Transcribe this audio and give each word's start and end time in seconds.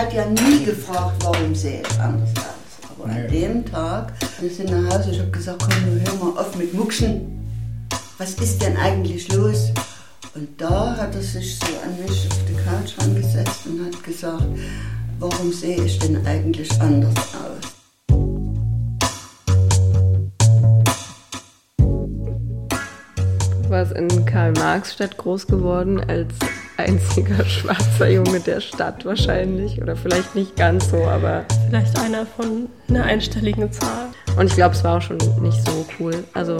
hat 0.00 0.14
ja 0.14 0.24
nie 0.24 0.64
gefragt, 0.64 1.22
warum 1.24 1.54
sehe 1.54 1.82
ich 1.82 2.00
anders 2.00 2.30
aus. 2.36 2.88
Aber 2.98 3.10
an 3.10 3.28
dem 3.28 3.66
Tag, 3.66 4.14
wir 4.40 4.48
sind 4.48 4.70
nach 4.70 4.94
Hause, 4.94 5.10
ich 5.10 5.18
habe 5.18 5.30
gesagt, 5.30 5.62
komm, 5.62 6.00
hör 6.06 6.14
mal 6.14 6.40
auf 6.40 6.56
mit 6.56 6.72
Muckschen. 6.72 7.38
Was 8.16 8.32
ist 8.34 8.62
denn 8.62 8.78
eigentlich 8.78 9.30
los? 9.34 9.70
Und 10.34 10.58
da 10.58 10.96
hat 10.96 11.14
er 11.14 11.20
sich 11.20 11.58
so 11.58 11.66
an 11.84 12.00
mich 12.02 12.26
auf 12.30 12.38
die 12.48 12.54
Couch 12.54 12.98
angesetzt 12.98 13.66
und 13.66 13.84
hat 13.84 14.02
gesagt, 14.02 14.46
warum 15.18 15.52
sehe 15.52 15.84
ich 15.84 15.98
denn 15.98 16.26
eigentlich 16.26 16.70
anders 16.80 17.14
aus? 17.34 17.60
Warst 23.68 23.92
in 23.92 24.24
Karl-Marx-Stadt 24.24 25.18
groß 25.18 25.46
geworden 25.46 26.00
als 26.08 26.32
einziger 26.80 27.44
schwarzer 27.46 28.08
Junge 28.08 28.40
der 28.40 28.60
Stadt 28.60 29.04
wahrscheinlich. 29.04 29.80
Oder 29.80 29.96
vielleicht 29.96 30.34
nicht 30.34 30.56
ganz 30.56 30.90
so, 30.90 31.04
aber. 31.04 31.44
Vielleicht 31.68 31.98
einer 31.98 32.26
von 32.26 32.68
einer 32.88 33.04
einstelligen 33.04 33.70
Zahl. 33.72 34.08
Und 34.36 34.46
ich 34.46 34.54
glaube, 34.54 34.74
es 34.74 34.84
war 34.84 34.98
auch 34.98 35.02
schon 35.02 35.18
nicht 35.40 35.64
so 35.66 35.86
cool. 35.98 36.24
Also. 36.34 36.56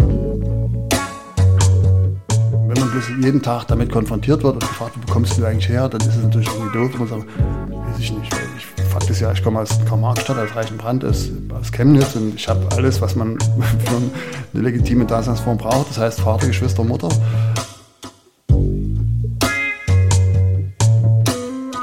Wenn 2.69 2.79
man 2.79 2.91
bloß 2.93 3.09
jeden 3.20 3.43
Tag 3.43 3.66
damit 3.66 3.91
konfrontiert 3.91 4.45
wird 4.45 4.55
und 4.55 4.60
gefragt, 4.60 4.95
wo 4.95 5.12
kommst 5.12 5.37
du 5.37 5.45
eigentlich 5.45 5.69
her, 5.69 5.88
dann 5.88 6.01
ist 6.02 6.16
es 6.16 6.23
natürlich 6.23 6.48
irgendwie 6.48 6.79
doof, 6.79 6.91
wenn 6.93 7.01
man 7.01 7.09
sagt, 7.09 7.27
weiß 7.27 7.98
ich 7.98 8.12
nicht, 8.12 8.32
weil 8.32 8.46
ich 8.57 8.66
Fakt 8.91 9.09
ist 9.09 9.21
ja, 9.21 9.30
ich 9.30 9.43
komme 9.43 9.60
aus 9.60 9.68
Karl-Marx-Stadt, 9.88 10.37
aus 10.37 10.57
Reichenbrand, 10.57 11.05
aus, 11.05 11.30
aus 11.51 11.71
Chemnitz 11.71 12.16
und 12.16 12.34
ich 12.34 12.48
habe 12.48 12.66
alles, 12.77 13.01
was 13.01 13.15
man 13.15 13.38
für 13.84 13.96
eine 13.96 14.62
legitime 14.62 15.05
Daseinsform 15.05 15.59
braucht. 15.59 15.91
Das 15.91 15.98
heißt 15.98 16.21
Vater, 16.21 16.48
Geschwister, 16.48 16.82
Mutter. 16.82 17.09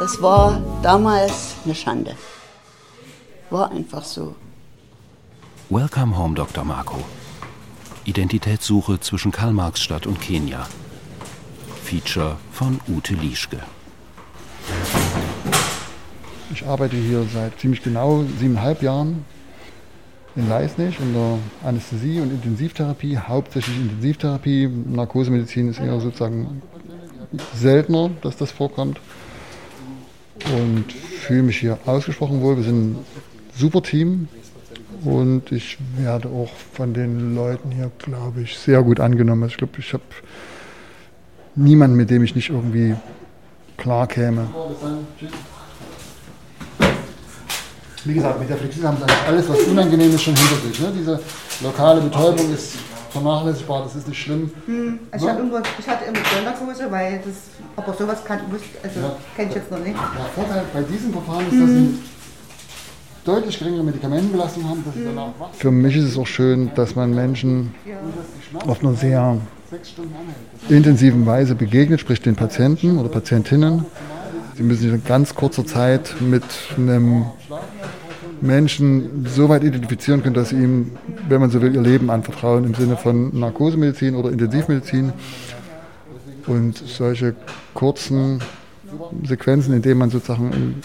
Das 0.08 0.22
war 0.22 0.62
damals 0.82 1.56
eine 1.66 1.76
Schande. 1.76 2.16
War 3.50 3.70
einfach 3.72 4.06
so. 4.06 4.38
Welcome 5.70 6.18
Home, 6.18 6.34
Dr. 6.34 6.64
Marco. 6.64 7.04
Identitätssuche 8.06 9.02
zwischen 9.02 9.34
Karl-Marx-Stadt 9.34 10.08
und 10.08 10.22
Kenia. 10.22 10.66
Feature 11.84 12.38
von 12.54 12.80
Ute 12.88 13.16
Lieschke. 13.16 13.60
Ich 16.54 16.66
arbeite 16.66 16.96
hier 16.96 17.26
seit 17.34 17.60
ziemlich 17.60 17.84
genau 17.84 18.24
siebeneinhalb 18.40 18.82
Jahren 18.82 19.26
in 20.38 20.48
Leisnig 20.48 21.02
in 21.02 21.14
der 21.16 21.38
Anästhesie 21.66 22.22
und 22.22 22.32
Intensivtherapie, 22.32 23.18
hauptsächlich 23.18 23.76
Intensivtherapie. 23.76 24.70
Narkosemedizin 24.70 25.68
ist 25.68 25.82
eher 25.82 26.00
sozusagen 26.00 26.62
seltener, 27.54 28.10
dass 28.22 28.38
das 28.38 28.52
vorkommt. 28.52 29.02
Und 30.46 30.92
fühle 30.92 31.44
mich 31.44 31.58
hier 31.58 31.78
ausgesprochen 31.86 32.42
wohl. 32.42 32.58
Wir 32.58 32.64
sind 32.64 32.92
ein 32.92 33.06
super 33.56 33.82
Team 33.82 34.28
und 35.04 35.52
ich 35.52 35.78
werde 35.98 36.30
auch 36.30 36.50
von 36.74 36.94
den 36.94 37.36
Leuten 37.36 37.72
hier, 37.72 37.92
glaube 37.98 38.42
ich, 38.42 38.58
sehr 38.58 38.82
gut 38.84 39.00
angenommen. 39.00 39.48
Ich 39.48 39.58
glaube, 39.58 39.74
ich 39.80 39.94
habe 39.94 40.04
niemanden, 41.56 41.98
mit 41.98 42.10
dem 42.10 42.24
ich 42.24 42.36
nicht 42.36 42.50
irgendwie 42.50 42.96
klar 43.78 44.08
käme. 44.08 44.48
Wie 48.06 48.14
gesagt, 48.14 48.40
mit 48.40 48.50
der 48.50 48.58
Flexil 48.58 48.88
haben 48.88 48.98
sie 48.98 49.28
alles, 49.28 49.50
was 49.50 49.60
unangenehm 49.64 50.14
ist, 50.14 50.22
schon 50.24 50.36
hinter 50.36 50.56
sich. 50.68 50.80
Ne? 50.80 50.94
Diese 50.98 51.20
lokale 51.62 52.02
Betäubung 52.02 52.54
ist 52.54 52.78
vernachlässigbar, 53.12 53.84
das 53.84 53.96
ist 53.96 54.08
nicht 54.08 54.22
schlimm. 54.22 54.52
Hm, 54.66 55.00
ich, 55.16 55.22
Ne? 55.22 55.30
hatte 55.32 55.42
immer, 55.42 55.62
ich 55.80 55.88
hatte 55.88 56.06
immer 56.06 56.20
Sonderkurse, 56.36 56.92
weil 56.92 57.22
das, 57.26 57.36
aber 57.76 57.94
sowas 57.94 58.24
kann, 58.26 58.40
also, 58.84 59.00
Ja. 59.00 59.16
kenne 59.36 59.50
ich 59.50 59.56
jetzt 59.56 59.72
noch 59.72 59.80
nicht. 59.80 59.96
Der 59.96 60.26
Vorteil 60.44 60.64
bei 60.74 60.82
diesem 60.84 61.12
Verfahren 61.14 61.46
ist, 61.52 61.62
dass 61.62 61.70
sie 61.70 62.00
deutlich 63.26 63.60
geringere 63.60 63.84
Medikamentenbelastung 63.84 64.70
haben. 64.70 64.84
Dass 64.86 64.94
sie 64.94 65.04
danach 65.06 65.28
wach 65.40 65.48
Für 65.54 65.72
mich 65.72 65.96
ist 65.96 66.06
es 66.06 66.18
auch 66.18 66.28
schön, 66.28 66.72
dass 66.76 66.96
man 66.96 67.14
Menschen 67.14 67.74
auf 68.66 68.82
einer 68.82 68.94
sehr 68.94 69.38
intensiven 70.70 71.26
Weise 71.26 71.56
begegnet, 71.56 72.00
sprich 72.00 72.22
den 72.22 72.36
Patienten 72.36 72.98
oder 72.98 73.10
Patientinnen. 73.10 73.86
Sie 74.56 74.64
müssen 74.64 74.82
sich 74.82 74.92
in 74.94 75.04
ganz 75.04 75.36
kurzer 75.36 75.66
Zeit 75.66 76.16
mit 76.20 76.44
einem 76.78 77.26
Menschen 78.42 79.26
so 79.28 79.50
weit 79.50 79.64
identifizieren 79.64 80.24
können, 80.24 80.36
dass 80.36 80.50
sie 80.50 80.58
ihm, 80.58 80.92
wenn 81.28 81.42
man 81.42 81.50
so 81.50 81.62
will, 81.62 81.74
ihr 81.74 81.82
Leben 81.82 82.10
anvertrauen 82.10 82.64
im 82.66 82.74
Sinne 82.76 82.98
von 82.98 83.38
Narkosemedizin 83.38 84.16
oder 84.16 84.32
Intensivmedizin. 84.32 85.14
Und 86.46 86.78
solche 86.78 87.36
kurzen 87.74 88.42
Sequenzen, 89.24 89.74
in 89.74 89.82
denen 89.82 90.00
man 90.00 90.10
sozusagen 90.10 90.52
in 90.54 90.76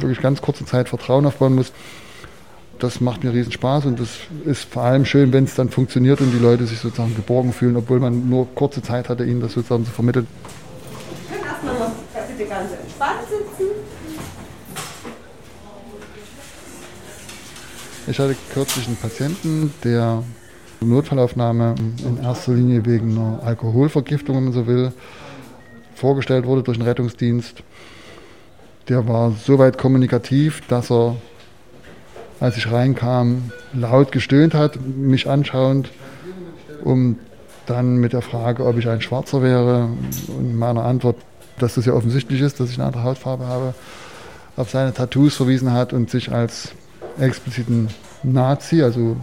wirklich 0.00 0.20
ganz 0.20 0.40
kurzer 0.40 0.64
Zeit 0.64 0.88
Vertrauen 0.88 1.26
aufbauen 1.26 1.54
muss, 1.54 1.72
das 2.78 3.00
macht 3.00 3.24
mir 3.24 3.32
riesen 3.32 3.52
Spaß 3.52 3.86
und 3.86 3.98
das 3.98 4.10
ist 4.44 4.64
vor 4.64 4.82
allem 4.82 5.04
schön, 5.04 5.32
wenn 5.32 5.44
es 5.44 5.54
dann 5.54 5.70
funktioniert 5.70 6.20
und 6.20 6.30
die 6.30 6.38
Leute 6.38 6.66
sich 6.66 6.78
sozusagen 6.78 7.16
geborgen 7.16 7.52
fühlen, 7.52 7.76
obwohl 7.76 8.00
man 8.00 8.28
nur 8.28 8.46
kurze 8.54 8.82
Zeit 8.82 9.08
hatte, 9.08 9.24
ihnen 9.24 9.40
das 9.40 9.52
sozusagen 9.54 9.86
zu 9.86 9.92
vermitteln. 9.92 10.26
Können 11.30 11.42
erstmal 11.42 11.74
noch 11.74 11.90
bitte 12.36 12.48
ganz 12.48 12.70
entspannt 12.72 12.74
sitzen. 12.74 12.85
Ich 18.08 18.20
hatte 18.20 18.36
kürzlich 18.54 18.86
einen 18.86 18.96
Patienten, 18.96 19.74
der 19.82 20.22
Notfallaufnahme 20.80 21.74
in 22.06 22.22
erster 22.22 22.52
Linie 22.52 22.86
wegen 22.86 23.18
einer 23.18 23.42
Alkoholvergiftung, 23.42 24.36
wenn 24.36 24.44
man 24.44 24.52
so 24.52 24.68
will, 24.68 24.92
vorgestellt 25.96 26.46
wurde 26.46 26.62
durch 26.62 26.78
den 26.78 26.86
Rettungsdienst. 26.86 27.64
Der 28.88 29.08
war 29.08 29.32
so 29.32 29.58
weit 29.58 29.76
kommunikativ, 29.76 30.62
dass 30.68 30.88
er, 30.88 31.16
als 32.38 32.56
ich 32.56 32.70
reinkam, 32.70 33.50
laut 33.72 34.12
gestöhnt 34.12 34.54
hat, 34.54 34.78
mich 34.80 35.28
anschauend, 35.28 35.90
um 36.84 37.18
dann 37.66 37.96
mit 37.96 38.12
der 38.12 38.22
Frage, 38.22 38.64
ob 38.66 38.78
ich 38.78 38.88
ein 38.88 39.00
Schwarzer 39.00 39.42
wäre 39.42 39.88
und 40.28 40.56
meiner 40.56 40.84
Antwort, 40.84 41.16
dass 41.58 41.74
das 41.74 41.86
ja 41.86 41.92
offensichtlich 41.92 42.40
ist, 42.40 42.60
dass 42.60 42.70
ich 42.70 42.78
eine 42.78 42.86
andere 42.86 43.02
Hautfarbe 43.02 43.46
habe, 43.46 43.74
auf 44.56 44.70
seine 44.70 44.94
Tattoos 44.94 45.34
verwiesen 45.34 45.72
hat 45.72 45.92
und 45.92 46.08
sich 46.08 46.30
als 46.30 46.72
expliziten 47.18 47.88
Nazi, 48.22 48.82
also 48.82 49.16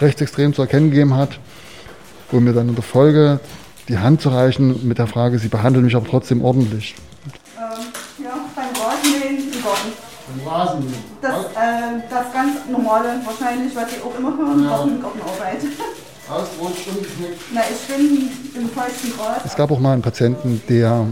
rechtsextrem 0.00 0.54
zu 0.54 0.62
erkennen 0.62 0.90
gegeben 0.90 1.14
hat, 1.14 1.38
um 2.32 2.44
mir 2.44 2.52
dann 2.52 2.68
in 2.68 2.74
der 2.74 2.84
Folge 2.84 3.40
die 3.88 3.98
Hand 3.98 4.20
zu 4.20 4.30
reichen 4.30 4.86
mit 4.86 4.98
der 4.98 5.06
Frage, 5.06 5.38
sie 5.38 5.48
behandeln 5.48 5.84
mich 5.84 5.94
aber 5.94 6.06
trotzdem 6.06 6.42
ordentlich. 6.42 6.94
Ähm, 7.56 8.24
ja, 8.24 8.32
beim 8.56 8.82
Rasenmähen 8.82 9.52
im 9.52 9.62
Garten. 9.62 10.04
Rasen. 10.46 10.84
Das, 11.20 11.44
äh, 11.44 12.00
das 12.10 12.32
ganz 12.32 12.52
normale, 12.70 13.20
wahrscheinlich, 13.24 13.74
was 13.76 13.90
Sie 13.90 13.96
auch 14.00 14.18
immer 14.18 14.36
hören, 14.36 14.66
Garten, 14.66 15.00
Gartenarbeit. 15.00 15.62
Ausrutscht, 16.28 16.88
umgeknickt. 16.88 17.40
Na, 17.52 17.60
ich 17.70 17.94
bin 17.94 18.30
im 18.54 18.68
feuchten 18.70 19.12
Gras. 19.16 19.42
Es 19.44 19.54
gab 19.54 19.70
auch 19.70 19.78
mal 19.78 19.92
einen 19.92 20.02
Patienten, 20.02 20.62
der 20.68 21.06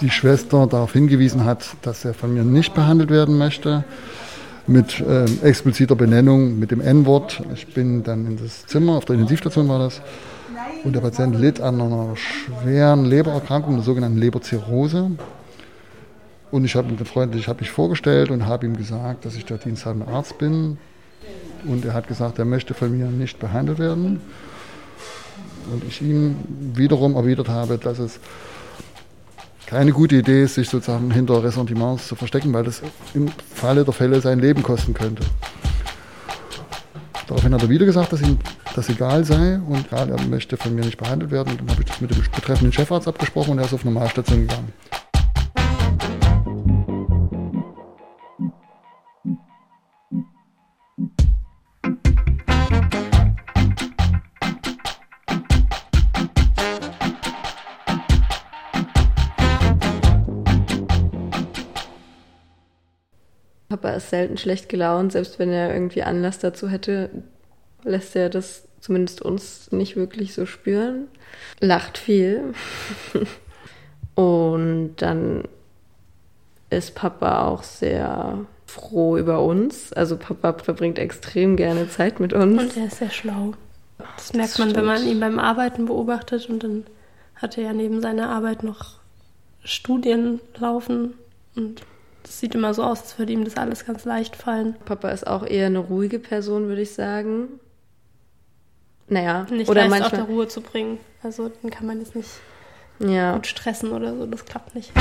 die 0.00 0.10
Schwester 0.10 0.66
darauf 0.66 0.92
hingewiesen 0.92 1.44
hat, 1.44 1.68
dass 1.82 2.04
er 2.04 2.14
von 2.14 2.34
mir 2.34 2.42
nicht 2.42 2.74
behandelt 2.74 3.10
werden 3.10 3.38
möchte, 3.38 3.84
mit 4.68 5.02
ähm, 5.06 5.38
expliziter 5.42 5.96
Benennung, 5.96 6.58
mit 6.58 6.70
dem 6.70 6.80
N-Wort. 6.80 7.42
Ich 7.54 7.68
bin 7.68 8.02
dann 8.02 8.26
in 8.26 8.36
das 8.36 8.66
Zimmer, 8.66 8.96
auf 8.96 9.06
der 9.06 9.14
Intensivstation 9.14 9.68
war 9.68 9.78
das, 9.78 10.02
und 10.84 10.94
der 10.94 11.00
Patient 11.00 11.34
litt 11.34 11.60
an 11.60 11.80
einer 11.80 12.14
schweren 12.16 13.06
Lebererkrankung, 13.06 13.74
der 13.76 13.82
sogenannten 13.82 14.18
Leberzirrhose. 14.18 15.10
Und 16.50 16.64
ich 16.64 16.76
habe 16.76 16.88
ihn 16.88 16.98
freundlich, 17.04 17.42
ich 17.42 17.48
habe 17.48 17.60
mich 17.60 17.70
vorgestellt 17.70 18.30
und 18.30 18.46
habe 18.46 18.66
ihm 18.66 18.76
gesagt, 18.76 19.24
dass 19.24 19.34
ich 19.36 19.44
der 19.44 19.58
diensthabende 19.58 20.08
Arzt 20.08 20.38
bin. 20.38 20.78
Und 21.66 21.84
er 21.84 21.94
hat 21.94 22.06
gesagt, 22.06 22.38
er 22.38 22.44
möchte 22.44 22.74
von 22.74 22.96
mir 22.96 23.06
nicht 23.06 23.38
behandelt 23.38 23.78
werden. 23.78 24.20
Und 25.72 25.84
ich 25.84 26.00
ihm 26.00 26.36
wiederum 26.74 27.16
erwidert 27.16 27.48
habe, 27.48 27.76
dass 27.76 27.98
es 27.98 28.20
keine 29.68 29.92
gute 29.92 30.16
Idee 30.16 30.44
ist, 30.44 30.54
sich 30.54 30.66
sozusagen 30.66 31.10
hinter 31.10 31.44
Ressentiments 31.44 32.08
zu 32.08 32.14
verstecken, 32.14 32.54
weil 32.54 32.64
das 32.64 32.80
im 33.12 33.28
Falle 33.54 33.84
der 33.84 33.92
Fälle 33.92 34.18
sein 34.22 34.38
Leben 34.38 34.62
kosten 34.62 34.94
könnte. 34.94 35.22
Daraufhin 37.26 37.52
hat 37.52 37.62
er 37.62 37.68
wieder 37.68 37.84
gesagt, 37.84 38.10
dass 38.14 38.22
ihm 38.22 38.38
das 38.74 38.88
egal 38.88 39.26
sei 39.26 39.60
und 39.68 39.90
ja, 39.90 40.06
er 40.06 40.22
möchte 40.22 40.56
von 40.56 40.74
mir 40.74 40.86
nicht 40.86 40.96
behandelt 40.96 41.30
werden. 41.30 41.58
Dann 41.58 41.68
habe 41.68 41.82
ich 41.82 41.88
das 41.88 42.00
mit 42.00 42.10
dem 42.10 42.22
betreffenden 42.34 42.72
Chefarzt 42.72 43.06
abgesprochen 43.06 43.50
und 43.50 43.58
er 43.58 43.66
ist 43.66 43.74
auf 43.74 43.84
Normalstation 43.84 44.40
gegangen. 44.40 44.72
Papa 63.68 63.90
ist 63.90 64.10
selten 64.10 64.38
schlecht 64.38 64.68
gelaunt, 64.68 65.12
selbst 65.12 65.38
wenn 65.38 65.50
er 65.50 65.72
irgendwie 65.72 66.02
Anlass 66.02 66.38
dazu 66.38 66.68
hätte, 66.68 67.10
lässt 67.84 68.16
er 68.16 68.30
das 68.30 68.64
zumindest 68.80 69.22
uns 69.22 69.70
nicht 69.72 69.96
wirklich 69.96 70.34
so 70.34 70.46
spüren. 70.46 71.08
Lacht 71.60 71.98
viel. 71.98 72.54
Und 74.14 74.96
dann 74.96 75.44
ist 76.70 76.94
Papa 76.94 77.46
auch 77.46 77.62
sehr 77.62 78.46
froh 78.66 79.16
über 79.16 79.42
uns. 79.42 79.92
Also 79.92 80.16
Papa 80.16 80.54
verbringt 80.54 80.98
extrem 80.98 81.56
gerne 81.56 81.88
Zeit 81.88 82.20
mit 82.20 82.32
uns. 82.32 82.60
Und 82.60 82.76
er 82.76 82.86
ist 82.86 82.98
sehr 82.98 83.10
schlau. 83.10 83.54
Das 84.16 84.32
merkt 84.32 84.52
das 84.52 84.58
man, 84.58 84.74
wenn 84.74 84.84
man 84.84 85.06
ihn 85.06 85.20
beim 85.20 85.38
Arbeiten 85.38 85.86
beobachtet 85.86 86.48
und 86.48 86.62
dann 86.62 86.84
hat 87.34 87.56
er 87.58 87.64
ja 87.64 87.72
neben 87.72 88.00
seiner 88.00 88.28
Arbeit 88.30 88.62
noch 88.62 88.98
Studien 89.64 90.40
laufen 90.56 91.14
und 91.54 91.82
das 92.22 92.40
sieht 92.40 92.54
immer 92.54 92.74
so 92.74 92.82
aus, 92.82 93.00
als 93.00 93.18
würde 93.18 93.32
ihm 93.32 93.44
das 93.44 93.56
alles 93.56 93.86
ganz 93.86 94.04
leicht 94.04 94.36
fallen. 94.36 94.76
Papa 94.84 95.10
ist 95.10 95.26
auch 95.26 95.46
eher 95.46 95.66
eine 95.66 95.78
ruhige 95.78 96.18
Person, 96.18 96.68
würde 96.68 96.82
ich 96.82 96.94
sagen. 96.94 97.60
Naja, 99.08 99.46
nicht 99.50 99.68
oder 99.68 99.82
leicht 99.82 99.90
manchmal... 99.90 100.20
auf 100.20 100.26
der 100.26 100.34
Ruhe 100.34 100.48
zu 100.48 100.60
bringen. 100.60 100.98
Also 101.22 101.50
dann 101.62 101.70
kann 101.70 101.86
man 101.86 101.98
jetzt 102.00 102.14
nicht 102.14 102.28
ja. 102.98 103.34
gut 103.34 103.46
stressen 103.46 103.92
oder 103.92 104.16
so, 104.16 104.26
das 104.26 104.44
klappt 104.44 104.74
nicht. 104.74 104.92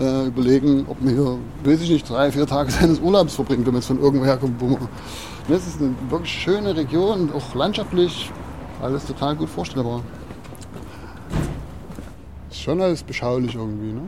Äh, 0.00 0.26
überlegen, 0.26 0.86
ob 0.88 1.00
man 1.02 1.14
hier, 1.14 1.38
weiß 1.64 1.82
ich 1.82 1.90
nicht, 1.90 2.08
drei, 2.08 2.32
vier 2.32 2.46
Tage 2.46 2.70
seines 2.70 2.98
Urlaubs 3.00 3.34
verbringt, 3.34 3.66
wenn 3.66 3.74
man 3.74 3.82
jetzt 3.82 3.88
von 3.88 4.00
irgendwoher 4.00 4.36
kommt. 4.36 4.60
Wo 4.60 4.66
man, 4.66 4.88
das 5.48 5.66
ist 5.66 5.80
eine 5.80 5.94
wirklich 6.08 6.32
schöne 6.32 6.74
Region, 6.74 7.30
auch 7.32 7.54
landschaftlich, 7.54 8.30
alles 8.82 9.04
total 9.06 9.36
gut 9.36 9.48
vorstellbar. 9.48 10.02
Ist 12.50 12.60
schon 12.60 12.80
alles 12.80 13.02
beschaulich 13.02 13.54
irgendwie. 13.54 13.92
Ne? 13.92 14.02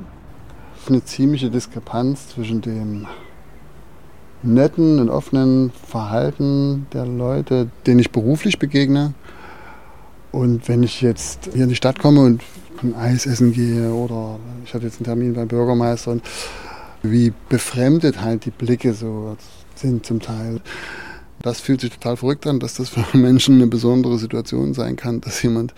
Es 0.76 0.82
ist 0.82 0.88
eine 0.88 1.04
ziemliche 1.04 1.50
Diskrepanz 1.50 2.28
zwischen 2.28 2.60
dem 2.60 3.06
netten 4.42 4.98
und 4.98 5.10
offenen 5.10 5.70
Verhalten 5.70 6.86
der 6.92 7.06
Leute, 7.06 7.68
denen 7.86 8.00
ich 8.00 8.10
beruflich 8.10 8.58
begegne. 8.58 9.14
Und 10.32 10.66
wenn 10.68 10.82
ich 10.82 11.02
jetzt 11.02 11.50
hier 11.52 11.64
in 11.64 11.68
die 11.68 11.76
Stadt 11.76 11.98
komme 11.98 12.22
und 12.22 12.42
ein 12.82 12.94
Eis 12.94 13.26
essen 13.26 13.52
gehe 13.52 13.92
oder 13.92 14.38
ich 14.64 14.74
hatte 14.74 14.84
jetzt 14.84 14.98
einen 14.98 15.04
Termin 15.04 15.34
beim 15.34 15.48
Bürgermeister 15.48 16.12
und 16.12 16.22
wie 17.02 17.32
befremdet 17.48 18.20
halt 18.20 18.44
die 18.44 18.50
Blicke 18.50 18.94
so 18.94 19.36
sind 19.74 20.06
zum 20.06 20.20
Teil. 20.20 20.60
Das 21.40 21.60
fühlt 21.60 21.80
sich 21.80 21.90
total 21.90 22.16
verrückt 22.16 22.46
an, 22.46 22.60
dass 22.60 22.74
das 22.74 22.90
für 22.90 23.16
Menschen 23.16 23.56
eine 23.56 23.66
besondere 23.66 24.18
Situation 24.18 24.74
sein 24.74 24.96
kann, 24.96 25.20
dass 25.20 25.42
jemand 25.42 25.74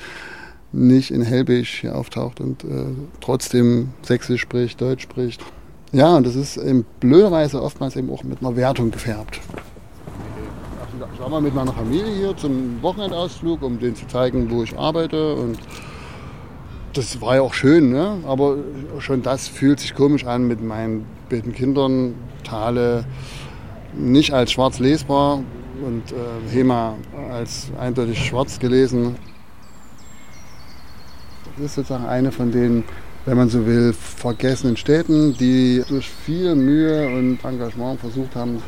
nicht 0.73 1.11
in 1.11 1.23
Hellbeig 1.23 1.67
hier 1.67 1.97
auftaucht 1.97 2.41
und 2.41 2.65
äh, 2.65 2.87
trotzdem 3.21 3.91
Sächsisch 4.03 4.43
spricht, 4.43 4.81
Deutsch 4.81 5.05
spricht. 5.05 5.43
Ja, 5.93 6.17
und 6.17 6.27
das 6.27 6.35
ist 6.35 6.56
in 6.56 6.85
blöderweise 7.01 7.62
oftmals 7.62 7.95
eben 7.97 8.11
auch 8.11 8.25
mit 8.25 8.41
einer 8.41 8.56
Wertung 8.56 8.91
gefärbt. 8.91 9.41
Ich 11.15 11.21
war 11.21 11.29
mal 11.29 11.41
mit 11.41 11.55
meiner 11.55 11.73
Familie 11.73 12.12
hier 12.12 12.37
zum 12.37 12.83
Wochenendausflug, 12.83 13.62
um 13.62 13.79
denen 13.79 13.95
zu 13.95 14.06
zeigen, 14.09 14.51
wo 14.51 14.62
ich 14.65 14.77
arbeite 14.77 15.35
und 15.35 15.59
das 16.94 17.20
war 17.20 17.37
ja 17.37 17.43
auch 17.43 17.55
schön, 17.55 17.91
ne? 17.91 18.19
aber 18.26 18.56
schon 19.00 19.23
das 19.23 19.49
fühlt 19.49 19.81
sich 19.81 19.94
komisch 19.94 20.25
an 20.25 20.46
mit 20.46 20.62
meinen 20.62 21.05
beiden 21.29 21.52
Kindern. 21.52 22.14
Thale 22.44 23.05
nicht 23.94 24.32
als 24.32 24.52
schwarz 24.52 24.79
lesbar 24.79 25.43
und 25.85 26.12
äh, 26.12 26.52
Hema 26.52 26.96
als 27.32 27.70
eindeutig 27.79 28.25
schwarz 28.25 28.58
gelesen. 28.58 29.17
Das 31.56 31.67
ist 31.67 31.75
sozusagen 31.75 32.06
eine 32.06 32.32
von 32.32 32.52
den, 32.52 32.85
wenn 33.25 33.37
man 33.37 33.49
so 33.49 33.67
will, 33.67 33.93
vergessenen 33.93 34.76
Städten, 34.76 35.37
die 35.38 35.82
durch 35.88 36.08
viel 36.08 36.55
Mühe 36.55 37.06
und 37.06 37.44
Engagement 37.44 38.00
versucht 38.00 38.35
haben, 38.37 38.62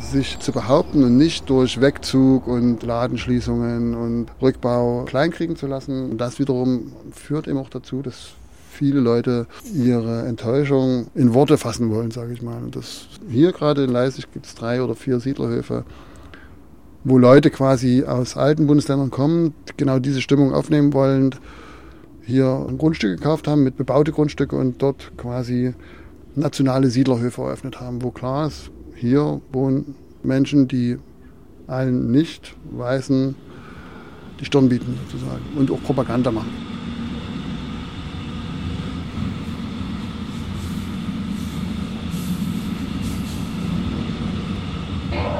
sich 0.00 0.38
zu 0.38 0.52
behaupten 0.52 1.04
und 1.04 1.16
nicht 1.16 1.48
durch 1.50 1.80
Wegzug 1.80 2.46
und 2.46 2.82
Ladenschließungen 2.82 3.94
und 3.94 4.26
Rückbau 4.40 5.04
kleinkriegen 5.04 5.56
zu 5.56 5.66
lassen. 5.66 6.10
Und 6.10 6.18
das 6.18 6.38
wiederum 6.38 6.92
führt 7.12 7.48
eben 7.48 7.58
auch 7.58 7.70
dazu, 7.70 8.02
dass 8.02 8.32
viele 8.70 9.00
Leute 9.00 9.46
ihre 9.74 10.26
Enttäuschung 10.26 11.06
in 11.14 11.34
Worte 11.34 11.58
fassen 11.58 11.90
wollen, 11.90 12.10
sage 12.10 12.32
ich 12.32 12.42
mal. 12.42 12.62
Und 12.62 12.74
das, 12.74 13.06
hier 13.28 13.52
gerade 13.52 13.84
in 13.84 13.90
Leipzig 13.90 14.32
gibt 14.32 14.46
es 14.46 14.54
drei 14.54 14.82
oder 14.82 14.94
vier 14.94 15.20
Siedlerhöfe, 15.20 15.84
wo 17.04 17.18
Leute 17.18 17.50
quasi 17.50 18.04
aus 18.04 18.36
alten 18.36 18.66
Bundesländern 18.66 19.10
kommen, 19.10 19.54
genau 19.76 19.98
diese 19.98 20.20
Stimmung 20.20 20.52
aufnehmen 20.54 20.92
wollen, 20.92 21.34
hier 22.24 22.64
ein 22.68 22.78
Grundstück 22.78 23.18
gekauft 23.18 23.48
haben 23.48 23.62
mit 23.64 23.76
bebaute 23.76 24.12
Grundstücke 24.12 24.56
und 24.56 24.80
dort 24.80 25.12
quasi 25.16 25.74
nationale 26.34 26.88
Siedlerhöfe 26.88 27.42
eröffnet 27.42 27.80
haben, 27.80 28.02
wo 28.02 28.10
klar 28.10 28.46
ist, 28.46 28.70
hier 29.02 29.40
wohnen 29.50 29.96
Menschen, 30.22 30.68
die 30.68 30.96
allen 31.66 32.12
Nicht-Weißen 32.12 33.34
die 34.38 34.44
Stirn 34.44 34.68
bieten 34.68 34.96
sozusagen 35.04 35.42
und 35.56 35.70
auch 35.72 35.82
Propaganda 35.82 36.30
machen. 36.30 36.52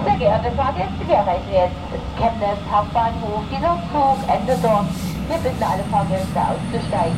Sehr 0.05 0.17
geehrte 0.17 0.51
Fahrgäste, 0.57 1.07
wir 1.07 1.15
erreichen 1.15 1.53
jetzt 1.53 2.19
Chemnitz 2.19 2.63
Hauptbahnhof. 2.69 3.43
Dieser 3.49 3.79
Zug 3.93 4.19
endet 4.29 4.65
dort. 4.65 4.87
Wir 5.29 5.39
bitten 5.39 5.63
alle 5.63 5.85
Fahrgäste 5.85 6.41
auszusteigen. 6.41 7.17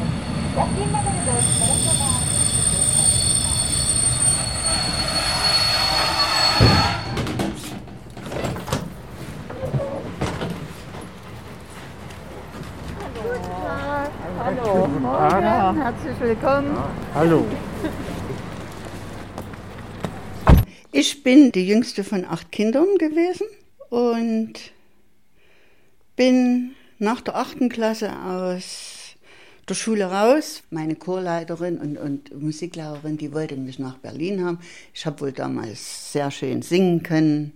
Das 0.55 0.67
Team 0.77 0.93
der 0.93 1.03
Deutschen 1.03 2.05
Hallo. 2.05 2.24
Herzlich 15.77 16.21
willkommen. 16.21 16.73
Ja, 16.75 16.91
hallo. 17.15 17.45
Ich 20.93 21.25
bin 21.25 21.51
die 21.51 21.67
jüngste 21.67 22.05
von 22.05 22.25
acht 22.25 22.53
Kindern 22.53 22.97
gewesen 22.97 23.47
und 23.91 24.53
bin 26.15 26.77
nach 27.01 27.21
der 27.21 27.35
achten 27.35 27.69
Klasse 27.69 28.17
aus 28.17 29.17
der 29.69 29.75
Schule 29.75 30.05
raus. 30.05 30.63
Meine 30.71 30.95
Chorleiterin 30.95 31.79
und, 31.79 31.99
und 31.99 32.41
Musiklehrerin, 32.41 33.17
die 33.17 33.33
wollten 33.33 33.65
mich 33.65 33.81
nach 33.81 33.99
Berlin 33.99 34.45
haben. 34.45 34.61
Ich 34.95 35.05
habe 35.07 35.21
wohl 35.21 35.33
damals 35.33 36.13
sehr 36.13 36.31
schön 36.31 36.63
singen 36.63 37.03
können, 37.03 37.53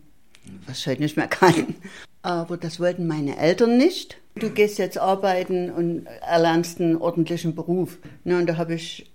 was 0.67 0.79
ich 0.79 0.87
heute 0.89 1.03
nicht 1.03 1.17
mehr 1.17 1.29
kann. 1.29 1.77
Aber 2.23 2.57
das 2.57 2.81
wollten 2.81 3.07
meine 3.07 3.39
Eltern 3.39 3.77
nicht. 3.77 4.17
Du 4.35 4.51
gehst 4.51 4.79
jetzt 4.79 4.99
arbeiten 4.99 5.71
und 5.71 6.07
erlernst 6.07 6.81
einen 6.81 6.97
ordentlichen 6.97 7.55
Beruf. 7.55 7.99
Ja, 8.25 8.39
und 8.39 8.47
da 8.47 8.57
habe 8.57 8.75
ich 8.75 9.11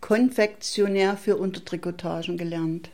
Konfektionär 0.00 1.16
für 1.16 1.36
Untertrikotagen 1.36 2.36
gelernt. 2.36 2.90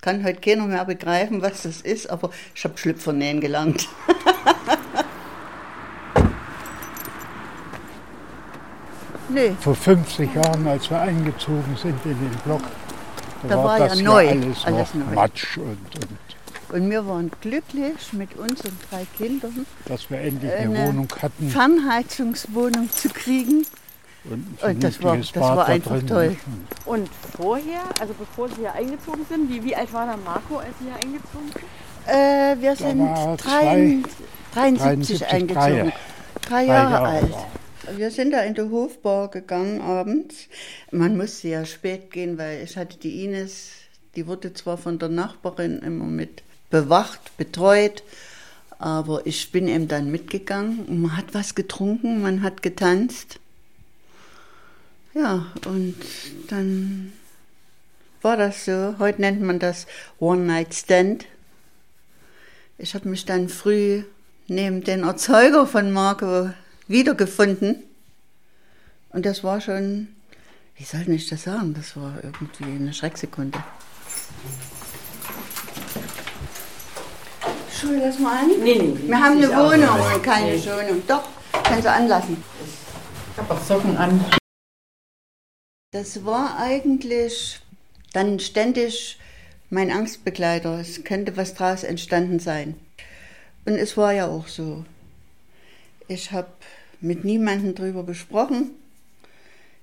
Kann 0.00 0.24
heute 0.24 0.40
keiner 0.40 0.66
mehr 0.66 0.84
begreifen, 0.84 1.42
was 1.42 1.62
das 1.62 1.80
ist, 1.80 2.10
aber 2.10 2.30
ich 2.54 2.62
habe 2.64 2.76
Schlüpfer 2.76 3.12
nähen 3.12 3.40
gelernt. 3.40 3.88
nee. 9.30 9.52
Vor 9.60 9.74
50 9.74 10.34
Jahren, 10.34 10.66
als 10.66 10.90
wir 10.90 11.00
eingezogen 11.00 11.76
sind 11.80 11.98
in 12.04 12.18
den 12.18 12.36
Block, 12.44 12.62
da, 13.42 13.48
da 13.48 13.56
war, 13.56 13.64
war 13.64 13.78
das 13.78 13.98
ja 13.98 14.04
neu. 14.04 14.28
Alles, 14.28 14.64
alles 14.64 14.94
neu. 14.94 15.14
Matsch 15.14 15.58
und, 15.58 15.78
und 15.96 16.08
und 16.70 16.90
wir 16.90 17.06
waren 17.06 17.30
glücklich 17.40 18.12
mit 18.12 18.36
unseren 18.36 18.76
drei 18.90 19.06
Kindern, 19.16 19.66
dass 19.86 20.10
wir 20.10 20.18
endlich 20.18 20.52
eine, 20.52 20.78
eine 20.78 20.88
Wohnung 20.88 21.08
hatten. 21.20 21.48
Fernheizungswohnung 21.48 22.90
zu 22.90 23.08
kriegen. 23.08 23.66
Und, 24.24 24.62
und 24.62 24.82
das 24.82 25.02
war, 25.02 25.16
das 25.16 25.34
war 25.36 25.66
einfach 25.66 25.98
drin. 25.98 26.06
toll. 26.06 26.36
Und 26.86 27.10
vorher, 27.36 27.82
also 28.00 28.14
bevor 28.18 28.48
Sie 28.48 28.56
hier 28.60 28.72
eingezogen 28.72 29.26
sind, 29.28 29.50
wie, 29.50 29.62
wie 29.62 29.76
alt 29.76 29.92
war 29.92 30.06
da 30.06 30.16
Marco, 30.16 30.56
als 30.56 30.70
Sie 30.78 30.86
hier 30.86 30.94
eingezogen 30.94 31.50
sind? 31.52 31.64
Äh, 32.06 32.56
wir 32.60 32.76
sind 32.76 33.00
drei, 33.38 34.02
73, 34.54 35.20
73 35.20 35.26
eingezogen. 35.26 35.92
Drei, 35.92 35.92
drei 36.40 36.64
Jahre, 36.64 36.92
Jahre 36.92 37.06
alt. 37.06 37.32
War. 37.32 37.48
Wir 37.96 38.10
sind 38.10 38.30
da 38.30 38.40
in 38.40 38.54
die 38.54 38.62
Hofbar 38.62 39.28
gegangen 39.28 39.80
abends. 39.82 40.48
Man 40.90 41.16
musste 41.18 41.48
ja 41.48 41.66
spät 41.66 42.10
gehen, 42.10 42.38
weil 42.38 42.62
ich 42.62 42.76
hatte 42.78 42.98
die 42.98 43.24
Ines, 43.24 43.72
die 44.16 44.26
wurde 44.26 44.54
zwar 44.54 44.78
von 44.78 44.98
der 44.98 45.10
Nachbarin 45.10 45.80
immer 45.80 46.06
mit 46.06 46.42
bewacht, 46.74 47.36
betreut. 47.36 48.02
Aber 48.78 49.26
ich 49.26 49.52
bin 49.52 49.68
eben 49.68 49.86
dann 49.86 50.10
mitgegangen 50.10 50.84
und 50.86 51.02
man 51.02 51.16
hat 51.16 51.32
was 51.32 51.54
getrunken, 51.54 52.20
man 52.20 52.42
hat 52.42 52.62
getanzt. 52.62 53.38
Ja, 55.14 55.46
und 55.66 55.94
dann 56.48 57.12
war 58.20 58.36
das 58.36 58.64
so. 58.64 58.96
Heute 58.98 59.20
nennt 59.20 59.40
man 59.40 59.60
das 59.60 59.86
One-Night-Stand. 60.18 61.26
Ich 62.78 62.94
habe 62.94 63.08
mich 63.08 63.24
dann 63.24 63.48
früh 63.48 64.02
neben 64.48 64.82
den 64.82 65.04
Erzeuger 65.04 65.66
von 65.68 65.92
Marco 65.92 66.50
wiedergefunden. 66.88 67.84
Und 69.10 69.24
das 69.24 69.44
war 69.44 69.60
schon 69.60 70.08
wie 70.76 70.84
soll 70.84 71.08
ich 71.08 71.28
das 71.28 71.44
sagen? 71.44 71.72
Das 71.74 71.96
war 71.96 72.14
irgendwie 72.22 72.64
eine 72.64 72.92
Schrecksekunde. 72.92 73.62
Schule, 77.74 77.98
lass 77.98 78.18
mal 78.18 78.38
an. 78.38 78.50
Nee, 78.62 78.78
nee. 78.78 79.08
Wir 79.08 79.20
haben 79.20 79.36
eine 79.36 79.48
Wohnung 79.48 80.14
und 80.14 80.22
keine 80.22 80.52
nee. 80.52 80.58
Schonung. 80.60 81.02
Doch, 81.08 81.24
kannst 81.64 81.84
du 81.84 81.90
anlassen. 81.90 82.42
Ich 83.32 83.38
habe 83.38 83.54
auch 83.54 83.62
Socken 83.62 83.96
an. 83.96 84.24
Das 85.90 86.24
war 86.24 86.58
eigentlich 86.58 87.60
dann 88.12 88.38
ständig 88.38 89.18
mein 89.70 89.90
Angstbegleiter. 89.90 90.78
Es 90.78 91.02
könnte 91.02 91.36
was 91.36 91.54
draus 91.54 91.82
entstanden 91.82 92.38
sein. 92.38 92.76
Und 93.64 93.74
es 93.74 93.96
war 93.96 94.12
ja 94.12 94.28
auch 94.28 94.46
so. 94.46 94.84
Ich 96.06 96.32
habe 96.32 96.48
mit 97.00 97.24
niemandem 97.24 97.74
drüber 97.74 98.04
gesprochen. 98.04 98.70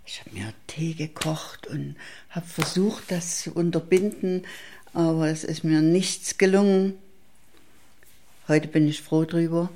Ich 0.06 0.22
habe 0.22 0.32
mir 0.32 0.54
Tee 0.68 0.94
gekocht 0.94 1.68
und 1.68 1.96
habe 2.30 2.46
versucht, 2.46 3.12
das 3.12 3.42
zu 3.42 3.54
unterbinden, 3.54 4.46
aber 4.94 5.28
es 5.28 5.44
ist 5.44 5.64
mir 5.64 5.82
nichts 5.82 6.38
gelungen. 6.38 6.98
Heute 8.52 8.68
bin 8.68 8.86
ich 8.86 9.02
froh 9.02 9.24
drüber. 9.24 9.70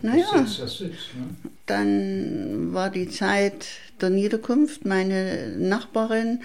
Naja, 0.00 0.24
das 0.32 0.52
ist, 0.60 0.80
das 0.80 0.80
ne? 0.80 1.36
dann 1.66 2.72
war 2.72 2.88
die 2.88 3.10
Zeit 3.10 3.66
der 4.00 4.08
Niederkunft. 4.08 4.86
Meine 4.86 5.48
Nachbarin 5.58 6.42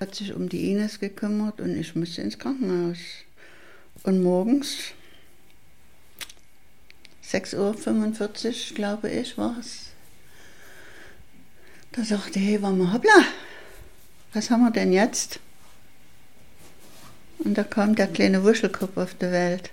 hat 0.00 0.16
sich 0.16 0.34
um 0.34 0.48
die 0.48 0.72
Ines 0.72 0.98
gekümmert 0.98 1.60
und 1.60 1.78
ich 1.78 1.94
musste 1.94 2.22
ins 2.22 2.36
Krankenhaus. 2.36 2.98
Und 4.02 4.24
morgens 4.24 4.78
6.45 7.28 8.70
Uhr, 8.70 8.74
glaube 8.74 9.08
ich, 9.08 9.38
war 9.38 9.56
es. 9.60 9.90
Da 11.92 12.02
sagte 12.02 12.40
Hebamme, 12.40 12.92
hoppla, 12.92 13.22
was 14.32 14.50
haben 14.50 14.64
wir 14.64 14.72
denn 14.72 14.92
jetzt? 14.92 15.38
Und 17.38 17.56
da 17.56 17.62
kam 17.62 17.94
der 17.94 18.08
kleine 18.08 18.42
Wuschelkopf 18.42 18.96
auf 18.96 19.14
die 19.14 19.30
Welt. 19.30 19.70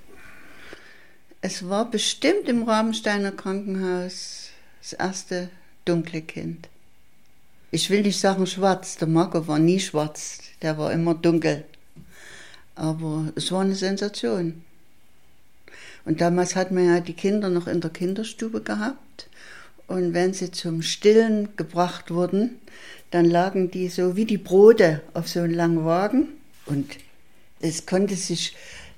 Es 1.50 1.70
war 1.70 1.90
bestimmt 1.90 2.50
im 2.50 2.64
Rabensteiner 2.64 3.32
Krankenhaus 3.32 4.50
das 4.82 4.92
erste 4.92 5.48
dunkle 5.86 6.22
Kind. 6.22 6.68
Ich 7.72 7.90
will 7.90 8.02
nicht 8.02 8.20
sagen 8.20 8.46
schwarz, 8.46 8.98
der 8.98 9.08
Marco 9.08 9.48
war 9.48 9.58
nie 9.58 9.80
schwarz, 9.80 10.40
der 10.62 10.78
war 10.78 10.92
immer 10.92 11.14
dunkel. 11.16 11.64
Aber 12.76 13.32
es 13.38 13.50
war 13.54 13.62
eine 13.62 13.76
Sensation. 13.76 14.62
Und 16.04 16.20
damals 16.20 16.58
hat 16.58 16.72
man 16.72 16.86
ja 16.86 17.00
die 17.00 17.14
Kinder 17.14 17.48
noch 17.48 17.68
in 17.68 17.80
der 17.80 17.92
Kinderstube 17.92 18.60
gehabt. 18.60 19.30
Und 19.88 20.14
wenn 20.14 20.34
sie 20.34 20.52
zum 20.52 20.82
Stillen 20.82 21.56
gebracht 21.56 22.12
wurden, 22.12 22.60
dann 23.10 23.24
lagen 23.24 23.72
die 23.72 23.88
so 23.88 24.18
wie 24.18 24.26
die 24.26 24.38
Brote 24.38 25.02
auf 25.14 25.30
so 25.30 25.40
einem 25.40 25.54
langen 25.54 25.86
Wagen. 25.86 26.28
Und 26.66 26.98
es 27.62 27.86
konnte 27.86 28.18
sich 28.18 28.54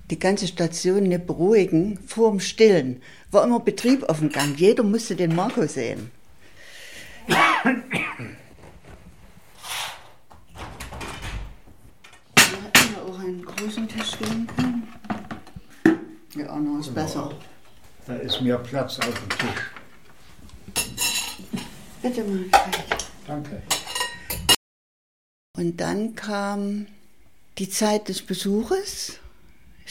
die 0.09 0.19
ganze 0.19 0.47
Station 0.47 1.03
nicht 1.03 1.27
beruhigen 1.27 1.99
vor 2.07 2.31
dem 2.31 2.39
Stillen. 2.39 3.01
War 3.31 3.43
immer 3.43 3.59
Betrieb 3.59 4.03
auf 4.09 4.19
dem 4.19 4.29
Gang. 4.29 4.57
Jeder 4.57 4.83
musste 4.83 5.15
den 5.15 5.35
Marco 5.35 5.65
sehen. 5.67 6.11
Wir 7.27 7.35
hätten 7.35 7.83
ja 12.93 13.01
auch 13.07 13.19
einen 13.19 13.45
großen 13.45 13.87
Tisch 13.87 14.17
geben 14.17 14.47
können. 14.55 14.87
Ja, 16.35 16.55
noch 16.59 16.79
ist 16.79 16.93
besser. 16.93 17.31
Da 18.07 18.15
ist 18.15 18.41
mehr 18.41 18.57
Platz 18.57 18.99
auf 18.99 19.13
dem 19.13 19.29
Tisch. 19.29 19.71
Bitte, 22.01 22.23
Manfred. 22.23 23.05
Danke. 23.27 23.61
Und 25.55 25.77
dann 25.77 26.15
kam 26.15 26.87
die 27.57 27.69
Zeit 27.69 28.07
des 28.07 28.21
Besuches. 28.21 29.19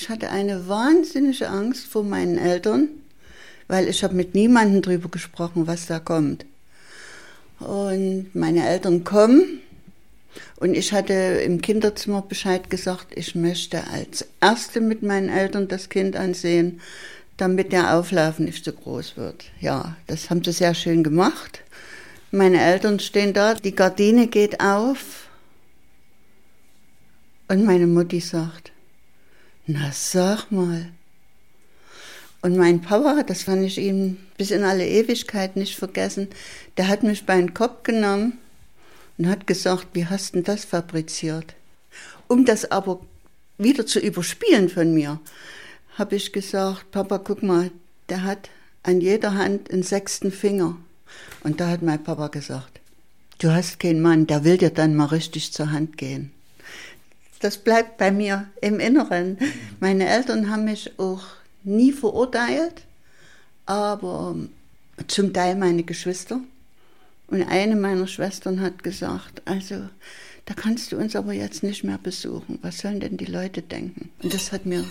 Ich 0.00 0.08
hatte 0.08 0.30
eine 0.30 0.68
wahnsinnige 0.68 1.48
Angst 1.48 1.88
vor 1.88 2.04
meinen 2.04 2.38
Eltern, 2.38 2.88
weil 3.66 3.88
ich 3.88 4.04
habe 4.04 4.14
mit 4.14 4.32
niemandem 4.32 4.80
darüber 4.80 5.08
gesprochen, 5.08 5.66
was 5.66 5.86
da 5.86 5.98
kommt. 5.98 6.46
Und 7.58 8.32
meine 8.32 8.64
Eltern 8.64 9.02
kommen 9.02 9.58
und 10.60 10.74
ich 10.74 10.92
hatte 10.92 11.12
im 11.12 11.60
Kinderzimmer 11.60 12.22
Bescheid 12.22 12.70
gesagt, 12.70 13.08
ich 13.16 13.34
möchte 13.34 13.88
als 13.88 14.24
Erste 14.40 14.80
mit 14.80 15.02
meinen 15.02 15.30
Eltern 15.30 15.66
das 15.66 15.88
Kind 15.88 16.14
ansehen, 16.14 16.80
damit 17.36 17.72
der 17.72 17.96
Auflauf 17.96 18.38
nicht 18.38 18.64
so 18.64 18.72
groß 18.72 19.16
wird. 19.16 19.46
Ja, 19.60 19.96
das 20.06 20.30
haben 20.30 20.44
sie 20.44 20.52
sehr 20.52 20.74
schön 20.74 21.02
gemacht. 21.02 21.64
Meine 22.30 22.62
Eltern 22.62 23.00
stehen 23.00 23.32
da, 23.32 23.54
die 23.54 23.74
Gardine 23.74 24.28
geht 24.28 24.60
auf 24.60 25.28
und 27.48 27.64
meine 27.64 27.88
Mutti 27.88 28.20
sagt, 28.20 28.70
na 29.68 29.92
sag 29.92 30.50
mal. 30.50 30.90
Und 32.40 32.56
mein 32.56 32.80
Papa, 32.80 33.22
das 33.22 33.42
fand 33.42 33.64
ich 33.64 33.78
ihm 33.78 34.16
bis 34.38 34.50
in 34.50 34.62
alle 34.62 34.86
Ewigkeit 34.86 35.56
nicht 35.56 35.76
vergessen, 35.76 36.28
der 36.76 36.88
hat 36.88 37.02
mich 37.02 37.26
bei 37.26 37.36
den 37.36 37.52
Kopf 37.52 37.82
genommen 37.82 38.38
und 39.18 39.28
hat 39.28 39.46
gesagt, 39.46 39.88
wie 39.92 40.06
hast 40.06 40.34
denn 40.34 40.44
das 40.44 40.64
fabriziert? 40.64 41.54
Um 42.28 42.44
das 42.44 42.70
aber 42.70 43.00
wieder 43.58 43.84
zu 43.84 44.00
überspielen 44.00 44.70
von 44.70 44.94
mir, 44.94 45.20
habe 45.96 46.16
ich 46.16 46.32
gesagt, 46.32 46.90
Papa, 46.90 47.18
guck 47.18 47.42
mal, 47.42 47.70
der 48.08 48.22
hat 48.22 48.48
an 48.84 49.00
jeder 49.02 49.34
Hand 49.34 49.70
einen 49.70 49.82
sechsten 49.82 50.32
Finger. 50.32 50.76
Und 51.42 51.60
da 51.60 51.68
hat 51.68 51.82
mein 51.82 52.02
Papa 52.02 52.28
gesagt, 52.28 52.80
du 53.38 53.50
hast 53.50 53.80
keinen 53.80 54.00
Mann, 54.00 54.26
der 54.26 54.44
will 54.44 54.56
dir 54.56 54.70
dann 54.70 54.94
mal 54.94 55.06
richtig 55.06 55.52
zur 55.52 55.72
Hand 55.72 55.98
gehen. 55.98 56.32
Das 57.40 57.58
bleibt 57.58 57.98
bei 57.98 58.10
mir 58.10 58.48
im 58.60 58.80
Inneren. 58.80 59.38
Meine 59.80 60.08
Eltern 60.08 60.50
haben 60.50 60.64
mich 60.64 60.98
auch 60.98 61.22
nie 61.62 61.92
verurteilt, 61.92 62.82
aber 63.66 64.34
zum 65.06 65.32
Teil 65.32 65.54
meine 65.54 65.84
Geschwister. 65.84 66.40
Und 67.28 67.42
eine 67.42 67.76
meiner 67.76 68.06
Schwestern 68.06 68.60
hat 68.60 68.82
gesagt, 68.82 69.42
also 69.44 69.88
da 70.46 70.54
kannst 70.54 70.90
du 70.92 70.96
uns 70.96 71.14
aber 71.14 71.34
jetzt 71.34 71.62
nicht 71.62 71.84
mehr 71.84 71.98
besuchen. 71.98 72.58
Was 72.62 72.78
sollen 72.78 73.00
denn 73.00 73.18
die 73.18 73.26
Leute 73.26 73.60
denken? 73.62 74.10
Und 74.22 74.32
das 74.32 74.50
hat 74.50 74.64
mir 74.64 74.84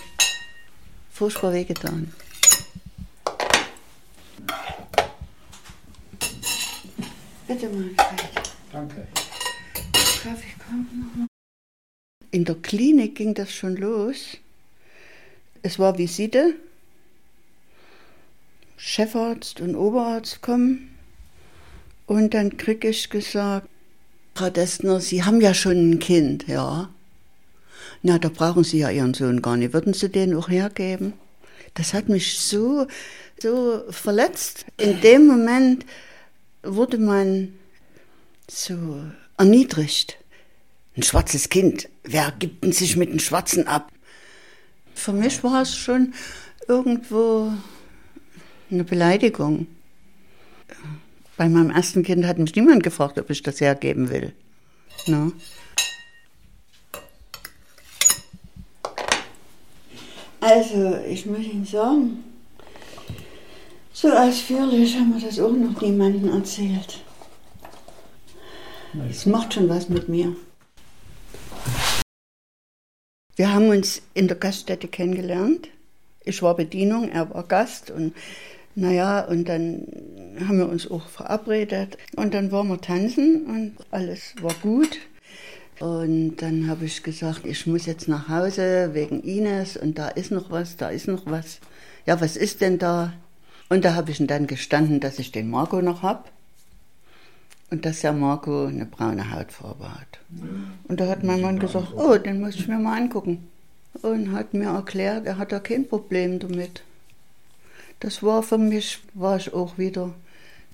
furchtbar 1.10 1.52
wehgetan. 1.52 2.12
Bitte 7.48 7.68
mal. 7.70 7.90
Danke. 8.72 9.08
Kaffee 9.92 10.54
kommt 10.64 11.18
noch. 11.18 11.27
In 12.30 12.44
der 12.44 12.56
Klinik 12.56 13.14
ging 13.14 13.34
das 13.34 13.52
schon 13.52 13.76
los. 13.76 14.36
Es 15.62 15.78
war 15.78 15.98
Visite. 15.98 16.54
Chefarzt 18.76 19.60
und 19.60 19.74
Oberarzt 19.74 20.42
kommen. 20.42 20.94
Und 22.06 22.34
dann 22.34 22.56
krieg 22.56 22.84
ich 22.84 23.10
gesagt, 23.10 23.68
Frau 24.34 24.50
Destner, 24.50 25.00
Sie 25.00 25.24
haben 25.24 25.40
ja 25.40 25.52
schon 25.52 25.90
ein 25.90 25.98
Kind, 25.98 26.46
ja. 26.46 26.90
Na, 28.02 28.18
da 28.18 28.28
brauchen 28.28 28.62
Sie 28.62 28.78
ja 28.78 28.90
Ihren 28.90 29.14
Sohn 29.14 29.42
gar 29.42 29.56
nicht. 29.56 29.72
Würden 29.72 29.94
Sie 29.94 30.08
den 30.08 30.34
auch 30.34 30.48
hergeben? 30.48 31.14
Das 31.74 31.92
hat 31.92 32.08
mich 32.08 32.38
so, 32.38 32.86
so 33.40 33.82
verletzt. 33.90 34.64
In 34.76 35.00
dem 35.00 35.26
Moment 35.26 35.84
wurde 36.62 36.98
man 36.98 37.52
so 38.48 38.76
erniedrigt. 39.36 40.18
Ein 40.98 41.04
schwarzes 41.04 41.48
Kind, 41.48 41.88
wer 42.02 42.32
gibt 42.40 42.64
denn 42.64 42.72
sich 42.72 42.96
mit 42.96 43.08
einem 43.08 43.20
Schwarzen 43.20 43.68
ab? 43.68 43.92
Für 44.96 45.12
mich 45.12 45.44
war 45.44 45.62
es 45.62 45.76
schon 45.76 46.12
irgendwo 46.66 47.52
eine 48.68 48.82
Beleidigung. 48.82 49.68
Bei 51.36 51.48
meinem 51.48 51.70
ersten 51.70 52.02
Kind 52.02 52.26
hat 52.26 52.38
mich 52.38 52.52
niemand 52.56 52.82
gefragt, 52.82 53.16
ob 53.16 53.30
ich 53.30 53.44
das 53.44 53.60
hergeben 53.60 54.10
will. 54.10 54.32
No? 55.06 55.30
Also, 60.40 60.98
ich 61.08 61.24
muss 61.26 61.38
Ihnen 61.38 61.64
sagen, 61.64 62.24
so 63.92 64.10
ausführlich 64.10 64.96
haben 64.96 65.14
wir 65.14 65.28
das 65.28 65.38
auch 65.38 65.52
noch 65.52 65.80
niemandem 65.80 66.28
erzählt. 66.32 67.04
Es 69.08 69.26
macht 69.26 69.54
schon 69.54 69.68
was 69.68 69.88
mit 69.88 70.08
mir. 70.08 70.34
Wir 73.38 73.54
haben 73.54 73.68
uns 73.68 74.02
in 74.14 74.26
der 74.26 74.36
Gaststätte 74.36 74.88
kennengelernt. 74.88 75.68
Ich 76.24 76.42
war 76.42 76.56
Bedienung, 76.56 77.08
er 77.08 77.32
war 77.32 77.44
Gast 77.44 77.88
und 77.88 78.12
naja, 78.74 79.20
und 79.20 79.48
dann 79.48 79.86
haben 80.40 80.58
wir 80.58 80.68
uns 80.68 80.90
auch 80.90 81.06
verabredet 81.06 81.98
und 82.16 82.34
dann 82.34 82.50
waren 82.50 82.66
wir 82.66 82.80
tanzen 82.80 83.46
und 83.46 83.76
alles 83.92 84.34
war 84.42 84.54
gut. 84.60 84.98
Und 85.78 86.38
dann 86.38 86.66
habe 86.66 86.86
ich 86.86 87.04
gesagt, 87.04 87.46
ich 87.46 87.64
muss 87.68 87.86
jetzt 87.86 88.08
nach 88.08 88.28
Hause 88.28 88.90
wegen 88.94 89.22
Ines 89.22 89.76
und 89.76 89.98
da 90.00 90.08
ist 90.08 90.32
noch 90.32 90.50
was, 90.50 90.76
da 90.76 90.88
ist 90.88 91.06
noch 91.06 91.24
was. 91.26 91.60
Ja, 92.06 92.20
was 92.20 92.36
ist 92.36 92.60
denn 92.60 92.80
da? 92.80 93.12
Und 93.68 93.84
da 93.84 93.94
habe 93.94 94.10
ich 94.10 94.18
dann 94.26 94.48
gestanden, 94.48 94.98
dass 94.98 95.20
ich 95.20 95.30
den 95.30 95.48
Marco 95.48 95.80
noch 95.80 96.02
habe. 96.02 96.24
Und 97.70 97.84
dass 97.84 98.00
der 98.00 98.12
Marco 98.12 98.66
eine 98.66 98.86
braune 98.86 99.30
Hautfarbe 99.30 99.92
hat. 99.92 100.18
Und 100.88 101.00
da 101.00 101.08
hat 101.08 101.22
mein 101.22 101.40
Mann 101.40 101.58
gesagt, 101.58 101.92
oh, 101.94 102.16
den 102.16 102.40
muss 102.40 102.54
ich 102.54 102.68
mir 102.68 102.78
mal 102.78 102.96
angucken. 102.96 103.48
Und 104.02 104.32
hat 104.32 104.54
mir 104.54 104.68
erklärt, 104.68 105.26
er 105.26 105.38
hat 105.38 105.52
da 105.52 105.58
kein 105.60 105.86
Problem 105.86 106.38
damit. 106.38 106.82
Das 108.00 108.22
war 108.22 108.42
für 108.42 108.58
mich, 108.58 109.00
war 109.14 109.36
ich 109.36 109.52
auch 109.52 109.76
wieder 109.76 110.14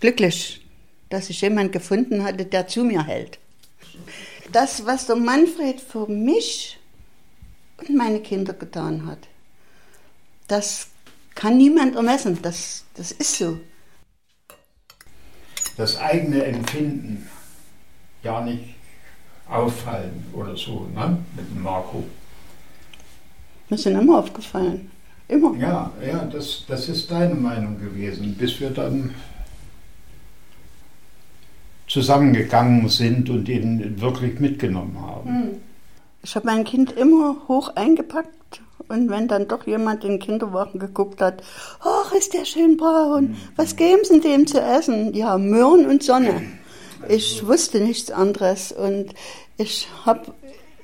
glücklich, 0.01 0.65
dass 1.09 1.31
ich 1.31 1.41
jemanden 1.41 1.73
gefunden 1.73 2.23
hatte, 2.23 2.45
der 2.45 2.67
zu 2.69 2.85
mir 2.85 3.07
hält. 3.07 3.39
Das, 4.53 4.85
was 4.85 5.07
der 5.07 5.17
Manfred 5.17 5.81
für 5.81 6.07
mich 6.07 6.79
und 7.79 7.97
meine 7.97 8.21
Kinder 8.21 8.53
getan 8.53 9.07
hat, 9.07 9.29
das 10.49 10.89
kann 11.35 11.57
niemand 11.57 11.97
ermessen. 11.97 12.39
Das, 12.43 12.85
das 12.95 13.11
ist 13.13 13.37
so. 13.37 13.59
Das 15.77 15.99
eigene 15.99 16.45
Empfinden 16.45 17.29
ja 18.23 18.41
nicht 18.41 18.75
auffallen 19.49 20.25
oder 20.33 20.57
so, 20.57 20.89
ne? 20.95 21.19
Mit 21.37 21.51
dem 21.51 21.63
Marco. 21.63 22.05
Mir 23.69 23.79
sind 23.79 23.99
immer 23.99 24.19
aufgefallen. 24.19 24.91
Immer. 25.29 25.57
Ja, 25.57 25.91
ja, 26.07 26.25
das, 26.27 26.65
das 26.69 26.89
ist 26.89 27.11
deine 27.11 27.35
Meinung 27.35 27.79
gewesen, 27.81 28.35
bis 28.35 28.61
wir 28.61 28.71
dann 28.71 29.15
zusammengegangen 31.87 32.89
sind 32.89 33.31
und 33.31 33.49
ihn 33.49 34.01
wirklich 34.01 34.39
mitgenommen 34.41 34.99
haben. 35.01 35.31
Hm. 35.31 35.49
Ich 36.23 36.35
habe 36.37 36.47
mein 36.47 36.65
Kind 36.65 36.93
immer 36.93 37.37
hoch 37.49 37.75
eingepackt 37.77 38.63
und 38.89 39.11
wenn 39.11 39.29
dann 39.29 39.49
doch 39.49 39.67
jemand 39.67 40.05
in 40.05 40.13
den 40.13 40.19
Kinderwagen 40.19 40.79
geguckt 40.79 41.21
hat, 41.21 41.43
ach, 41.81 42.13
ist 42.13 42.35
der 42.35 42.45
schön 42.45 42.77
braun, 42.77 43.37
was 43.57 43.77
geben 43.77 44.03
Sie 44.05 44.21
dem 44.21 44.47
zu 44.47 44.61
essen? 44.61 45.15
Ja, 45.15 45.39
Möhren 45.39 45.87
und 45.87 46.03
Sonne. 46.03 46.43
Ich 47.09 47.47
wusste 47.47 47.81
nichts 47.81 48.11
anderes 48.11 48.73
und 48.73 49.15
ich 49.57 49.89
habe 50.05 50.33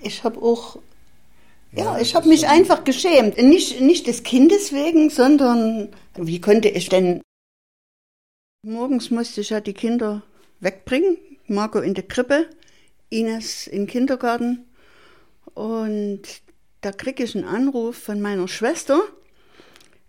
ich 0.02 0.24
hab 0.24 0.42
auch 0.42 0.78
ja, 1.72 2.00
ich 2.00 2.16
habe 2.16 2.28
mich 2.28 2.48
einfach 2.48 2.82
geschämt. 2.82 3.36
Nicht, 3.38 3.80
nicht 3.80 4.08
des 4.08 4.24
Kindes 4.24 4.72
wegen, 4.72 5.08
sondern 5.08 5.90
wie 6.16 6.40
konnte 6.40 6.68
ich 6.68 6.88
denn. 6.88 7.22
Morgens 8.66 9.10
musste 9.10 9.40
ich 9.40 9.50
ja 9.50 9.60
die 9.60 9.72
Kinder 9.72 10.22
wegbringen. 10.58 11.16
Marco 11.46 11.78
in 11.78 11.94
der 11.94 12.06
Krippe, 12.06 12.46
Ines 13.08 13.68
im 13.68 13.86
Kindergarten. 13.86 14.66
Und 15.54 16.22
da 16.80 16.92
kriege 16.92 17.24
ich 17.24 17.34
einen 17.34 17.44
Anruf 17.44 17.96
von 17.96 18.20
meiner 18.20 18.48
Schwester. 18.48 19.00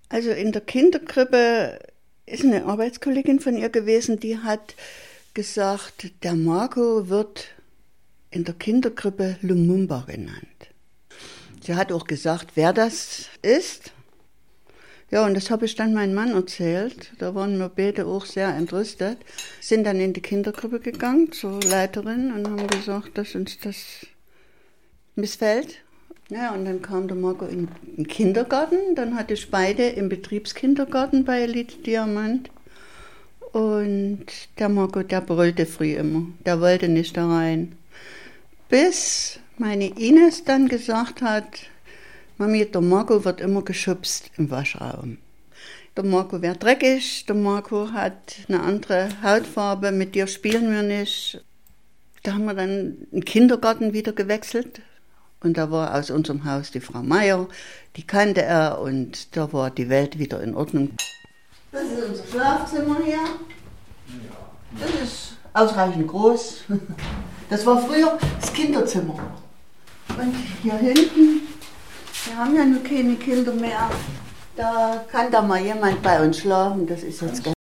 Also 0.09 0.31
in 0.31 0.51
der 0.51 0.61
Kinderkrippe 0.61 1.79
ist 2.25 2.43
eine 2.43 2.65
Arbeitskollegin 2.65 3.39
von 3.39 3.57
ihr 3.57 3.69
gewesen, 3.69 4.19
die 4.19 4.37
hat 4.37 4.75
gesagt, 5.33 6.11
der 6.23 6.35
Marco 6.35 7.09
wird 7.09 7.47
in 8.29 8.43
der 8.43 8.55
Kinderkrippe 8.55 9.37
Lumumba 9.41 10.05
genannt. 10.07 10.45
Sie 11.61 11.75
hat 11.75 11.91
auch 11.91 12.05
gesagt, 12.05 12.51
wer 12.55 12.73
das 12.73 13.27
ist. 13.41 13.91
Ja, 15.11 15.25
und 15.25 15.33
das 15.33 15.51
habe 15.51 15.65
ich 15.65 15.75
dann 15.75 15.93
meinem 15.93 16.13
Mann 16.13 16.31
erzählt. 16.31 17.11
Da 17.19 17.35
waren 17.35 17.57
wir 17.57 17.69
beide 17.69 18.05
auch 18.05 18.25
sehr 18.25 18.47
entrüstet. 18.47 19.17
Sind 19.59 19.83
dann 19.83 19.99
in 19.99 20.13
die 20.13 20.21
Kindergruppe 20.21 20.79
gegangen 20.79 21.33
zur 21.33 21.61
Leiterin 21.61 22.31
und 22.31 22.47
haben 22.47 22.67
gesagt, 22.67 23.17
dass 23.17 23.35
uns 23.35 23.59
das 23.59 24.07
missfällt. 25.15 25.83
Ja, 26.31 26.53
und 26.53 26.63
dann 26.63 26.81
kam 26.81 27.09
der 27.09 27.17
Marco 27.17 27.45
in 27.45 27.67
den 27.97 28.07
Kindergarten. 28.07 28.95
Dann 28.95 29.15
hatte 29.15 29.33
ich 29.33 29.51
beide 29.51 29.89
im 29.89 30.07
Betriebskindergarten 30.07 31.25
bei 31.25 31.41
Elite 31.41 31.79
Diamant. 31.79 32.49
Und 33.51 34.27
der 34.57 34.69
Marco, 34.69 35.03
der 35.03 35.19
brüllte 35.19 35.65
früh 35.65 35.91
immer. 35.95 36.27
Der 36.45 36.61
wollte 36.61 36.87
nicht 36.87 37.17
da 37.17 37.27
rein. 37.27 37.73
Bis 38.69 39.39
meine 39.57 39.87
Ines 39.87 40.45
dann 40.45 40.69
gesagt 40.69 41.21
hat, 41.21 41.47
Mami, 42.37 42.65
der 42.65 42.79
Marco 42.79 43.25
wird 43.25 43.41
immer 43.41 43.63
geschubst 43.63 44.31
im 44.37 44.49
Waschraum. 44.49 45.17
Der 45.97 46.05
Marco 46.05 46.41
wäre 46.41 46.55
dreckig, 46.55 47.25
der 47.25 47.35
Marco 47.35 47.91
hat 47.91 48.37
eine 48.47 48.61
andere 48.61 49.09
Hautfarbe, 49.21 49.91
mit 49.91 50.15
dir 50.15 50.27
spielen 50.27 50.71
wir 50.71 50.83
nicht. 50.83 51.43
Da 52.23 52.35
haben 52.35 52.45
wir 52.45 52.53
dann 52.53 52.95
einen 53.11 53.25
Kindergarten 53.25 53.91
wieder 53.91 54.13
gewechselt. 54.13 54.81
Und 55.43 55.57
da 55.57 55.71
war 55.71 55.95
aus 55.95 56.11
unserem 56.11 56.45
Haus 56.45 56.69
die 56.69 56.79
Frau 56.79 57.01
Meier, 57.01 57.47
die 57.95 58.05
kannte 58.05 58.43
er 58.43 58.79
und 58.79 59.35
da 59.35 59.51
war 59.51 59.71
die 59.71 59.89
Welt 59.89 60.19
wieder 60.19 60.41
in 60.41 60.55
Ordnung. 60.55 60.91
Das 61.71 61.83
ist 61.83 62.03
unser 62.03 62.27
Schlafzimmer 62.27 62.97
hier. 63.03 63.19
Das 64.79 64.89
ist 65.01 65.37
ausreichend 65.53 66.07
groß. 66.07 66.65
Das 67.49 67.65
war 67.65 67.81
früher 67.81 68.17
das 68.39 68.53
Kinderzimmer. 68.53 69.15
Und 70.09 70.35
hier 70.61 70.77
hinten, 70.77 71.41
wir 72.25 72.37
haben 72.37 72.55
ja 72.55 72.63
nur 72.63 72.83
keine 72.83 73.15
Kinder 73.15 73.53
mehr. 73.53 73.89
Da 74.55 75.03
kann 75.11 75.31
da 75.31 75.41
mal 75.41 75.59
jemand 75.61 76.01
bei 76.03 76.23
uns 76.23 76.37
schlafen, 76.37 76.85
das 76.85 77.03
ist 77.03 77.21
jetzt 77.21 77.43
ganz. 77.43 77.60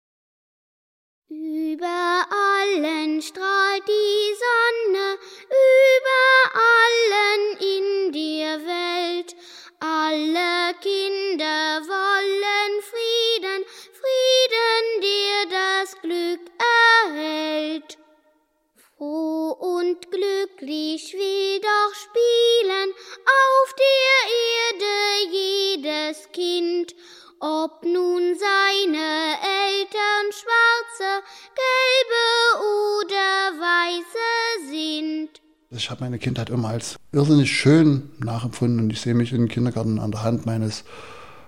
Ich 35.75 35.89
habe 35.91 36.03
meine 36.03 36.19
Kindheit 36.19 36.49
immer 36.49 36.69
als 36.69 36.95
irrsinnig 37.11 37.51
schön 37.51 38.09
nachempfunden 38.19 38.79
und 38.79 38.89
ich 38.91 39.01
sehe 39.01 39.13
mich 39.13 39.33
im 39.33 39.47
Kindergarten 39.47 39.99
an 39.99 40.11
der 40.11 40.23
Hand 40.23 40.45
meines 40.45 40.83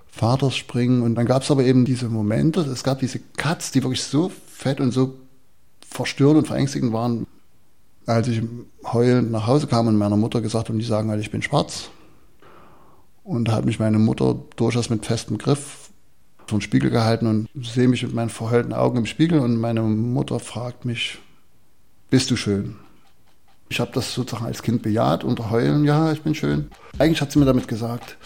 Vaters 0.07 0.55
springen. 0.55 1.01
Und 1.01 1.15
dann 1.15 1.25
gab 1.25 1.43
es 1.43 1.51
aber 1.51 1.63
eben 1.63 1.85
diese 1.85 2.09
Momente, 2.09 2.61
es 2.61 2.83
gab 2.83 2.99
diese 2.99 3.19
Cuts, 3.37 3.71
die 3.71 3.83
wirklich 3.83 4.03
so 4.03 4.31
fett 4.47 4.79
und 4.79 4.91
so 4.91 5.15
verstörend 5.81 6.39
und 6.39 6.47
verängstigend 6.47 6.93
waren 6.93 7.25
als 8.07 8.29
ich 8.29 8.41
heulend 8.85 9.31
nach 9.31 9.47
Hause 9.47 9.67
kam 9.67 9.87
und 9.87 9.97
meiner 9.97 10.15
Mutter 10.15 10.41
gesagt 10.41 10.69
und 10.69 10.79
die 10.79 10.85
sagen 10.85 11.09
halt, 11.09 11.19
ich 11.19 11.29
bin 11.29 11.41
schwarz. 11.41 11.89
Und 13.23 13.49
da 13.49 13.51
hat 13.51 13.65
mich 13.65 13.79
meine 13.79 13.99
Mutter 13.99 14.39
durchaus 14.55 14.89
mit 14.89 15.05
festem 15.05 15.37
Griff 15.37 15.89
vor 16.47 16.61
Spiegel 16.61 16.89
gehalten 16.89 17.27
und 17.27 17.65
sehe 17.65 17.89
mich 17.89 18.03
mit 18.03 18.13
meinen 18.13 18.29
verheulten 18.29 18.71
Augen 18.71 18.99
im 18.99 19.05
Spiegel 19.05 19.39
und 19.39 19.57
meine 19.57 19.81
Mutter 19.81 20.39
fragt 20.39 20.85
mich, 20.85 21.19
bist 22.09 22.31
du 22.31 22.37
schön? 22.37 22.77
Ich 23.69 23.79
habe 23.81 23.91
das 23.93 24.13
sozusagen 24.13 24.45
als 24.45 24.63
Kind 24.63 24.81
bejaht 24.81 25.23
unter 25.23 25.49
Heulen, 25.49 25.83
ja, 25.83 26.11
ich 26.11 26.21
bin 26.21 26.33
schön. 26.33 26.71
Eigentlich 26.99 27.21
hat 27.21 27.31
sie 27.31 27.39
mir 27.39 27.45
damit 27.45 27.67
gesagt, 27.67 28.17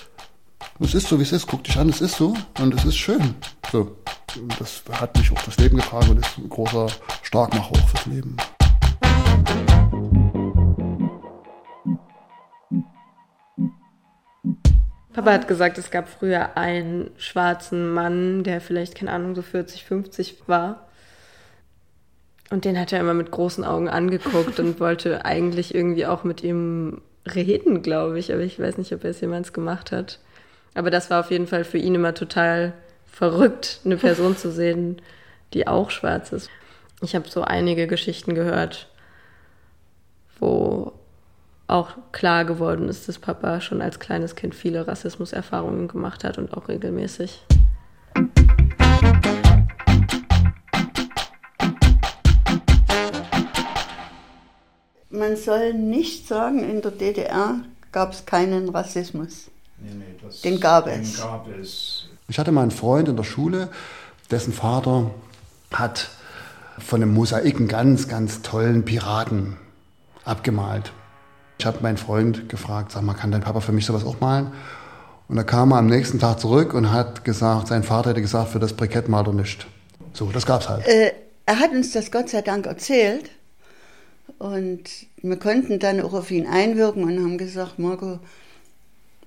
es 0.79 0.93
ist 0.93 1.07
so, 1.07 1.17
wie 1.17 1.23
es 1.23 1.31
ist, 1.31 1.47
guck 1.47 1.63
dich 1.63 1.77
an, 1.77 1.89
es 1.89 1.99
ist 2.01 2.15
so 2.15 2.35
und 2.59 2.73
es 2.75 2.85
ist 2.85 2.97
schön. 2.97 3.35
So. 3.71 3.97
Und 4.35 4.59
das 4.61 4.83
hat 4.91 5.17
mich 5.17 5.31
auch 5.31 5.41
das 5.43 5.57
Leben 5.57 5.77
getragen 5.77 6.09
und 6.09 6.19
ist 6.19 6.37
ein 6.37 6.47
großer 6.47 6.87
Starkmacher 7.23 7.71
auch 7.71 7.89
fürs 7.89 8.05
Leben. 8.05 8.37
Papa 15.13 15.31
hat 15.33 15.47
gesagt, 15.47 15.77
es 15.77 15.91
gab 15.91 16.07
früher 16.07 16.55
einen 16.55 17.11
schwarzen 17.17 17.93
Mann, 17.93 18.43
der 18.43 18.61
vielleicht, 18.61 18.95
keine 18.95 19.11
Ahnung, 19.11 19.35
so 19.35 19.41
40, 19.41 19.83
50 19.83 20.43
war. 20.47 20.87
Und 22.51 22.65
den 22.65 22.77
hat 22.77 22.91
er 22.91 22.99
immer 22.99 23.13
mit 23.13 23.31
großen 23.31 23.63
Augen 23.63 23.89
angeguckt 23.89 24.59
und 24.59 24.79
wollte 24.79 25.25
eigentlich 25.25 25.73
irgendwie 25.73 26.05
auch 26.05 26.23
mit 26.23 26.43
ihm 26.43 27.01
reden, 27.25 27.81
glaube 27.81 28.19
ich. 28.19 28.31
Aber 28.31 28.41
ich 28.41 28.59
weiß 28.59 28.77
nicht, 28.77 28.93
ob 28.93 29.03
er 29.03 29.11
es 29.11 29.21
jemals 29.21 29.53
gemacht 29.53 29.91
hat. 29.91 30.19
Aber 30.75 30.91
das 30.91 31.09
war 31.09 31.21
auf 31.21 31.31
jeden 31.31 31.47
Fall 31.47 31.63
für 31.63 31.77
ihn 31.77 31.95
immer 31.95 32.13
total 32.13 32.73
verrückt, 33.05 33.79
eine 33.85 33.97
Person 33.97 34.37
zu 34.37 34.51
sehen, 34.51 35.01
die 35.53 35.67
auch 35.67 35.91
schwarz 35.91 36.31
ist. 36.33 36.49
Ich 37.01 37.15
habe 37.15 37.27
so 37.29 37.41
einige 37.41 37.87
Geschichten 37.87 38.35
gehört, 38.35 38.87
wo 40.39 40.93
auch 41.67 41.91
klar 42.11 42.43
geworden 42.43 42.89
ist, 42.89 43.07
dass 43.07 43.17
Papa 43.17 43.61
schon 43.61 43.81
als 43.81 43.99
kleines 43.99 44.35
Kind 44.35 44.55
viele 44.55 44.87
Rassismuserfahrungen 44.87 45.87
gemacht 45.87 46.25
hat 46.25 46.37
und 46.37 46.53
auch 46.53 46.67
regelmäßig. 46.67 47.45
Man 55.21 55.37
soll 55.37 55.75
nicht 55.75 56.27
sagen, 56.27 56.67
in 56.67 56.81
der 56.81 56.89
DDR 56.89 57.59
gab 57.91 58.11
es 58.11 58.25
keinen 58.25 58.69
Rassismus. 58.69 59.51
Nee, 59.77 59.91
nee, 59.93 60.15
das, 60.19 60.41
den, 60.41 60.59
gab 60.59 60.85
den 60.85 61.01
es. 61.01 61.21
gab 61.21 61.47
es. 61.47 62.09
Ich 62.27 62.39
hatte 62.39 62.51
mal 62.51 62.63
einen 62.63 62.71
Freund 62.71 63.07
in 63.07 63.17
der 63.17 63.23
Schule, 63.23 63.69
dessen 64.31 64.51
Vater 64.51 65.11
hat 65.71 66.09
von 66.79 67.03
einem 67.03 67.13
Mosaik 67.13 67.57
einen 67.57 67.67
ganz, 67.67 68.07
ganz 68.07 68.41
tollen 68.41 68.83
Piraten 68.83 69.57
abgemalt. 70.25 70.91
Ich 71.59 71.67
habe 71.67 71.81
meinen 71.81 71.97
Freund 71.97 72.49
gefragt, 72.49 72.91
sag 72.91 73.03
mal, 73.03 73.13
kann 73.13 73.31
dein 73.31 73.41
Papa 73.41 73.59
für 73.59 73.73
mich 73.73 73.85
sowas 73.85 74.03
auch 74.03 74.21
malen? 74.21 74.51
Und 75.27 75.35
da 75.35 75.43
kam 75.43 75.71
er 75.71 75.77
am 75.77 75.85
nächsten 75.85 76.17
Tag 76.17 76.39
zurück 76.39 76.73
und 76.73 76.91
hat 76.91 77.23
gesagt, 77.25 77.67
sein 77.67 77.83
Vater 77.83 78.09
hätte 78.09 78.21
gesagt, 78.21 78.49
für 78.49 78.59
das 78.59 78.73
Brikett 78.73 79.07
malt 79.07 79.27
er 79.27 79.33
nicht. 79.33 79.67
So, 80.13 80.31
das 80.31 80.47
gab's 80.47 80.67
halt. 80.67 80.87
Äh, 80.87 81.11
er 81.45 81.59
hat 81.59 81.69
uns 81.73 81.91
das 81.91 82.11
Gott 82.11 82.29
sei 82.29 82.41
Dank 82.41 82.65
erzählt. 82.65 83.29
Und 84.41 85.05
wir 85.21 85.37
konnten 85.37 85.77
dann 85.77 86.01
auch 86.01 86.13
auf 86.13 86.31
ihn 86.31 86.47
einwirken 86.47 87.03
und 87.03 87.19
haben 87.19 87.37
gesagt, 87.37 87.77
Marco, 87.77 88.17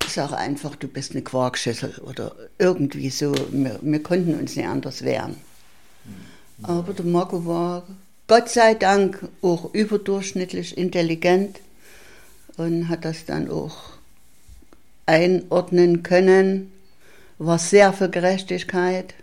sag 0.05 0.33
einfach, 0.33 0.75
du 0.75 0.89
bist 0.89 1.11
eine 1.11 1.21
Quarkschüssel 1.21 1.99
oder 1.99 2.35
irgendwie 2.59 3.09
so. 3.09 3.33
Wir, 3.49 3.79
wir 3.81 4.03
konnten 4.03 4.37
uns 4.37 4.57
nicht 4.57 4.67
anders 4.67 5.05
wehren. 5.05 5.37
Aber 6.63 6.91
der 6.91 7.05
Marco 7.05 7.45
war 7.45 7.87
Gott 8.27 8.49
sei 8.49 8.73
Dank 8.73 9.25
auch 9.41 9.73
überdurchschnittlich 9.73 10.77
intelligent 10.77 11.61
und 12.57 12.89
hat 12.89 13.05
das 13.05 13.23
dann 13.23 13.49
auch 13.49 13.77
einordnen 15.05 16.03
können, 16.03 16.73
war 17.37 17.57
sehr 17.57 17.93
für 17.93 18.09
Gerechtigkeit, 18.09 19.13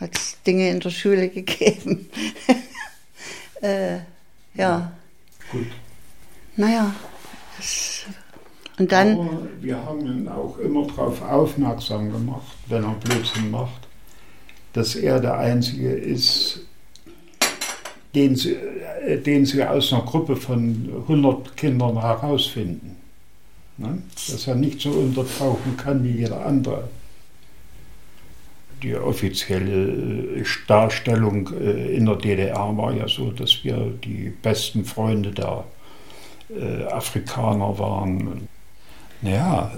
hat 0.00 0.12
Dinge 0.46 0.70
in 0.70 0.80
der 0.80 0.88
Schule 0.88 1.28
gegeben. 1.28 2.08
äh, 3.60 3.98
ja. 4.58 4.92
Gut. 5.50 5.66
Naja. 6.56 6.92
Und 8.78 8.92
dann. 8.92 9.12
Aber 9.18 9.42
wir 9.60 9.84
haben 9.84 10.06
ihn 10.06 10.28
auch 10.28 10.58
immer 10.58 10.86
darauf 10.86 11.22
aufmerksam 11.22 12.12
gemacht, 12.12 12.56
wenn 12.66 12.84
er 12.84 12.94
Blödsinn 12.94 13.50
macht, 13.50 13.88
dass 14.72 14.94
er 14.94 15.20
der 15.20 15.38
Einzige 15.38 15.90
ist, 15.90 16.60
den 18.14 18.36
sie, 18.36 18.54
äh, 18.54 19.20
den 19.20 19.46
sie 19.46 19.64
aus 19.64 19.92
einer 19.92 20.02
Gruppe 20.02 20.36
von 20.36 20.88
100 21.08 21.56
Kindern 21.56 22.00
herausfinden. 22.00 22.96
Ne? 23.76 24.02
Dass 24.28 24.46
er 24.46 24.56
nicht 24.56 24.80
so 24.80 24.90
untertauchen 24.90 25.76
kann 25.76 26.02
wie 26.04 26.10
jeder 26.10 26.44
andere. 26.44 26.88
Die 28.82 28.94
offizielle 28.94 30.40
äh, 30.40 30.44
Darstellung 30.66 31.50
äh, 31.60 31.96
in 31.96 32.06
der 32.06 32.16
DDR 32.16 32.76
war 32.76 32.92
ja 32.92 33.08
so, 33.08 33.30
dass 33.30 33.64
wir 33.64 33.92
die 34.04 34.32
besten 34.42 34.84
Freunde 34.84 35.30
der 35.30 35.64
Afrikaner 36.90 37.78
waren. 37.78 38.48
Naja, 39.20 39.70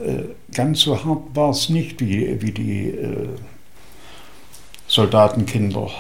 ganz 0.55 0.83
so 0.83 1.05
hart 1.05 1.23
war 1.35 1.51
es 1.51 1.69
nicht 1.69 2.01
wie, 2.01 2.41
wie 2.41 2.53
die 2.53 2.95
Soldatenkinder 4.87 5.91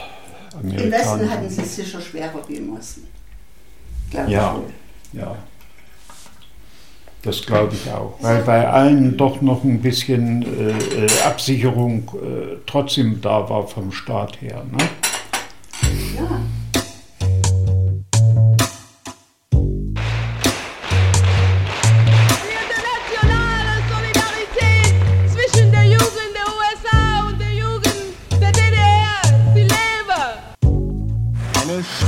Amerikaner. 0.56 0.84
Im 0.84 0.92
Westen 0.92 1.30
hatten 1.30 1.50
sie 1.50 1.62
es 1.62 1.76
sicher 1.76 2.00
schwerer 2.00 2.40
wie 2.46 2.54
im 2.54 2.76
Osten. 2.76 3.08
Ja, 4.12 4.60
ja. 5.12 5.36
Das 7.22 7.44
glaube 7.44 7.74
ich 7.74 7.90
auch. 7.90 8.14
Weil 8.20 8.42
bei 8.42 8.66
allen 8.68 9.16
doch 9.16 9.42
noch 9.42 9.62
ein 9.64 9.82
bisschen 9.82 10.42
äh, 10.42 11.04
äh 11.04 11.22
Absicherung 11.26 12.10
äh, 12.14 12.56
trotzdem 12.66 13.20
da 13.20 13.48
war 13.48 13.66
vom 13.66 13.92
Staat 13.92 14.40
her. 14.40 14.64
Ne? 14.70 14.78
Ja. 16.16 16.40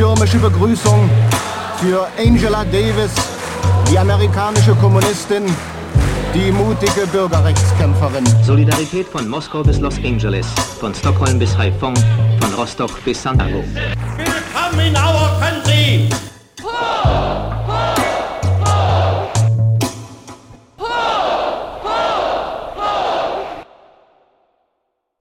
stürmische 0.03 0.39
Begrüßung 0.39 1.09
für 1.79 2.09
Angela 2.19 2.65
Davis, 2.65 3.13
die 3.93 3.99
amerikanische 3.99 4.75
Kommunistin, 4.77 5.45
die 6.35 6.51
mutige 6.51 7.07
Bürgerrechtskämpferin. 7.13 8.25
Solidarität 8.43 9.07
von 9.07 9.29
Moskau 9.29 9.63
bis 9.63 9.81
Los 9.81 9.99
Angeles, 9.99 10.47
von 10.81 10.95
Stockholm 10.95 11.39
bis 11.39 11.55
Haiphong, 11.59 11.95
von 12.41 12.55
Rostock 12.55 13.05
bis 13.05 13.23
Santiago. 13.23 13.63
Willkommen 14.17 14.87
in 14.87 14.97
our 14.97 15.39
country! 15.39 16.09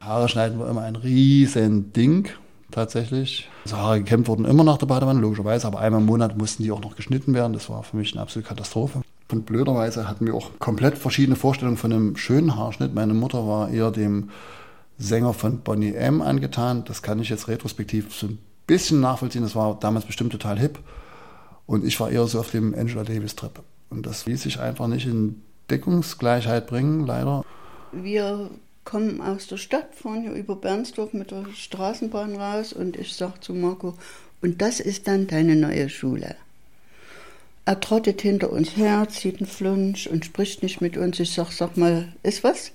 Haare 0.02 0.30
schneiden 0.30 0.60
war 0.60 0.70
immer 0.70 0.84
ein 0.84 0.96
riesen 0.96 1.92
Ding 1.92 2.30
tatsächlich. 2.72 3.50
Also 3.66 3.78
Haare 3.78 4.00
gekämmt 4.00 4.28
wurden 4.28 4.46
immer 4.46 4.64
nach 4.64 4.78
der 4.78 4.88
Badewanne, 4.88 5.20
logischerweise, 5.20 5.68
aber 5.68 5.80
einmal 5.80 6.02
im 6.02 6.08
Monat 6.08 6.38
mussten 6.38 6.64
die 6.64 6.72
auch 6.72 6.82
noch 6.82 6.96
geschnitten 6.96 7.34
werden. 7.34 7.54
Das 7.54 7.70
war 7.70 7.84
für 7.84 7.98
mich 7.98 8.14
eine 8.14 8.22
absolute 8.22 8.48
Katastrophe. 8.48 9.02
Und 9.32 9.46
blöderweise 9.46 10.08
hatten 10.08 10.26
wir 10.26 10.34
auch 10.34 10.52
komplett 10.60 10.98
verschiedene 10.98 11.36
Vorstellungen 11.36 11.78
von 11.78 11.92
einem 11.92 12.18
schönen 12.18 12.56
Haarschnitt. 12.56 12.94
Meine 12.94 13.14
Mutter 13.14 13.48
war 13.48 13.70
eher 13.70 13.92
dem 13.92 14.30
Sänger 14.98 15.34
von 15.34 15.60
Bonnie 15.60 15.94
M. 15.94 16.22
angetan. 16.22 16.84
Das 16.86 17.02
kann 17.02 17.20
ich 17.20 17.30
jetzt 17.30 17.48
retrospektiv 17.48 18.14
so 18.14 18.28
ein 18.28 18.40
bisschen 18.68 19.00
nachvollziehen. 19.00 19.44
Das 19.44 19.56
war 19.56 19.78
damals 19.80 20.06
bestimmt 20.06 20.32
total 20.32 20.60
hip. 20.60 20.80
Und 21.66 21.86
ich 21.86 22.00
war 22.00 22.10
eher 22.10 22.28
so 22.28 22.40
auf 22.40 22.52
dem 22.52 22.74
Angela 22.76 23.04
Davis-Trip. 23.04 23.62
Und 23.90 24.06
das 24.06 24.26
ließ 24.26 24.42
sich 24.42 24.60
einfach 24.60 24.88
nicht 24.88 25.06
in 25.08 25.42
Deckungsgleichheit 25.70 26.68
bringen, 26.68 27.06
leider. 27.06 27.44
Wir 27.92 28.50
kommen 28.84 29.22
aus 29.22 29.48
der 29.48 29.58
Stadt, 29.58 29.96
fahren 29.96 30.24
hier 30.24 30.34
über 30.34 30.56
Bernsdorf 30.56 31.14
mit 31.14 31.32
der 31.32 31.46
Straßenbahn 31.54 32.36
raus 32.36 32.74
und 32.74 32.98
ich 32.98 33.14
sage 33.14 33.40
zu 33.40 33.54
Marco, 33.54 33.96
und 34.42 34.62
das 34.62 34.80
ist 34.80 35.08
dann 35.08 35.28
deine 35.28 35.56
neue 35.56 35.90
Schule. 35.90 36.36
Er 37.66 37.80
trottet 37.80 38.22
hinter 38.22 38.52
uns 38.52 38.76
her, 38.76 39.08
zieht 39.10 39.38
einen 39.38 39.48
Flunsch 39.48 40.08
und 40.08 40.26
spricht 40.26 40.64
nicht 40.64 40.82
mit 40.82 40.98
uns. 40.98 41.20
Ich 41.20 41.32
sag, 41.32 41.52
sag 41.52 41.78
mal, 41.78 42.12
ist 42.24 42.44
was? 42.44 42.72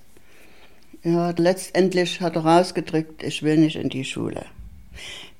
Ja, 1.03 1.31
letztendlich 1.37 2.21
hat 2.21 2.35
er 2.35 2.45
rausgedrückt, 2.45 3.21
ich 3.21 3.43
will 3.43 3.57
nicht 3.57 3.75
in 3.75 3.89
die 3.89 4.05
Schule. 4.05 4.45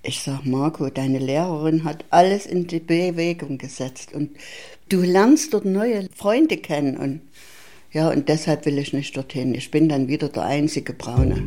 Ich 0.04 0.22
sag, 0.22 0.46
Marco, 0.46 0.90
deine 0.90 1.20
Lehrerin 1.20 1.84
hat 1.84 2.06
alles 2.10 2.46
in 2.46 2.68
die 2.68 2.80
Bewegung 2.80 3.58
gesetzt 3.58 4.14
und 4.14 4.32
du 4.90 5.02
lernst 5.02 5.54
dort 5.54 5.66
neue 5.66 6.08
Freunde 6.16 6.58
kennen 6.58 6.98
und 6.98 7.22
ja, 7.92 8.10
und 8.10 8.28
deshalb 8.30 8.66
will 8.66 8.78
ich 8.78 8.94
nicht 8.94 9.16
dorthin. 9.16 9.56
Ich 9.56 9.72
bin 9.72 9.90
dann 9.90 10.08
wieder 10.08 10.30
der 10.30 10.44
einzige 10.44 10.94
Braune. 10.94 11.44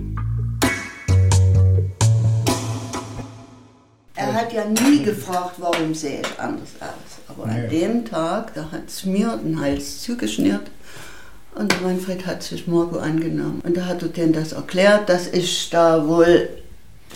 Er 4.14 4.34
hat 4.34 4.52
ja 4.52 4.64
nie 4.64 5.02
gefragt, 5.02 5.56
warum 5.58 5.94
sehe 5.94 6.20
ich 6.20 6.38
anders 6.38 6.74
aus. 6.80 7.18
Aber 7.28 7.46
nee. 7.46 7.60
an 7.60 7.70
dem 7.70 8.04
Tag, 8.04 8.54
da 8.54 8.70
hat 8.70 8.88
es 8.88 9.04
mir 9.04 9.38
den 9.42 9.60
Hals 9.60 10.02
zugeschnürt 10.02 10.70
und 11.54 11.82
Manfred 11.82 12.26
hat 12.26 12.42
sich 12.42 12.66
Marco 12.66 12.98
angenommen. 12.98 13.60
Und 13.64 13.76
da 13.76 13.86
hat 13.86 14.02
er 14.02 14.08
denen 14.08 14.32
das 14.32 14.52
erklärt, 14.52 15.08
dass 15.08 15.26
ich 15.28 15.70
da 15.70 16.06
wohl 16.06 16.48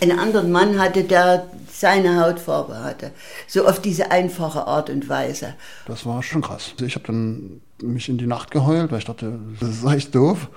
einen 0.01 0.19
anderen 0.19 0.51
Mann 0.51 0.79
hatte, 0.79 1.03
der 1.03 1.47
seine 1.71 2.21
Hautfarbe 2.21 2.83
hatte. 2.83 3.11
So 3.47 3.67
auf 3.67 3.81
diese 3.81 4.11
einfache 4.11 4.67
Art 4.67 4.89
und 4.89 5.07
Weise. 5.09 5.55
Das 5.87 6.05
war 6.05 6.23
schon 6.23 6.41
krass. 6.41 6.71
Also 6.73 6.85
ich 6.85 6.95
habe 6.95 7.07
dann 7.07 7.61
mich 7.81 8.09
in 8.09 8.17
die 8.17 8.27
Nacht 8.27 8.51
geheult, 8.51 8.91
weil 8.91 8.99
ich 8.99 9.05
dachte, 9.05 9.39
das 9.59 9.69
ist 9.69 9.85
echt 9.85 10.15
doof. 10.15 10.49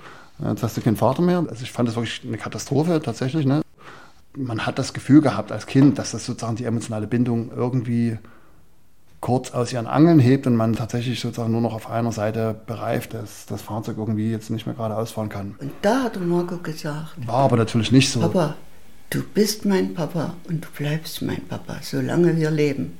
Jetzt 0.43 0.63
hast 0.63 0.77
du 0.77 0.81
keinen 0.81 0.95
Vater 0.95 1.21
mehr. 1.21 1.43
Also 1.49 1.63
ich 1.63 1.71
fand 1.71 1.89
das 1.89 1.95
wirklich 1.95 2.21
eine 2.25 2.37
Katastrophe 2.37 3.01
tatsächlich. 3.01 3.45
Ne? 3.45 3.61
Man 4.37 4.65
hat 4.65 4.79
das 4.79 4.93
Gefühl 4.93 5.21
gehabt 5.21 5.51
als 5.51 5.65
Kind, 5.65 5.99
dass 5.99 6.11
das 6.11 6.25
sozusagen 6.25 6.55
die 6.55 6.65
emotionale 6.65 7.07
Bindung 7.07 7.51
irgendwie 7.53 8.17
kurz 9.19 9.51
aus 9.51 9.73
ihren 9.73 9.87
Angeln 9.87 10.19
hebt 10.19 10.47
und 10.47 10.55
man 10.55 10.75
tatsächlich 10.75 11.19
sozusagen 11.19 11.51
nur 11.51 11.59
noch 11.59 11.73
auf 11.73 11.89
einer 11.89 12.13
Seite 12.13 12.55
bereift, 12.65 13.13
dass 13.13 13.45
das 13.47 13.61
Fahrzeug 13.61 13.97
irgendwie 13.97 14.31
jetzt 14.31 14.49
nicht 14.49 14.65
mehr 14.65 14.75
gerade 14.75 14.95
ausfahren 14.95 15.27
kann. 15.27 15.55
Und 15.59 15.71
da 15.81 16.03
hat 16.03 16.19
Marco 16.21 16.57
gesagt. 16.57 17.27
War 17.27 17.39
aber 17.39 17.57
natürlich 17.57 17.91
nicht 17.91 18.09
so. 18.09 18.21
Papa, 18.21 18.55
du 19.09 19.23
bist 19.23 19.65
mein 19.65 19.93
Papa 19.93 20.35
und 20.47 20.63
du 20.63 20.69
bleibst 20.77 21.21
mein 21.21 21.45
Papa, 21.47 21.79
solange 21.81 22.37
wir 22.37 22.51
leben. 22.51 22.97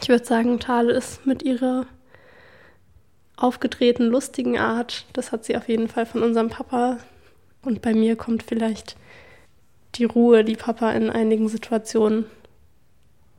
Ich 0.00 0.08
würde 0.08 0.24
sagen, 0.24 0.58
Thale 0.58 0.92
ist 0.92 1.26
mit 1.26 1.42
ihrer 1.42 1.86
aufgedrehten, 3.36 4.06
lustigen 4.06 4.56
Art, 4.56 5.04
das 5.12 5.32
hat 5.32 5.44
sie 5.44 5.56
auf 5.56 5.68
jeden 5.68 5.88
Fall 5.88 6.06
von 6.06 6.22
unserem 6.22 6.48
Papa. 6.48 6.98
Und 7.62 7.82
bei 7.82 7.92
mir 7.92 8.16
kommt 8.16 8.42
vielleicht 8.42 8.96
die 9.96 10.04
Ruhe, 10.04 10.44
die 10.44 10.56
Papa 10.56 10.92
in 10.92 11.10
einigen 11.10 11.48
Situationen 11.48 12.24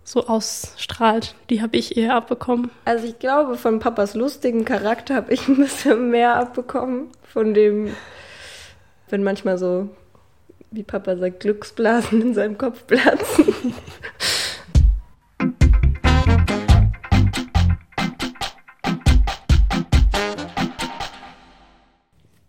so 0.10 0.26
ausstrahlt. 0.26 1.36
Die 1.52 1.62
habe 1.62 1.78
ich 1.78 1.96
eher 1.96 2.16
abbekommen. 2.16 2.72
Also 2.84 3.06
ich 3.06 3.20
glaube, 3.20 3.58
von 3.58 3.78
Papas 3.78 4.16
lustigen 4.16 4.66
Charakter 4.66 5.14
habe 5.14 5.32
ich 5.32 5.48
ein 5.48 5.58
bisschen 5.58 6.10
mehr 6.10 6.36
abbekommen. 6.36 7.10
Von 7.22 7.54
dem, 7.54 7.92
wenn 9.10 9.22
manchmal 9.22 9.60
so, 9.60 9.88
wie 10.72 10.82
Papa 10.82 11.16
sagt, 11.16 11.42
Glücksblasen 11.42 12.24
in 12.24 12.34
seinem 12.34 12.58
Kopf 12.58 12.88
platzen. 12.88 13.54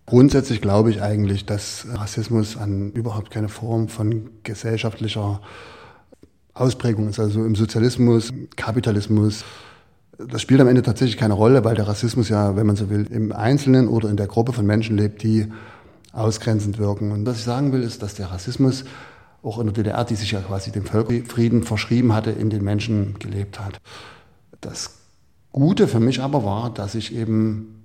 Grundsätzlich 0.06 0.62
glaube 0.62 0.90
ich 0.90 1.02
eigentlich, 1.02 1.44
dass 1.44 1.86
Rassismus 1.92 2.56
an 2.56 2.92
überhaupt 2.92 3.30
keine 3.30 3.50
Form 3.50 3.88
von 3.88 4.30
gesellschaftlicher 4.44 5.42
Ausprägung 6.60 7.08
ist. 7.08 7.18
Also 7.18 7.44
im 7.44 7.54
Sozialismus, 7.54 8.32
Kapitalismus, 8.56 9.44
das 10.18 10.42
spielt 10.42 10.60
am 10.60 10.68
Ende 10.68 10.82
tatsächlich 10.82 11.16
keine 11.16 11.34
Rolle, 11.34 11.64
weil 11.64 11.74
der 11.74 11.88
Rassismus 11.88 12.28
ja, 12.28 12.56
wenn 12.56 12.66
man 12.66 12.76
so 12.76 12.90
will, 12.90 13.06
im 13.10 13.32
Einzelnen 13.32 13.88
oder 13.88 14.10
in 14.10 14.16
der 14.16 14.26
Gruppe 14.26 14.52
von 14.52 14.66
Menschen 14.66 14.96
lebt, 14.96 15.22
die 15.22 15.46
ausgrenzend 16.12 16.78
wirken. 16.78 17.12
Und 17.12 17.24
was 17.26 17.38
ich 17.38 17.44
sagen 17.44 17.72
will, 17.72 17.82
ist, 17.82 18.02
dass 18.02 18.14
der 18.14 18.30
Rassismus 18.30 18.84
auch 19.42 19.58
in 19.58 19.66
der 19.66 19.72
DDR, 19.72 20.04
die 20.04 20.16
sich 20.16 20.32
ja 20.32 20.40
quasi 20.40 20.70
dem 20.70 20.84
Völkerfrieden 20.84 21.62
verschrieben 21.62 22.12
hatte, 22.12 22.30
in 22.30 22.50
den 22.50 22.62
Menschen 22.62 23.18
gelebt 23.18 23.58
hat. 23.58 23.80
Das 24.60 24.98
Gute 25.52 25.88
für 25.88 26.00
mich 26.00 26.20
aber 26.20 26.44
war, 26.44 26.70
dass 26.72 26.94
ich 26.94 27.14
eben 27.14 27.79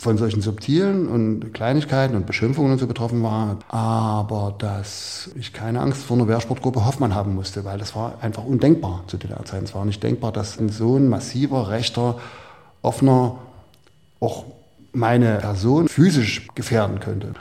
von 0.00 0.16
solchen 0.16 0.40
subtilen 0.40 1.08
und 1.08 1.52
Kleinigkeiten 1.52 2.16
und 2.16 2.26
Beschimpfungen 2.26 2.72
und 2.72 2.78
so 2.78 2.86
betroffen 2.86 3.22
war, 3.22 3.58
aber 3.68 4.54
dass 4.56 5.28
ich 5.34 5.52
keine 5.52 5.80
Angst 5.80 6.02
vor 6.02 6.16
einer 6.16 6.26
Wehrsportgruppe 6.26 6.86
Hoffmann 6.86 7.14
haben 7.14 7.34
musste, 7.34 7.66
weil 7.66 7.78
das 7.78 7.94
war 7.94 8.14
einfach 8.22 8.42
undenkbar 8.42 9.04
zu 9.08 9.18
DDR-Zeiten. 9.18 9.66
Es 9.66 9.74
war 9.74 9.84
nicht 9.84 10.02
denkbar, 10.02 10.32
dass 10.32 10.58
ein 10.58 10.70
so 10.70 10.96
ein 10.96 11.10
massiver, 11.10 11.68
rechter, 11.68 12.18
offener 12.80 13.36
auch 14.20 14.46
meine 14.92 15.36
Person 15.36 15.86
physisch 15.86 16.48
gefährden 16.54 16.98
könnte. 17.00 17.34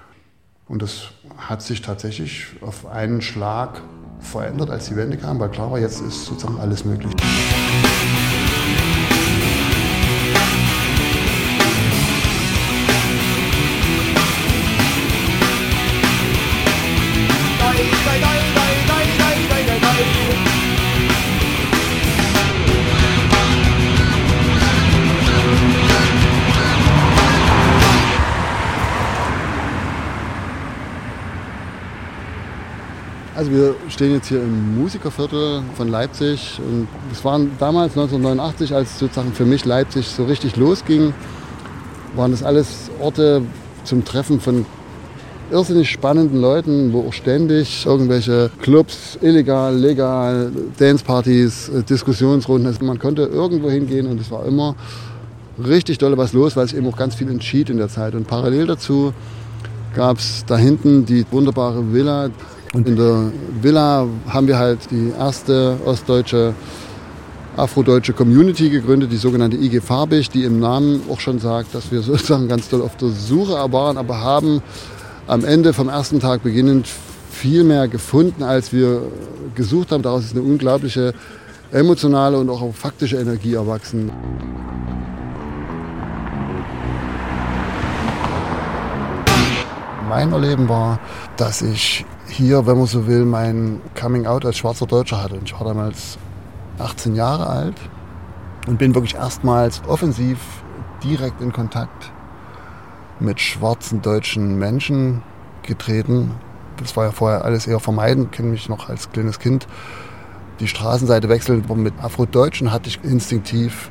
Und 0.67 0.82
das 0.82 1.12
hat 1.38 1.62
sich 1.62 1.82
tatsächlich 1.82 2.48
auf 2.60 2.86
einen 2.86 3.22
Schlag 3.22 3.82
verändert, 4.19 4.69
als 4.69 4.89
die 4.89 4.98
Wende 4.98 5.15
kam, 5.15 5.39
weil 5.39 5.50
klar 5.50 5.72
war, 5.72 5.80
jetzt 5.80 6.02
ist 6.02 6.26
sozusagen 6.26 6.60
alles 6.60 6.84
möglich. 6.84 7.13
Also 33.39 33.52
wir 33.52 33.75
stehen 33.88 34.12
jetzt 34.12 34.28
hier 34.28 34.41
im 34.41 34.82
Musikerviertel 34.82 35.63
von 35.75 35.88
Leipzig 35.88 36.60
und 36.60 36.89
es 37.10 37.23
waren 37.23 37.52
damals 37.58 37.93
1989, 37.93 38.75
als 38.75 38.99
sozusagen 38.99 39.32
für 39.32 39.45
mich 39.45 39.63
Leipzig 39.63 40.10
so 40.10 40.25
richtig 40.25 40.58
losging, 40.58 41.13
waren 42.17 42.32
das 42.32 42.43
alles 42.43 42.91
Orte 42.99 43.41
zum 43.86 44.04
Treffen 44.04 44.41
von 44.41 44.65
irrsinnig 45.52 45.89
spannenden 45.89 46.41
Leuten, 46.41 46.91
wo 46.91 47.08
auch 47.08 47.13
ständig 47.13 47.86
irgendwelche 47.86 48.52
Clubs, 48.62 49.17
illegal, 49.21 49.73
legal, 49.73 50.52
Dancepartys, 50.78 51.69
äh, 51.69 51.84
Diskussionsrunden, 51.84 52.67
also 52.67 52.84
man 52.84 52.99
konnte 52.99 53.21
irgendwo 53.21 53.69
hingehen 53.69 54.08
und 54.08 54.19
es 54.19 54.30
war 54.32 54.45
immer 54.45 54.75
richtig 55.65 55.97
dolle 55.97 56.17
was 56.17 56.34
los, 56.34 56.58
weil 56.58 56.67
sich 56.67 56.75
eben 56.75 56.88
auch 56.88 56.97
ganz 56.97 57.15
viel 57.15 57.30
entschied 57.32 57.69
in 57.69 57.78
der 57.78 57.88
Zeit. 57.88 58.15
Und 58.15 58.28
parallel 58.28 58.67
dazu 58.67 59.13
gab 59.95 60.17
es 60.17 60.43
da 60.45 60.58
hinten 60.58 61.06
die 61.06 61.25
wunderbare 61.32 61.93
Villa, 61.93 62.32
und 62.73 62.88
in 62.88 62.95
der 62.95 63.32
Villa 63.62 64.08
haben 64.27 64.47
wir 64.47 64.58
halt 64.58 64.91
die 64.91 65.12
erste 65.17 65.77
ostdeutsche 65.86 66.53
afrodeutsche 67.58 68.13
Community 68.13 68.69
gegründet, 68.69 69.12
die 69.12 69.17
sogenannte 69.17 69.58
IG 69.58 69.82
Farbig, 69.82 70.29
die 70.29 70.43
im 70.45 70.60
Namen 70.60 71.01
auch 71.10 71.19
schon 71.19 71.39
sagt, 71.39 71.75
dass 71.75 71.91
wir 71.91 72.01
sozusagen 72.03 72.47
ganz 72.47 72.69
doll 72.69 72.82
auf 72.82 72.95
der 72.97 73.10
Suche 73.10 73.53
waren, 73.71 73.97
aber 73.97 74.21
haben 74.21 74.62
am 75.27 75.43
Ende 75.43 75.73
vom 75.73 75.89
ersten 75.89 76.19
Tag 76.19 76.43
beginnend 76.43 76.88
viel 77.32 77.63
mehr 77.63 77.88
gefunden, 77.88 78.43
als 78.43 78.71
wir 78.73 79.03
gesucht 79.55 79.91
haben. 79.91 80.03
Daraus 80.03 80.25
ist 80.25 80.36
eine 80.36 80.41
unglaubliche 80.41 81.13
emotionale 81.71 82.38
und 82.38 82.49
auch 82.49 82.73
faktische 82.73 83.17
Energie 83.17 83.53
erwachsen. 83.53 84.12
Mein 90.08 90.32
Erleben 90.32 90.67
war, 90.67 90.99
dass 91.38 91.62
ich 91.62 92.05
hier, 92.30 92.65
wenn 92.65 92.78
man 92.78 92.88
so 92.88 93.08
will, 93.08 93.26
mein 93.26 93.82
Coming 94.00 94.26
Out 94.26 94.46
als 94.46 94.58
schwarzer 94.58 94.86
Deutscher 94.86 95.22
hatte. 95.22 95.36
Und 95.36 95.44
ich 95.44 95.60
war 95.60 95.68
damals 95.68 96.18
18 96.78 97.15
Jahre 97.15 97.48
alt 97.48 97.76
und 98.68 98.78
bin 98.78 98.96
wirklich 98.96 99.15
erstmals 99.15 99.82
offensiv 99.88 100.39
direkt 101.04 101.42
in 101.42 101.52
Kontakt 101.52 102.12
mit 103.20 103.39
schwarzen 103.39 104.02
deutschen 104.02 104.58
Menschen 104.58 105.24
getreten. 105.63 106.32
Das 106.78 106.96
war 106.96 107.06
ja 107.06 107.12
vorher 107.12 107.44
alles 107.44 107.68
eher 107.68 107.80
vermeiden. 107.80 108.32
Kenne 108.32 108.50
mich 108.50 108.70
noch 108.70 108.89
als 108.89 109.12
kleines 109.12 109.39
Kind 109.39 109.68
die 110.60 110.68
Straßenseite 110.68 111.30
wechseln. 111.30 111.63
Aber 111.65 111.76
mit 111.76 111.94
Afrodeutschen 112.02 112.72
hatte 112.72 112.89
ich 112.89 113.04
instinktiv 113.04 113.89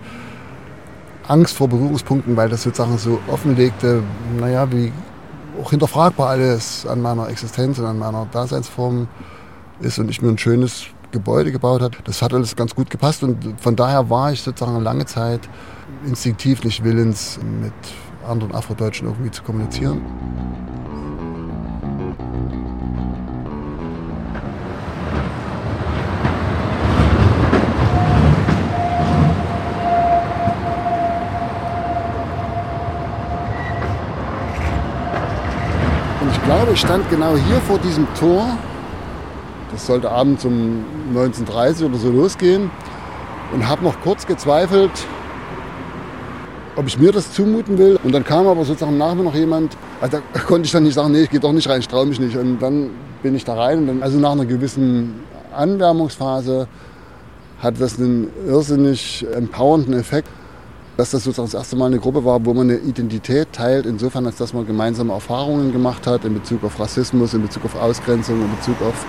Angst 1.27 1.57
vor 1.57 1.69
Berührungspunkten, 1.69 2.37
weil 2.37 2.49
das 2.49 2.63
sozusagen 2.63 2.97
so 2.97 3.21
offenlegte, 3.29 4.03
naja, 4.39 4.71
wie 4.73 4.93
auch 5.61 5.71
hinterfragbar 5.71 6.29
alles 6.31 6.87
an 6.87 7.01
meiner 7.01 7.29
Existenz 7.29 7.79
und 7.79 7.87
an 7.87 7.99
meiner 7.99 8.27
Daseinsform 8.27 9.09
ist 9.81 9.99
und 9.99 10.11
ich 10.11 10.23
mir 10.23 10.29
ein 10.29 10.39
schönes 10.39 10.87
Gebäude 11.11 11.53
gebaut 11.53 11.83
habe. 11.83 11.97
Das 12.05 12.23
hat 12.23 12.35
alles 12.35 12.55
ganz 12.57 12.75
gut 12.75 12.91
gepasst 12.91 13.23
und 13.23 13.61
von 13.61 13.77
daher 13.77 14.11
war 14.11 14.33
ich 14.33 14.43
sozusagen 14.43 14.83
lange 14.83 15.07
Zeit 15.07 15.41
instinktiv 16.07 16.65
nicht 16.65 16.85
willens, 16.85 17.39
mit 17.61 17.73
anderen 18.29 18.55
Afrodeutschen 18.55 19.09
irgendwie 19.09 19.31
zu 19.31 19.43
kommunizieren. 19.43 20.03
Glaube, 36.49 36.73
ich 36.73 36.81
stand 36.81 37.11
genau 37.11 37.37
hier 37.37 37.61
vor 37.61 37.79
diesem 37.79 38.07
Tor. 38.15 38.57
Das 39.71 39.87
sollte 39.87 40.11
abends 40.11 40.47
um 40.47 40.83
19.30 41.15 41.83
Uhr 41.83 41.91
oder 41.91 41.99
so 41.99 42.11
losgehen. 42.11 42.71
Und 43.53 43.69
habe 43.69 43.85
noch 43.85 44.01
kurz 44.01 44.27
gezweifelt, 44.27 44.91
ob 46.75 46.87
ich 46.87 46.99
mir 46.99 47.13
das 47.13 47.35
zumuten 47.35 47.77
will. 47.77 47.99
Und 48.03 48.13
dann 48.13 48.25
kam 48.25 48.47
aber 48.47 48.65
sozusagen 48.65 48.97
nach 48.97 49.15
mir 49.15 49.25
noch 49.25 49.35
jemand. 49.35 49.77
Also 50.01 50.23
da 50.33 50.41
konnte 50.47 50.65
ich 50.65 50.73
dann 50.73 50.85
nicht 50.85 50.95
sagen, 50.95 51.13
nee, 51.13 51.25
ich 51.25 51.31
gehe 51.31 51.39
doch 51.39 51.53
nicht 51.53 51.69
rein, 51.69 51.81
ich 51.81 51.89
traue 51.89 52.07
mich 52.07 52.19
nicht. 52.19 52.35
Und 52.35 52.61
dann 52.61 52.93
bin 53.23 53.35
ich 53.35 53.45
da 53.45 53.53
rein. 53.53 53.81
Und 53.81 53.87
dann, 53.89 54.03
also 54.03 54.19
nach 54.19 54.33
einer 54.33 54.47
gewissen 54.47 55.21
Anwärmungsphase 55.55 56.67
hat 57.61 57.79
das 57.79 57.99
einen 57.99 58.29
irrsinnig 58.47 59.27
empowernden 59.35 59.93
Effekt 59.93 60.31
dass 60.99 61.13
das 61.13 61.23
sozusagen 61.23 61.47
das 61.47 61.55
erste 61.55 61.77
Mal 61.77 61.87
eine 61.87 62.01
Gruppe 62.01 62.25
war, 62.25 62.45
wo 62.45 62.53
man 62.53 62.69
eine 62.69 62.81
Identität 62.81 63.53
teilt, 63.53 63.87
insofern, 63.87 64.27
als 64.27 64.35
dass 64.35 64.53
man 64.53 64.67
gemeinsame 64.67 65.13
Erfahrungen 65.13 65.73
gemacht 65.73 66.09
hat 66.09 66.25
in 66.25 66.35
Bezug 66.35 66.65
auf 66.65 66.81
Rassismus, 66.81 67.35
in 67.35 67.43
Bezug 67.43 67.65
auf 67.67 67.77
Ausgrenzung, 67.77 68.43
in 68.43 68.57
Bezug 68.57 68.83
auf 68.83 69.07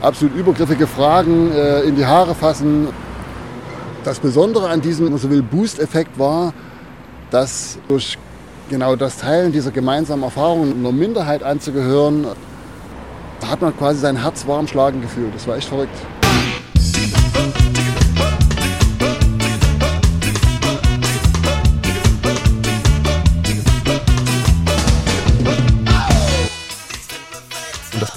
absolut 0.00 0.34
übergriffige 0.34 0.86
Fragen 0.86 1.52
äh, 1.52 1.82
in 1.82 1.96
die 1.96 2.06
Haare 2.06 2.34
fassen. 2.34 2.88
Das 4.04 4.20
Besondere 4.20 4.70
an 4.70 4.80
diesem, 4.80 5.14
so 5.18 5.28
will, 5.28 5.42
Boost-Effekt 5.42 6.18
war, 6.18 6.54
dass 7.30 7.76
durch 7.88 8.16
genau 8.70 8.96
das 8.96 9.18
Teilen 9.18 9.52
dieser 9.52 9.72
gemeinsamen 9.72 10.22
Erfahrungen 10.22 10.78
einer 10.78 10.92
Minderheit 10.92 11.42
anzugehören, 11.42 12.24
da 13.42 13.48
hat 13.48 13.60
man 13.60 13.76
quasi 13.76 14.00
sein 14.00 14.22
Herz 14.22 14.46
warm 14.46 14.66
schlagen 14.66 15.02
gefühlt. 15.02 15.34
Das 15.34 15.46
war 15.46 15.58
echt 15.58 15.68
verrückt. 15.68 15.94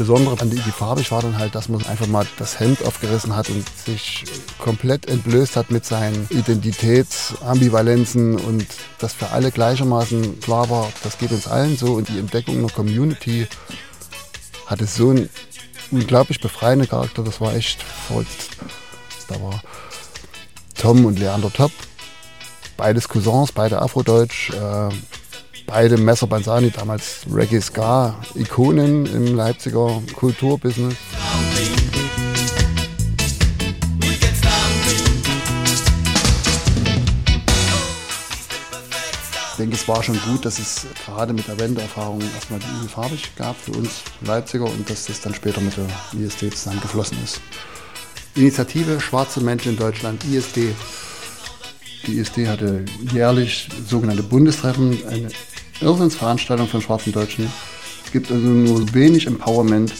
Besondere 0.04 0.36
an 0.42 0.50
die 0.50 0.58
Farbig 0.58 1.14
war 1.14 1.22
dann 1.22 1.38
halt, 1.38 1.56
dass 1.56 1.70
man 1.70 1.86
einfach 1.86 2.08
mal 2.08 2.28
das 2.38 2.60
Hemd 2.60 2.86
aufgerissen 2.86 3.38
hat 3.38 3.50
und 3.50 3.66
sich 3.86 4.26
komplett 4.60 5.08
entblößt 5.08 5.56
hat 5.56 5.72
mit 5.72 5.86
seinen 5.86 6.28
Identitätsambivalenzen 6.30 8.36
und 8.36 8.68
dass 9.00 9.14
für 9.14 9.30
alle 9.30 9.50
gleichermaßen 9.50 10.42
klar 10.42 10.70
war, 10.70 10.92
das 11.04 11.18
geht 11.18 11.32
uns 11.32 11.48
allen 11.48 11.78
so 11.78 11.94
und 11.94 12.10
die 12.10 12.20
Entdeckung 12.20 12.58
einer 12.58 12.68
Community 12.68 13.48
hatte 14.66 14.88
so 14.88 15.12
einen 15.12 15.30
unglaublich 15.90 16.42
befreienden 16.42 16.90
Charakter, 16.90 17.24
das 17.24 17.40
war 17.40 17.56
echt 17.56 17.82
verrückt. 17.82 18.58
Da 19.30 19.42
war 19.42 19.64
Tom 20.78 21.06
und 21.06 21.18
Leander 21.18 21.54
Top, 21.54 21.72
beides 22.76 23.08
Cousins, 23.08 23.54
beide 23.54 23.82
Afrodeutsch. 23.82 24.50
Äh, 24.50 24.90
beide 25.66 25.98
Messer 25.98 26.28
Banzani, 26.28 26.72
damals 26.72 27.26
Reggae 27.32 27.62
Ska, 27.62 28.16
Ikonen 28.36 29.06
im 29.06 29.36
Leipziger 29.36 30.02
Kulturbusiness. 30.16 30.96
denke, 39.64 39.78
es 39.78 39.88
war 39.88 40.04
schon 40.04 40.20
gut, 40.26 40.44
dass 40.44 40.60
es 40.60 40.86
gerade 41.06 41.32
mit 41.32 41.48
der 41.48 41.58
Wendeerfahrung 41.58 42.20
erstmal 42.36 42.60
die 42.60 42.84
IG 42.84 42.90
farbig 42.90 43.36
gab 43.38 43.56
für 43.56 43.72
uns 43.72 44.02
Leipziger 44.22 44.66
und 44.66 44.90
dass 44.90 45.06
das 45.06 45.22
dann 45.22 45.34
später 45.34 45.62
mit 45.62 45.74
der 45.78 45.86
ISD 46.20 46.52
zusammengeflossen 46.52 47.18
ist. 47.24 47.40
Initiative 48.36 49.00
Schwarze 49.00 49.40
Menschen 49.40 49.74
in 49.74 49.78
Deutschland, 49.78 50.24
ISD. 50.26 50.76
Die 52.06 52.20
ISD 52.20 52.48
hatte 52.48 52.84
jährlich 53.14 53.70
sogenannte 53.88 54.24
Bundestreffen, 54.24 54.98
eine 55.08 55.30
Irrsinnsveranstaltung 55.80 56.68
von 56.68 56.82
schwarzen 56.82 57.14
Deutschen. 57.14 57.52
Es 58.06 58.12
gibt 58.12 58.30
also 58.30 58.46
nur 58.46 58.94
wenig 58.94 59.26
Empowerment 59.26 59.94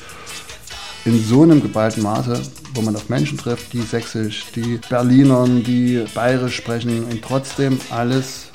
in 1.06 1.24
so 1.24 1.44
einem 1.44 1.62
geballten 1.62 2.04
Maße, 2.04 2.42
wo 2.74 2.82
man 2.82 2.96
auf 2.96 3.10
Menschen 3.10 3.38
trifft, 3.38 3.74
die 3.74 3.82
Sächsisch, 3.82 4.46
die 4.56 4.80
Berlinern, 4.90 5.64
die 5.64 6.06
Bayerisch 6.14 6.56
sprechen 6.56 7.04
und 7.06 7.22
trotzdem 7.22 7.80
alles 7.90 8.48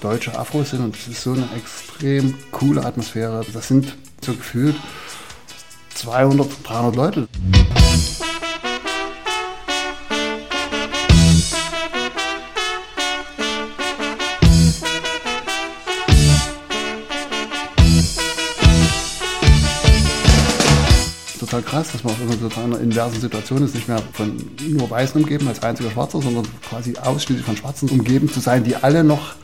deutsche 0.00 0.38
Afros 0.38 0.70
sind. 0.70 0.80
Und 0.82 0.96
es 0.96 1.08
ist 1.08 1.22
so 1.22 1.32
eine 1.32 1.48
extrem 1.56 2.34
coole 2.50 2.84
Atmosphäre. 2.84 3.44
Das 3.52 3.68
sind 3.68 3.96
so 4.24 4.32
gefühlt 4.32 4.76
200, 5.94 6.48
300 6.64 6.96
Leute. 6.96 7.28
Total 21.56 21.62
krass, 21.62 21.92
dass 21.92 22.04
man 22.04 22.14
immer 22.20 22.32
so 22.34 22.46
in 22.46 22.72
einer 22.72 22.80
inversen 22.80 23.20
Situation 23.20 23.62
ist, 23.62 23.74
nicht 23.74 23.88
mehr 23.88 24.02
von 24.12 24.36
nur 24.68 24.90
Weißen 24.90 25.20
umgeben 25.20 25.48
als 25.48 25.62
einziger 25.62 25.90
Schwarzer, 25.90 26.20
sondern 26.20 26.46
quasi 26.68 26.96
ausschließlich 26.96 27.46
von 27.46 27.56
Schwarzen 27.56 27.88
umgeben 27.88 28.30
zu 28.30 28.40
sein, 28.40 28.64
die 28.64 28.76
alle 28.76 29.04
noch 29.04 29.34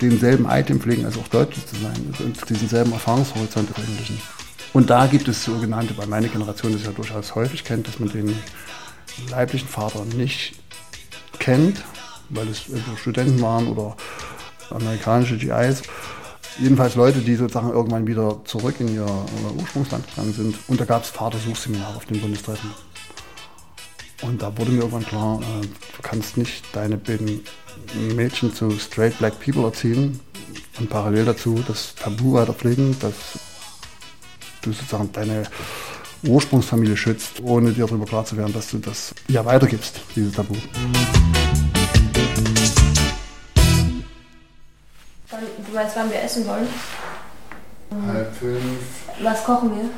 denselben 0.00 0.46
Item 0.48 0.80
pflegen, 0.80 1.04
also 1.04 1.20
auch 1.20 1.28
deutlich 1.28 1.66
zu 1.66 1.76
sein 1.76 2.14
und 2.18 2.48
diesen 2.48 2.68
selben 2.68 2.92
Erfahrungshorizont 2.92 3.70
veröffentlichen. 3.70 4.20
Und 4.72 4.90
da 4.90 5.06
gibt 5.06 5.28
es 5.28 5.44
sogenannte, 5.44 5.94
bei 5.94 6.06
meiner 6.06 6.28
Generation 6.28 6.72
das 6.72 6.84
ja 6.84 6.90
durchaus 6.90 7.34
häufig 7.34 7.64
kennt, 7.64 7.86
dass 7.86 7.98
man 8.00 8.10
den 8.10 8.36
leiblichen 9.30 9.68
Vater 9.68 10.04
nicht 10.04 10.54
kennt, 11.38 11.82
weil 12.30 12.48
es 12.48 12.64
Studenten 13.00 13.40
waren 13.40 13.68
oder 13.68 13.96
amerikanische 14.70 15.36
GIs. 15.36 15.82
Jedenfalls 16.58 16.94
Leute, 16.94 17.18
die 17.20 17.34
sozusagen 17.34 17.70
irgendwann 17.70 18.06
wieder 18.06 18.40
zurück 18.44 18.76
in 18.78 18.94
ihr 18.94 19.06
Ursprungsland 19.58 20.06
gegangen 20.08 20.32
sind. 20.32 20.56
Und 20.68 20.80
da 20.80 20.84
gab 20.84 21.02
es 21.02 21.10
Vatersuchseminare 21.10 21.96
auf 21.96 22.04
den 22.06 22.20
Bundestreffen. 22.20 22.70
Und 24.22 24.40
da 24.40 24.56
wurde 24.56 24.70
mir 24.70 24.78
irgendwann 24.78 25.04
klar, 25.04 25.40
äh, 25.40 25.66
du 25.66 26.02
kannst 26.02 26.36
nicht 26.36 26.64
deine 26.72 26.96
beiden 26.96 27.40
Mädchen 28.14 28.54
zu 28.54 28.70
straight 28.78 29.18
black 29.18 29.38
people 29.40 29.64
erziehen 29.64 30.20
und 30.78 30.88
parallel 30.88 31.26
dazu 31.26 31.62
das 31.66 31.94
Tabu 31.94 32.34
weiter 32.34 32.54
pflegen, 32.54 32.96
dass 33.00 33.14
du 34.62 34.72
sozusagen 34.72 35.12
deine 35.12 35.44
Ursprungsfamilie 36.22 36.96
schützt, 36.96 37.40
ohne 37.42 37.72
dir 37.72 37.86
darüber 37.86 38.06
klar 38.06 38.24
zu 38.24 38.36
werden, 38.36 38.52
dass 38.52 38.70
du 38.70 38.78
das 38.78 39.14
ja 39.28 39.44
weitergibst, 39.44 40.00
dieses 40.16 40.32
Tabu. 40.32 40.54
Du 45.40 45.74
weißt, 45.74 45.96
wann 45.96 46.10
wir 46.10 46.22
essen 46.22 46.46
wollen? 46.46 46.68
Halb 48.06 48.34
fünf. 48.34 48.60
Was 49.22 49.44
kochen 49.44 49.70
wir? 49.76 49.90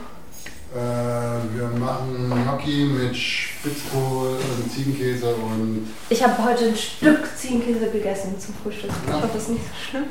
Äh, 0.75 1.38
wir 1.55 1.68
machen 1.79 2.31
Gnocchi 2.31 2.85
mit 2.85 3.16
Spitzkohl 3.16 4.37
und 4.37 4.70
Ziegenkäse 4.70 5.35
und. 5.35 5.87
Ich 6.11 6.22
habe 6.22 6.42
heute 6.44 6.66
ein 6.66 6.77
Stück 6.77 7.20
Ziegenkäse 7.37 7.90
gegessen 7.90 8.38
zum 8.38 8.55
Frühstück. 8.55 8.90
Ja. 8.90 8.96
Ich 9.09 9.14
hoffe, 9.14 9.31
das 9.33 9.42
ist 9.42 9.51
nicht 9.51 9.62
so 9.64 9.90
schlimm. 9.90 10.05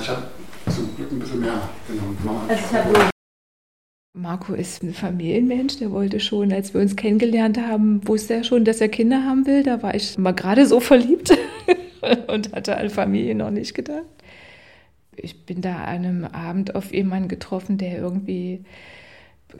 Ich 0.00 0.08
habe 0.08 0.22
zum 0.74 0.96
Glück 0.96 1.12
ein 1.12 1.18
bisschen 1.18 1.40
mehr 1.40 1.68
genommen. 1.86 2.46
Also 2.48 2.62
ich 2.70 2.76
habe 2.76 3.10
Marco 4.14 4.54
ist 4.54 4.82
ein 4.82 4.94
Familienmensch, 4.94 5.78
der 5.78 5.92
wollte 5.92 6.18
schon, 6.18 6.52
als 6.52 6.74
wir 6.74 6.80
uns 6.80 6.96
kennengelernt 6.96 7.58
haben, 7.58 8.06
wusste 8.08 8.34
er 8.34 8.44
schon, 8.44 8.64
dass 8.64 8.80
er 8.80 8.88
Kinder 8.88 9.24
haben 9.24 9.46
will. 9.46 9.62
Da 9.62 9.82
war 9.82 9.94
ich 9.94 10.18
mal 10.18 10.32
gerade 10.32 10.66
so 10.66 10.80
verliebt 10.80 11.36
und 12.26 12.52
hatte 12.52 12.76
an 12.76 12.90
Familie 12.90 13.34
noch 13.34 13.50
nicht 13.50 13.74
gedacht. 13.74 14.04
Ich 15.22 15.44
bin 15.44 15.60
da 15.60 15.76
an 15.76 16.04
einem 16.04 16.24
Abend 16.24 16.74
auf 16.74 16.92
jemanden 16.92 17.28
getroffen, 17.28 17.78
der 17.78 17.98
irgendwie 17.98 18.64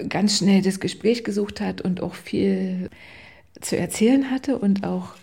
ganz 0.09 0.39
schnell 0.39 0.63
das 0.63 0.81
Gespräch 0.81 1.25
gesucht 1.25 1.61
hat 1.61 1.81
und 1.81 2.03
auch 2.03 2.15
viel 2.15 2.91
zu 3.61 3.77
erzählen 3.77 4.31
hatte 4.31 4.59
und 4.59 4.85
auch 4.85 5.15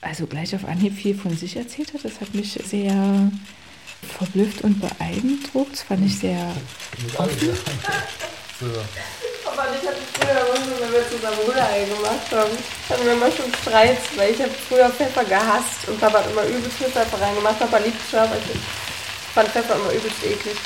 also 0.00 0.26
gleich 0.26 0.54
auf 0.54 0.66
Anhieb 0.66 0.94
viel 0.94 1.14
von 1.14 1.36
sich 1.36 1.56
erzählt 1.56 1.94
hat. 1.94 2.04
Das 2.04 2.20
hat 2.20 2.34
mich 2.34 2.52
sehr 2.52 3.30
verblüfft 4.02 4.62
und 4.62 4.80
beeindruckt. 4.80 5.72
Das 5.72 5.82
fand 5.82 6.04
ich 6.04 6.18
sehr 6.18 6.52
ich 9.80 9.88
hatte 9.88 10.00
früher 10.12 10.44
wenn 10.80 10.92
wir 10.92 11.08
zusammen 11.08 11.38
Rührei 11.46 11.84
gemacht 11.84 12.32
haben, 12.32 12.50
hatten 12.88 13.04
wir 13.04 13.12
immer 13.12 13.30
schon 13.30 13.52
Streits, 13.62 14.02
weil 14.16 14.32
ich 14.32 14.40
habe 14.40 14.50
früher 14.68 14.90
Pfeffer 14.90 15.24
gehasst 15.24 15.88
und 15.88 16.00
Papa 16.00 16.18
hat 16.18 16.30
immer 16.30 16.42
viel 16.42 16.88
Pfeffer 16.88 17.20
reingemacht. 17.20 17.58
Papa 17.58 17.78
liebt 17.78 18.14
also 18.14 18.34
ich 18.52 18.83
fand 19.34 19.48
Pfeffer 19.48 19.74
immer 19.74 19.92
übelst 19.92 20.24
eklig. 20.24 20.56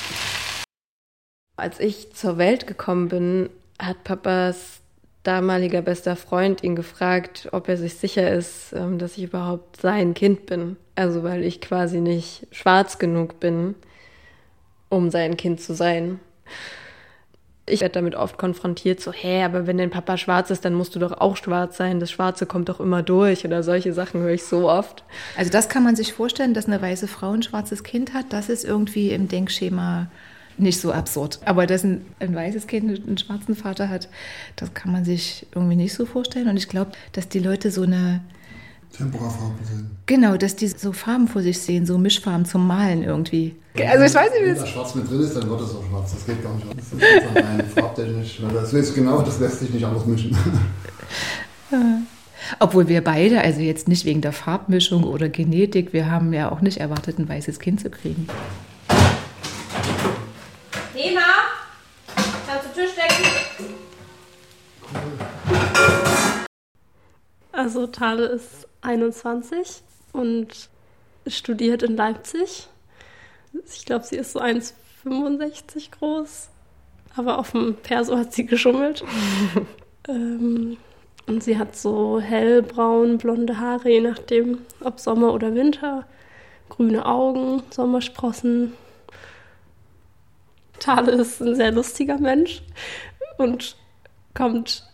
Als 1.57 1.81
ich 1.81 2.13
zur 2.13 2.37
Welt 2.37 2.67
gekommen 2.67 3.09
bin, 3.09 3.49
hat 3.79 4.05
Papas 4.05 4.83
damaliger 5.23 5.81
bester 5.81 6.17
Freund 6.17 6.63
ihn 6.63 6.77
gefragt, 6.77 7.49
ob 7.53 7.69
er 7.69 7.79
sich 7.79 7.95
sicher 7.95 8.31
ist, 8.31 8.75
ähm, 8.75 8.99
dass 8.99 9.17
ich 9.17 9.25
überhaupt 9.25 9.81
sein 9.81 10.13
Kind 10.13 10.45
bin. 10.45 10.77
Also 10.97 11.23
weil 11.23 11.45
ich 11.45 11.63
quasi 11.63 12.01
nicht 12.01 12.47
schwarz 12.51 12.99
genug 12.99 13.41
bin, 13.41 13.75
um 14.91 15.11
sein 15.11 15.39
Kind 15.39 15.63
zu 15.63 15.75
sein. 15.75 16.21
Ich 17.71 17.81
werde 17.81 17.95
damit 17.95 18.15
oft 18.15 18.39
konfrontiert, 18.39 19.01
so, 19.01 19.13
hä, 19.13 19.43
aber 19.43 19.67
wenn 19.67 19.79
dein 19.79 19.91
Papa 19.91 20.17
schwarz 20.17 20.51
ist, 20.51 20.65
dann 20.65 20.75
musst 20.75 20.95
du 20.95 20.99
doch 20.99 21.13
auch 21.13 21.37
schwarz 21.37 21.77
sein. 21.77 22.01
Das 22.01 22.11
Schwarze 22.11 22.47
kommt 22.47 22.69
doch 22.69 22.81
immer 22.81 23.03
durch 23.03 23.45
oder 23.45 23.63
solche 23.63 23.93
Sachen 23.93 24.21
höre 24.21 24.33
ich 24.33 24.45
so 24.45 24.71
oft. 24.71 25.05
Also 25.37 25.51
das 25.51 25.69
kann 25.69 25.85
man 25.85 25.97
sich 25.97 26.13
vorstellen, 26.13 26.55
dass 26.55 26.67
eine 26.67 26.81
weiße 26.81 27.09
Frau 27.09 27.33
ein 27.33 27.43
schwarzes 27.43 27.83
Kind 27.83 28.15
hat. 28.15 28.27
Das 28.31 28.49
ist 28.49 28.65
irgendwie 28.65 29.11
im 29.11 29.29
Denkschema 29.29 30.09
nicht 30.59 30.81
so 30.81 30.93
absurd. 30.93 31.39
Aber 31.45 31.67
dass 31.67 31.85
ein, 31.85 32.05
ein 32.19 32.35
weißes 32.35 32.67
Kind 32.67 33.07
einen 33.07 33.19
schwarzen 33.19 33.55
Vater 33.55 33.89
hat, 33.89 34.09
das 34.57 34.75
kann 34.75 34.93
man 34.93 35.05
sich 35.05 35.47
irgendwie 35.55 35.77
nicht 35.77 35.95
so 35.95 36.07
vorstellen. 36.07 36.49
Und 36.49 36.57
ich 36.57 36.69
glaube, 36.69 36.93
dass 37.13 37.29
die 37.29 37.39
Leute 37.39 37.71
so 37.71 37.83
eine 37.83 38.21
Temperafarben 38.97 39.65
sehen. 39.65 39.91
Genau, 40.07 40.37
dass 40.37 40.57
die 40.57 40.69
so 40.69 40.93
Farben 40.93 41.29
vor 41.29 41.43
sich 41.43 41.61
sehen, 41.61 41.87
so 41.87 41.99
Mischfarben 41.99 42.45
zum 42.45 42.67
Malen 42.67 43.03
irgendwie. 43.03 43.55
Also 43.75 44.05
ich 44.05 44.15
weiß 44.15 44.31
nicht, 44.33 44.43
wie. 44.43 44.47
Wenn 44.47 44.57
da 44.57 44.67
schwarz 44.67 44.95
mit 44.95 45.09
drin 45.09 45.21
ist, 45.21 45.37
dann 45.37 45.49
wird 45.49 45.61
es 45.61 45.75
auch 45.75 45.85
schwarz. 45.89 46.13
Das 46.13 46.27
geht 46.27 46.43
gar 46.43 46.55
nicht 46.55 46.69
anders. 46.69 46.87
Das 46.91 47.01
ist 47.01 47.37
rein 47.37 47.65
farbtechnisch. 47.75 48.41
Das 48.53 48.73
ist 48.73 48.95
genau, 48.95 49.23
das 49.23 49.39
lässt 49.39 49.61
sich 49.61 49.71
nicht 49.71 49.85
anders 49.85 50.07
mischen. 50.07 50.37
Obwohl 52.61 52.89
wir 52.89 53.05
beide, 53.05 53.41
also 53.43 53.61
jetzt 53.61 53.89
nicht 53.89 54.05
wegen 54.05 54.21
der 54.21 54.33
Farbmischung 54.33 55.05
oder 55.05 55.29
Genetik, 55.29 55.93
wir 55.93 56.11
haben 56.11 56.33
ja 56.33 56.51
auch 56.51 56.61
nicht 56.61 56.79
erwartet, 56.79 57.19
ein 57.19 57.29
weißes 57.29 57.61
Kind 57.61 57.81
zu 57.81 57.91
kriegen. 57.91 58.27
Thema, 60.95 61.21
kannst 62.47 62.67
du 62.75 62.81
Tisch 62.81 62.93
decken? 62.97 63.75
Also 67.53 67.87
Tale 67.89 68.27
ist 68.27 68.68
21 68.83 69.83
und 70.13 70.69
studiert 71.27 71.83
in 71.83 71.97
Leipzig. 71.97 72.69
Ich 73.73 73.85
glaube, 73.85 74.05
sie 74.05 74.17
ist 74.17 74.33
so 74.33 74.41
1,65 74.41 75.91
groß, 75.99 76.49
aber 77.17 77.39
auf 77.39 77.53
dem 77.53 77.75
Perso 77.75 78.17
hat 78.17 78.33
sie 78.33 78.47
geschummelt. 78.47 79.05
ähm, 80.09 80.77
und 81.27 81.43
sie 81.43 81.59
hat 81.59 81.77
so 81.77 82.21
hellbraun, 82.21 83.19
blonde 83.19 83.59
Haare, 83.59 83.91
je 83.91 84.01
nachdem, 84.01 84.59
ob 84.81 84.99
Sommer 84.99 85.35
oder 85.35 85.55
Winter. 85.55 86.07
Grüne 86.71 87.07
Augen, 87.07 87.63
Sommersprossen, 87.71 88.75
Tale 90.79 91.13
ist 91.13 91.41
ein 91.41 91.55
sehr 91.55 91.73
lustiger 91.73 92.19
Mensch 92.19 92.63
und 93.37 93.77
kommt 94.35 94.88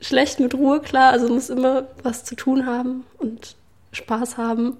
schlecht 0.00 0.40
mit 0.40 0.54
Ruhe 0.54 0.80
klar, 0.80 1.12
also 1.12 1.28
muss 1.28 1.50
immer 1.50 1.84
was 2.02 2.24
zu 2.24 2.34
tun 2.34 2.66
haben 2.66 3.04
und 3.18 3.56
Spaß 3.92 4.36
haben. 4.36 4.76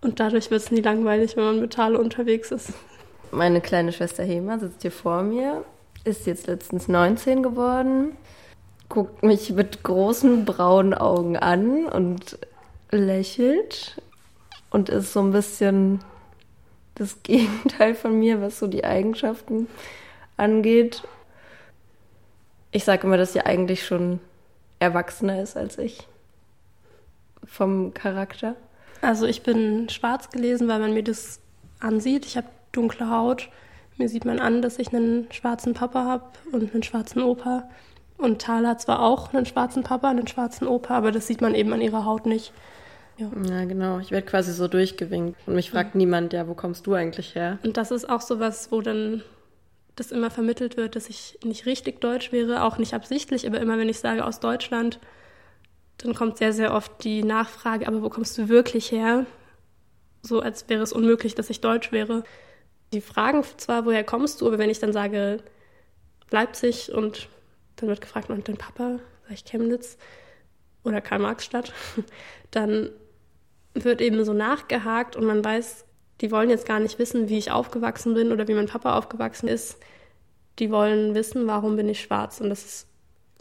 Und 0.00 0.20
dadurch 0.20 0.50
wird 0.50 0.62
es 0.62 0.70
nie 0.70 0.80
langweilig, 0.80 1.36
wenn 1.36 1.44
man 1.44 1.60
mit 1.60 1.72
Tale 1.72 1.98
unterwegs 1.98 2.52
ist. 2.52 2.72
Meine 3.30 3.60
kleine 3.60 3.92
Schwester 3.92 4.22
Hema 4.22 4.58
sitzt 4.58 4.82
hier 4.82 4.92
vor 4.92 5.22
mir, 5.22 5.64
ist 6.04 6.26
jetzt 6.26 6.46
letztens 6.46 6.88
19 6.88 7.42
geworden, 7.42 8.16
guckt 8.88 9.22
mich 9.22 9.50
mit 9.50 9.82
großen 9.82 10.44
braunen 10.44 10.94
Augen 10.94 11.36
an 11.36 11.86
und 11.86 12.38
lächelt 12.90 14.00
und 14.70 14.88
ist 14.88 15.12
so 15.12 15.20
ein 15.20 15.32
bisschen 15.32 16.00
das 16.94 17.22
Gegenteil 17.22 17.94
von 17.94 18.18
mir, 18.18 18.40
was 18.40 18.58
so 18.58 18.66
die 18.66 18.84
Eigenschaften 18.84 19.68
angeht. 20.36 21.02
Ich 22.70 22.84
sage 22.84 23.06
immer, 23.06 23.16
dass 23.16 23.32
sie 23.32 23.40
eigentlich 23.40 23.86
schon 23.86 24.20
erwachsener 24.78 25.42
ist 25.42 25.56
als 25.56 25.78
ich. 25.78 26.06
Vom 27.44 27.94
Charakter. 27.94 28.56
Also 29.00 29.26
ich 29.26 29.42
bin 29.42 29.88
schwarz 29.88 30.30
gelesen, 30.30 30.68
weil 30.68 30.80
man 30.80 30.92
mir 30.92 31.04
das 31.04 31.40
ansieht. 31.80 32.26
Ich 32.26 32.36
habe 32.36 32.48
dunkle 32.72 33.10
Haut. 33.10 33.48
Mir 33.96 34.08
sieht 34.08 34.24
man 34.24 34.38
an, 34.38 34.62
dass 34.62 34.78
ich 34.78 34.92
einen 34.94 35.30
schwarzen 35.32 35.74
Papa 35.74 36.04
habe 36.04 36.24
und 36.52 36.72
einen 36.72 36.82
schwarzen 36.82 37.22
Opa. 37.22 37.68
Und 38.16 38.42
Thala 38.42 38.70
hat 38.70 38.80
zwar 38.80 39.02
auch 39.02 39.32
einen 39.32 39.46
schwarzen 39.46 39.82
Papa, 39.82 40.10
einen 40.10 40.26
schwarzen 40.26 40.66
Opa, 40.66 40.96
aber 40.96 41.12
das 41.12 41.26
sieht 41.26 41.40
man 41.40 41.54
eben 41.54 41.72
an 41.72 41.80
ihrer 41.80 42.04
Haut 42.04 42.26
nicht. 42.26 42.52
Ja, 43.16 43.30
ja 43.48 43.64
genau. 43.64 43.98
Ich 43.98 44.10
werde 44.10 44.26
quasi 44.26 44.52
so 44.52 44.68
durchgewinkt. 44.68 45.36
Und 45.46 45.54
mich 45.54 45.70
fragt 45.70 45.94
ja. 45.94 45.98
niemand, 45.98 46.32
ja, 46.32 46.46
wo 46.48 46.54
kommst 46.54 46.86
du 46.86 46.94
eigentlich 46.94 47.34
her? 47.34 47.58
Und 47.64 47.76
das 47.76 47.90
ist 47.90 48.08
auch 48.08 48.20
so 48.20 48.40
was, 48.40 48.70
wo 48.70 48.80
dann 48.80 49.22
das 49.98 50.12
immer 50.12 50.30
vermittelt 50.30 50.76
wird, 50.76 50.96
dass 50.96 51.08
ich 51.08 51.38
nicht 51.44 51.66
richtig 51.66 52.00
deutsch 52.00 52.32
wäre, 52.32 52.62
auch 52.62 52.78
nicht 52.78 52.94
absichtlich, 52.94 53.46
aber 53.46 53.60
immer 53.60 53.78
wenn 53.78 53.88
ich 53.88 53.98
sage 53.98 54.24
aus 54.24 54.40
Deutschland, 54.40 55.00
dann 55.98 56.14
kommt 56.14 56.38
sehr, 56.38 56.52
sehr 56.52 56.74
oft 56.74 57.04
die 57.04 57.22
Nachfrage, 57.22 57.86
aber 57.86 58.02
wo 58.02 58.08
kommst 58.08 58.38
du 58.38 58.48
wirklich 58.48 58.92
her? 58.92 59.26
So 60.22 60.40
als 60.40 60.68
wäre 60.68 60.82
es 60.82 60.92
unmöglich, 60.92 61.34
dass 61.34 61.50
ich 61.50 61.60
deutsch 61.60 61.90
wäre. 61.90 62.22
Die 62.92 63.00
fragen 63.00 63.44
zwar, 63.56 63.84
woher 63.84 64.04
kommst 64.04 64.40
du, 64.40 64.46
aber 64.46 64.58
wenn 64.58 64.70
ich 64.70 64.78
dann 64.78 64.92
sage 64.92 65.38
Leipzig 66.30 66.92
und 66.92 67.28
dann 67.76 67.88
wird 67.88 68.00
gefragt, 68.00 68.30
und 68.30 68.48
dein 68.48 68.56
Papa, 68.56 69.00
sag 69.24 69.32
ich 69.32 69.44
Chemnitz 69.44 69.98
oder 70.84 71.00
Karl-Marx-Stadt, 71.00 71.72
dann 72.50 72.90
wird 73.74 74.00
eben 74.00 74.24
so 74.24 74.32
nachgehakt 74.32 75.16
und 75.16 75.24
man 75.24 75.44
weiß, 75.44 75.84
die 76.20 76.30
wollen 76.30 76.50
jetzt 76.50 76.66
gar 76.66 76.80
nicht 76.80 76.98
wissen, 76.98 77.28
wie 77.28 77.38
ich 77.38 77.50
aufgewachsen 77.50 78.14
bin 78.14 78.32
oder 78.32 78.48
wie 78.48 78.54
mein 78.54 78.66
Papa 78.66 78.96
aufgewachsen 78.96 79.48
ist. 79.48 79.78
Die 80.58 80.70
wollen 80.70 81.14
wissen, 81.14 81.46
warum 81.46 81.76
bin 81.76 81.88
ich 81.88 82.00
schwarz. 82.00 82.40
Und 82.40 82.50
das 82.50 82.64
ist 82.64 82.86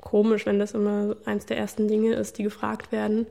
komisch, 0.01 0.45
wenn 0.45 0.59
das 0.59 0.73
immer 0.73 1.15
eins 1.25 1.45
der 1.45 1.57
ersten 1.57 1.88
Dinge 1.88 2.13
ist, 2.13 2.38
die 2.38 2.43
gefragt 2.43 2.91
werden. 2.91 3.25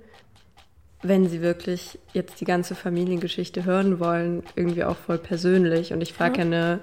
Wenn 1.02 1.28
sie 1.28 1.40
wirklich 1.40 1.98
jetzt 2.12 2.40
die 2.40 2.44
ganze 2.44 2.74
Familiengeschichte 2.74 3.64
hören 3.64 4.00
wollen, 4.00 4.42
irgendwie 4.56 4.82
auch 4.82 4.96
voll 4.96 5.18
persönlich. 5.18 5.92
Und 5.92 6.00
ich 6.00 6.12
frage 6.12 6.38
ja 6.38 6.44
eine 6.44 6.80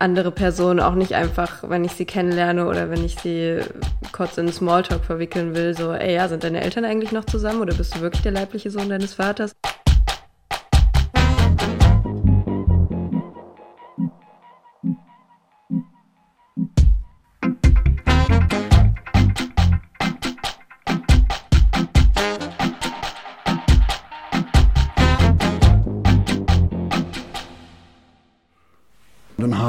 andere 0.00 0.32
Person 0.32 0.80
auch 0.80 0.94
nicht 0.94 1.14
einfach, 1.14 1.68
wenn 1.68 1.84
ich 1.84 1.92
sie 1.92 2.06
kennenlerne 2.06 2.66
oder 2.66 2.90
wenn 2.90 3.04
ich 3.04 3.16
sie 3.18 3.60
kurz 4.12 4.38
in 4.38 4.50
Smalltalk 4.50 5.04
verwickeln 5.04 5.54
will, 5.54 5.76
so, 5.76 5.92
ey, 5.92 6.14
ja, 6.14 6.26
sind 6.26 6.42
deine 6.42 6.62
Eltern 6.62 6.86
eigentlich 6.86 7.12
noch 7.12 7.26
zusammen 7.26 7.60
oder 7.60 7.74
bist 7.74 7.94
du 7.94 8.00
wirklich 8.00 8.22
der 8.22 8.32
leibliche 8.32 8.70
Sohn 8.70 8.88
deines 8.88 9.14
Vaters? 9.14 9.52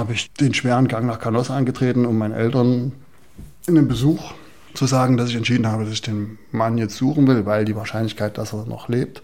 Habe 0.02 0.14
ich 0.14 0.34
den 0.34 0.54
schweren 0.54 0.88
Gang 0.88 1.06
nach 1.06 1.20
Canossa 1.20 1.56
angetreten, 1.56 2.06
um 2.08 2.18
meinen 2.18 2.34
Eltern 2.34 2.92
in 3.68 3.78
einem 3.78 3.88
Besuch 3.88 4.34
zu 4.74 4.88
sagen, 4.88 5.16
dass 5.16 5.30
ich 5.30 5.36
entschieden 5.36 5.68
habe, 5.68 5.84
dass 5.84 5.94
ich 5.94 6.02
den 6.02 6.40
Mann 6.52 6.80
jetzt 6.80 6.98
suchen 6.98 7.28
will, 7.28 7.46
weil 7.46 7.66
die 7.66 7.76
Wahrscheinlichkeit, 7.76 8.40
dass 8.40 8.52
er 8.52 8.66
noch 8.66 8.90
lebt, 8.90 9.22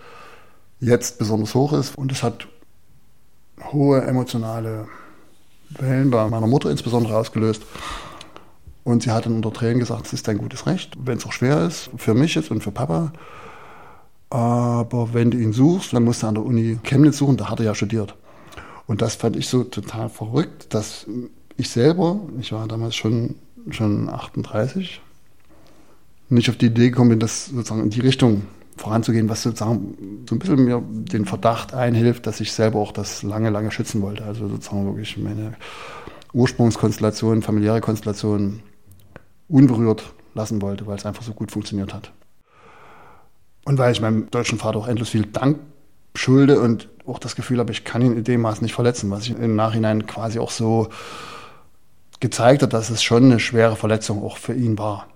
jetzt 0.80 1.18
besonders 1.18 1.56
hoch 1.56 1.74
ist. 1.74 1.98
Und 1.98 2.12
es 2.12 2.22
hat 2.22 2.48
hohe 3.72 4.02
emotionale 4.04 4.88
Wellen 5.72 6.12
bei 6.12 6.30
meiner 6.30 6.48
Mutter 6.48 6.70
insbesondere 6.70 7.18
ausgelöst. 7.18 7.64
Und 8.84 9.02
sie 9.02 9.10
hat 9.10 9.26
dann 9.26 9.36
unter 9.36 9.52
Tränen 9.52 9.80
gesagt, 9.80 10.06
es 10.06 10.14
ist 10.14 10.28
dein 10.28 10.38
gutes 10.38 10.68
Recht, 10.68 10.96
wenn 11.00 11.18
es 11.18 11.26
auch 11.26 11.34
schwer 11.34 11.66
ist, 11.66 11.90
für 11.98 12.14
mich 12.14 12.36
jetzt 12.36 12.52
und 12.52 12.62
für 12.62 12.72
Papa. 12.72 13.14
Aber 14.30 15.14
wenn 15.14 15.32
du 15.32 15.40
ihn 15.40 15.54
suchst, 15.54 15.94
dann 15.94 16.04
musst 16.04 16.22
du 16.22 16.28
an 16.28 16.36
der 16.36 16.46
Uni 16.46 16.78
Chemnitz 16.84 17.18
suchen, 17.18 17.36
da 17.36 17.50
hat 17.50 17.60
er 17.60 17.66
ja 17.66 17.76
studiert. 17.76 18.16
Und 18.88 19.02
das 19.02 19.16
fand 19.16 19.36
ich 19.36 19.48
so 19.48 19.64
total 19.64 20.10
verrückt, 20.10 20.74
dass 20.74 21.06
ich 21.58 21.70
selber, 21.70 22.20
ich 22.40 22.52
war 22.54 22.68
damals 22.68 22.96
schon, 22.96 23.36
schon 23.70 24.10
38, 24.10 25.02
nicht 26.30 26.50
auf 26.50 26.58
die 26.58 26.68
Idee 26.68 26.90
gekommen 26.90 27.12
bin, 27.12 27.20
das 27.20 27.48
sozusagen 27.48 27.84
in 27.84 27.90
die 27.90 28.00
Richtung 28.00 28.44
voranzugehen, 28.78 29.28
was 29.30 29.44
sozusagen 29.44 30.24
so 30.28 30.36
ein 30.36 30.40
bisschen 30.40 30.64
mir 30.64 30.82
den 30.88 31.26
Verdacht 31.26 31.74
einhilft, 31.74 32.28
dass 32.28 32.40
ich 32.40 32.52
selber 32.52 32.80
auch 32.80 32.92
das 32.92 33.24
lange, 33.24 33.50
lange 33.50 33.72
schützen 33.72 34.02
wollte. 34.02 34.24
Also 34.24 34.48
sozusagen 34.48 34.86
wirklich 34.86 35.18
meine 35.18 35.54
Ursprungskonstellation, 36.34 37.42
familiäre 37.42 37.82
Konstellation 37.82 38.62
unberührt 39.48 40.14
lassen 40.34 40.62
wollte, 40.62 40.86
weil 40.86 40.98
es 40.98 41.06
einfach 41.06 41.24
so 41.24 41.34
gut 41.34 41.52
funktioniert 41.52 41.94
hat. 41.94 42.12
Und 43.66 43.78
weil 43.78 43.92
ich 43.92 44.00
meinem 44.00 44.30
deutschen 44.30 44.60
Vater 44.60 44.78
auch 44.80 44.88
endlos 44.88 45.10
viel 45.10 45.26
Dank 45.26 45.60
schulde 46.14 46.62
und 46.62 46.88
auch 47.08 47.20
das 47.20 47.36
Gefühl 47.36 47.60
habe, 47.60 47.72
ich 47.72 47.84
kann 47.84 48.02
ihn 48.02 48.18
in 48.18 48.24
dem 48.24 48.42
Maß 48.42 48.62
nicht 48.62 48.74
verletzen, 48.74 49.10
was 49.10 49.24
sich 49.24 49.38
im 49.38 49.56
Nachhinein 49.56 50.06
quasi 50.06 50.40
auch 50.40 50.52
so 50.52 50.90
gezeigt 52.20 52.64
hat, 52.64 52.74
dass 52.74 52.90
es 52.90 53.04
schon 53.04 53.26
eine 53.26 53.40
schwere 53.40 53.76
Verletzung 53.76 54.24
auch 54.24 54.38
für 54.38 54.54
ihn 54.54 54.78
war. 54.78 55.08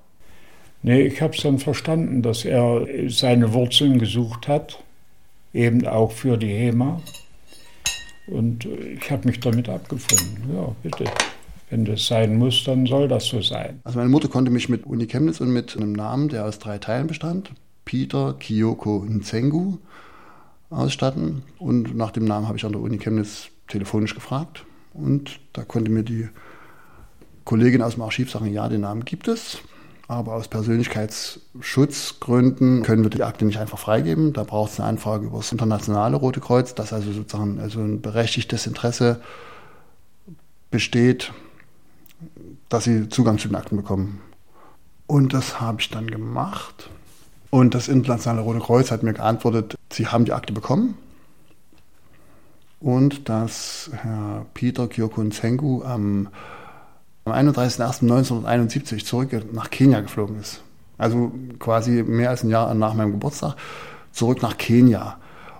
Nee, 0.83 1.01
ich 1.01 1.21
habe 1.21 1.35
es 1.35 1.43
dann 1.43 1.59
verstanden, 1.59 2.21
dass 2.21 2.43
er 2.45 2.87
seine 3.07 3.53
Wurzeln 3.53 3.99
gesucht 3.99 4.47
hat, 4.47 4.81
eben 5.53 5.85
auch 5.85 6.11
für 6.11 6.37
die 6.37 6.53
HEMA. 6.53 7.01
Und 8.27 8.65
ich 8.65 9.11
habe 9.11 9.27
mich 9.27 9.39
damit 9.39 9.69
abgefunden. 9.69 10.55
Ja, 10.55 10.73
bitte. 10.81 11.05
Wenn 11.69 11.85
das 11.85 12.07
sein 12.07 12.37
muss, 12.37 12.63
dann 12.65 12.85
soll 12.85 13.07
das 13.07 13.25
so 13.25 13.41
sein. 13.41 13.79
Also 13.83 13.97
meine 13.97 14.09
Mutter 14.09 14.27
konnte 14.27 14.51
mich 14.51 14.69
mit 14.69 14.85
Uni 14.85 15.07
Chemnitz 15.07 15.39
und 15.39 15.53
mit 15.53 15.75
einem 15.75 15.93
Namen, 15.93 16.29
der 16.29 16.45
aus 16.45 16.59
drei 16.59 16.77
Teilen 16.79 17.07
bestand, 17.07 17.51
Peter 17.85 18.35
Kyoko 18.39 19.05
Nzengu, 19.07 19.77
ausstatten. 20.71 21.43
Und 21.59 21.95
nach 21.95 22.09
dem 22.11 22.25
Namen 22.25 22.47
habe 22.47 22.57
ich 22.57 22.65
an 22.65 22.71
der 22.71 22.81
Uni 22.81 22.97
Chemnitz 22.97 23.49
telefonisch 23.67 24.15
gefragt. 24.15 24.65
Und 24.93 25.39
da 25.53 25.63
konnte 25.63 25.91
mir 25.91 26.03
die 26.03 26.27
Kollegin 27.45 27.81
aus 27.81 27.93
dem 27.93 28.03
Archiv 28.03 28.29
sagen, 28.31 28.51
ja, 28.51 28.67
den 28.69 28.81
Namen 28.81 29.05
gibt 29.05 29.27
es. 29.27 29.59
Aber 30.07 30.33
aus 30.33 30.47
Persönlichkeitsschutzgründen 30.49 32.83
können 32.83 33.03
wir 33.03 33.09
die 33.09 33.23
Akte 33.23 33.45
nicht 33.45 33.59
einfach 33.59 33.79
freigeben. 33.79 34.33
Da 34.33 34.43
braucht 34.43 34.73
es 34.73 34.79
eine 34.79 34.89
Anfrage 34.89 35.27
über 35.27 35.37
das 35.37 35.53
internationale 35.53 36.17
Rote 36.17 36.41
Kreuz, 36.41 36.75
dass 36.75 36.91
also 36.91 37.13
sozusagen 37.13 37.59
also 37.59 37.79
ein 37.79 38.01
berechtigtes 38.01 38.67
Interesse 38.67 39.21
besteht, 40.69 41.31
dass 42.67 42.83
sie 42.83 43.07
Zugang 43.07 43.37
zu 43.37 43.47
den 43.47 43.55
Akten 43.55 43.77
bekommen. 43.77 44.19
Und 45.07 45.33
das 45.33 45.61
habe 45.61 45.79
ich 45.81 45.89
dann 45.89 46.11
gemacht. 46.11 46.89
Und 47.51 47.75
das 47.75 47.89
Internationale 47.89 48.41
Rote 48.41 48.59
Kreuz 48.59 48.91
hat 48.91 49.03
mir 49.03 49.13
geantwortet, 49.13 49.77
sie 49.91 50.07
haben 50.07 50.25
die 50.25 50.33
Akte 50.33 50.53
bekommen 50.53 50.97
und 52.79 53.29
dass 53.29 53.91
Herr 53.93 54.45
Peter 54.53 54.87
Kyokun 54.87 55.31
Sengu 55.31 55.83
am, 55.83 56.29
am 57.25 57.33
31.01.1971 57.33 59.05
zurück 59.05 59.53
nach 59.53 59.69
Kenia 59.69 59.99
geflogen 59.99 60.39
ist. 60.39 60.61
Also 60.97 61.31
quasi 61.59 62.03
mehr 62.03 62.29
als 62.29 62.43
ein 62.43 62.49
Jahr 62.49 62.73
nach 62.73 62.93
meinem 62.93 63.11
Geburtstag 63.11 63.55
zurück 64.13 64.41
nach 64.41 64.57
Kenia. 64.57 65.17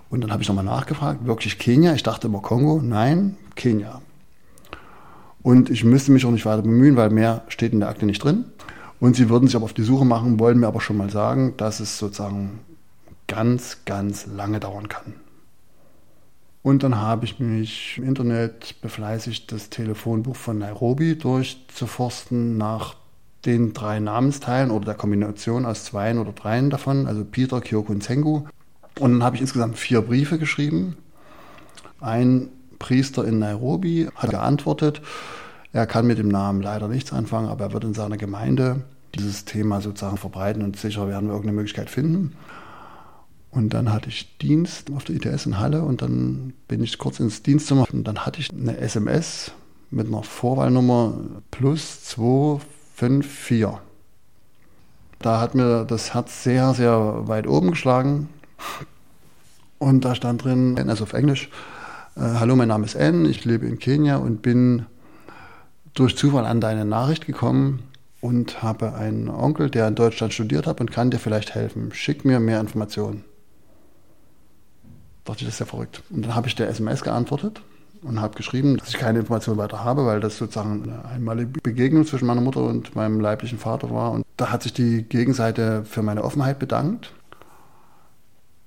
Und 0.08 0.22
dann 0.22 0.32
habe 0.32 0.42
ich 0.42 0.48
nochmal 0.48 0.64
nachgefragt, 0.64 1.26
wirklich 1.26 1.58
Kenia? 1.58 1.94
Ich 1.94 2.02
dachte 2.02 2.26
immer 2.26 2.40
Kongo. 2.40 2.80
Nein, 2.82 3.36
Kenia. 3.54 4.00
Und 5.42 5.68
ich 5.68 5.84
müsste 5.84 6.12
mich 6.12 6.24
auch 6.24 6.30
nicht 6.30 6.46
weiter 6.46 6.62
bemühen, 6.62 6.96
weil 6.96 7.10
mehr 7.10 7.42
steht 7.48 7.72
in 7.72 7.80
der 7.80 7.88
Akte 7.88 8.06
nicht 8.06 8.22
drin. 8.22 8.44
Und 9.02 9.16
sie 9.16 9.28
würden 9.28 9.48
sich 9.48 9.56
aber 9.56 9.64
auf 9.64 9.72
die 9.72 9.82
Suche 9.82 10.04
machen, 10.04 10.38
wollen 10.38 10.60
mir 10.60 10.68
aber 10.68 10.80
schon 10.80 10.96
mal 10.96 11.10
sagen, 11.10 11.54
dass 11.56 11.80
es 11.80 11.98
sozusagen 11.98 12.60
ganz, 13.26 13.78
ganz 13.84 14.26
lange 14.26 14.60
dauern 14.60 14.88
kann. 14.88 15.14
Und 16.62 16.84
dann 16.84 16.94
habe 16.94 17.24
ich 17.24 17.40
mich 17.40 17.98
im 17.98 18.04
Internet 18.04 18.80
befleißigt, 18.80 19.50
das 19.50 19.70
Telefonbuch 19.70 20.36
von 20.36 20.58
Nairobi 20.58 21.18
durchzuforsten 21.18 22.56
nach 22.56 22.94
den 23.44 23.72
drei 23.72 23.98
Namensteilen 23.98 24.70
oder 24.70 24.84
der 24.84 24.94
Kombination 24.94 25.66
aus 25.66 25.82
zweien 25.82 26.18
oder 26.18 26.30
dreien 26.30 26.70
davon, 26.70 27.08
also 27.08 27.24
Peter, 27.24 27.60
Kyoko 27.60 27.90
und 27.90 28.04
Sengu. 28.04 28.44
Und 29.00 29.14
dann 29.14 29.24
habe 29.24 29.34
ich 29.34 29.42
insgesamt 29.42 29.78
vier 29.78 30.02
Briefe 30.02 30.38
geschrieben. 30.38 30.96
Ein 32.00 32.50
Priester 32.78 33.24
in 33.24 33.40
Nairobi 33.40 34.08
hat 34.14 34.30
geantwortet, 34.30 35.02
er 35.72 35.86
kann 35.86 36.06
mit 36.06 36.18
dem 36.18 36.28
Namen 36.28 36.60
leider 36.60 36.86
nichts 36.86 37.12
anfangen, 37.12 37.48
aber 37.48 37.64
er 37.64 37.72
wird 37.72 37.84
in 37.84 37.94
seiner 37.94 38.18
Gemeinde 38.18 38.82
dieses 39.14 39.44
Thema 39.44 39.80
sozusagen 39.80 40.16
verbreiten 40.16 40.62
und 40.62 40.76
sicher 40.76 41.08
werden 41.08 41.28
wir 41.28 41.32
irgendeine 41.32 41.56
Möglichkeit 41.56 41.90
finden. 41.90 42.34
Und 43.50 43.74
dann 43.74 43.92
hatte 43.92 44.08
ich 44.08 44.38
Dienst 44.38 44.90
auf 44.90 45.04
der 45.04 45.16
ITS 45.16 45.46
in 45.46 45.58
Halle 45.58 45.82
und 45.82 46.00
dann 46.00 46.54
bin 46.68 46.82
ich 46.82 46.98
kurz 46.98 47.20
ins 47.20 47.42
Dienstzimmer 47.42 47.86
und 47.92 48.04
dann 48.04 48.20
hatte 48.20 48.40
ich 48.40 48.50
eine 48.50 48.78
SMS 48.78 49.52
mit 49.90 50.06
einer 50.06 50.22
Vorwahlnummer 50.22 51.14
plus 51.50 52.04
254. 52.04 53.66
Da 55.18 55.40
hat 55.40 55.54
mir 55.54 55.84
das 55.84 56.14
Herz 56.14 56.42
sehr, 56.42 56.72
sehr 56.72 57.28
weit 57.28 57.46
oben 57.46 57.70
geschlagen. 57.70 58.30
Und 59.78 60.04
da 60.04 60.14
stand 60.14 60.44
drin, 60.44 60.78
also 60.88 61.04
auf 61.04 61.12
Englisch, 61.12 61.50
äh, 62.16 62.20
Hallo, 62.20 62.56
mein 62.56 62.68
Name 62.68 62.86
ist 62.86 62.94
N, 62.94 63.26
ich 63.26 63.44
lebe 63.44 63.66
in 63.66 63.78
Kenia 63.78 64.16
und 64.16 64.40
bin 64.40 64.86
durch 65.92 66.16
Zufall 66.16 66.46
an 66.46 66.60
deine 66.60 66.84
Nachricht 66.86 67.26
gekommen 67.26 67.82
und 68.22 68.62
habe 68.62 68.94
einen 68.94 69.28
Onkel, 69.28 69.68
der 69.68 69.88
in 69.88 69.96
Deutschland 69.96 70.32
studiert 70.32 70.66
hat 70.66 70.80
und 70.80 70.92
kann 70.92 71.10
dir 71.10 71.18
vielleicht 71.18 71.56
helfen. 71.56 71.92
Schick 71.92 72.24
mir 72.24 72.38
mehr 72.38 72.60
Informationen. 72.60 73.24
dachte 75.24 75.40
ich, 75.40 75.46
das 75.46 75.54
ist 75.54 75.60
ja 75.60 75.66
verrückt. 75.66 76.02
Und 76.08 76.22
dann 76.24 76.34
habe 76.36 76.46
ich 76.46 76.54
der 76.54 76.68
SMS 76.68 77.02
geantwortet 77.02 77.62
und 78.00 78.20
habe 78.20 78.36
geschrieben, 78.36 78.76
dass 78.76 78.90
ich 78.90 78.98
keine 78.98 79.18
Informationen 79.18 79.58
weiter 79.58 79.82
habe, 79.82 80.06
weil 80.06 80.20
das 80.20 80.38
sozusagen 80.38 80.84
eine 80.84 81.04
einmalige 81.04 81.60
Begegnung 81.62 82.06
zwischen 82.06 82.26
meiner 82.26 82.40
Mutter 82.40 82.62
und 82.62 82.94
meinem 82.94 83.18
leiblichen 83.18 83.58
Vater 83.58 83.90
war. 83.90 84.12
Und 84.12 84.24
da 84.36 84.52
hat 84.52 84.62
sich 84.62 84.72
die 84.72 85.02
Gegenseite 85.02 85.84
für 85.84 86.02
meine 86.02 86.22
Offenheit 86.22 86.60
bedankt 86.60 87.12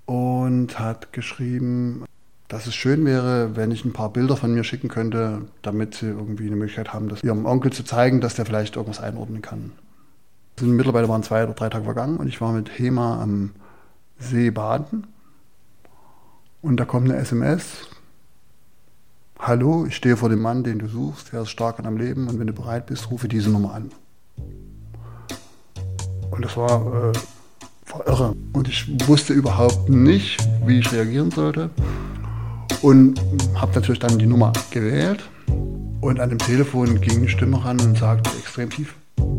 und 0.05 0.77
hat 0.77 1.13
geschrieben, 1.13 2.03
dass 2.47 2.67
es 2.67 2.75
schön 2.75 3.05
wäre, 3.05 3.55
wenn 3.55 3.71
ich 3.71 3.85
ein 3.85 3.93
paar 3.93 4.11
Bilder 4.11 4.37
von 4.37 4.53
mir 4.53 4.63
schicken 4.63 4.87
könnte, 4.87 5.41
damit 5.61 5.95
sie 5.95 6.07
irgendwie 6.07 6.45
eine 6.45 6.55
Möglichkeit 6.55 6.93
haben, 6.93 7.09
das 7.09 7.23
ihrem 7.23 7.45
Onkel 7.45 7.73
zu 7.73 7.83
zeigen, 7.83 8.21
dass 8.21 8.35
der 8.35 8.45
vielleicht 8.45 8.75
irgendwas 8.75 9.01
einordnen 9.01 9.41
kann. 9.41 9.71
Mittlerweile 10.61 11.09
waren 11.09 11.23
zwei 11.23 11.43
oder 11.43 11.53
drei 11.53 11.69
Tage 11.69 11.85
vergangen 11.85 12.17
und 12.17 12.27
ich 12.27 12.39
war 12.39 12.53
mit 12.53 12.77
Hema 12.77 13.21
am 13.21 13.51
See 14.19 14.51
baden. 14.51 15.07
Und 16.61 16.77
da 16.77 16.85
kommt 16.85 17.09
eine 17.09 17.19
SMS. 17.19 17.87
Hallo, 19.37 19.85
ich 19.85 19.95
stehe 19.95 20.15
vor 20.15 20.29
dem 20.29 20.41
Mann, 20.41 20.63
den 20.63 20.79
du 20.79 20.87
suchst. 20.87 21.33
Er 21.33 21.41
ist 21.41 21.49
stark 21.49 21.77
an 21.77 21.85
deinem 21.85 21.97
Leben 21.97 22.27
und 22.27 22.39
wenn 22.39 22.47
du 22.47 22.53
bereit 22.53 22.85
bist, 22.85 23.11
rufe 23.11 23.27
diese 23.27 23.49
Nummer 23.49 23.73
an. 23.73 23.91
Und 26.31 26.45
das 26.45 26.55
war, 26.55 27.11
äh, 27.11 27.13
war 27.91 28.07
irre. 28.07 28.35
Und 28.53 28.67
ich 28.67 29.07
wusste 29.07 29.33
überhaupt 29.33 29.89
nicht, 29.89 30.37
wie 30.65 30.79
ich 30.79 30.91
reagieren 30.91 31.31
sollte. 31.31 31.69
Und 32.85 33.19
habe 33.55 33.73
natürlich 33.73 33.97
dann 33.97 34.19
die 34.19 34.27
Nummer 34.27 34.53
gewählt. 34.69 35.23
Und 36.01 36.19
an 36.19 36.29
dem 36.29 36.37
Telefon 36.37 37.01
ging 37.01 37.17
eine 37.17 37.29
Stimme 37.29 37.65
ran 37.65 37.79
und 37.79 37.97
sagte 37.97 38.29
extrem 38.37 38.69
tief, 38.69 38.93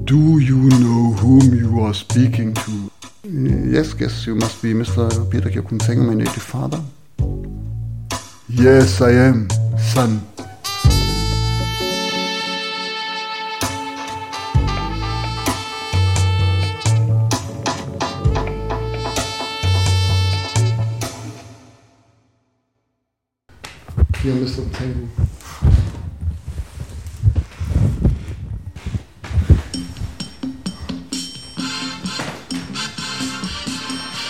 Do 0.05 0.41
you 0.41 0.69
know 0.69 1.15
whom 1.23 1.55
you 1.55 1.85
are 1.85 1.95
speaking 1.95 2.53
to? 2.55 2.91
Yes, 3.23 3.97
guess 3.97 4.27
you 4.27 4.35
must 4.35 4.61
be 4.61 4.75
Mr. 4.75 5.25
Peter 5.31 5.49
Kyokunseng, 5.49 6.05
my 6.05 6.17
native 6.17 6.43
father. 6.43 6.81
Yes, 8.49 9.01
I 9.01 9.13
am, 9.13 9.47
son. 9.95 10.23
Hier, 24.27 24.35
Mr. 24.35 24.69
Tango. 24.73 25.09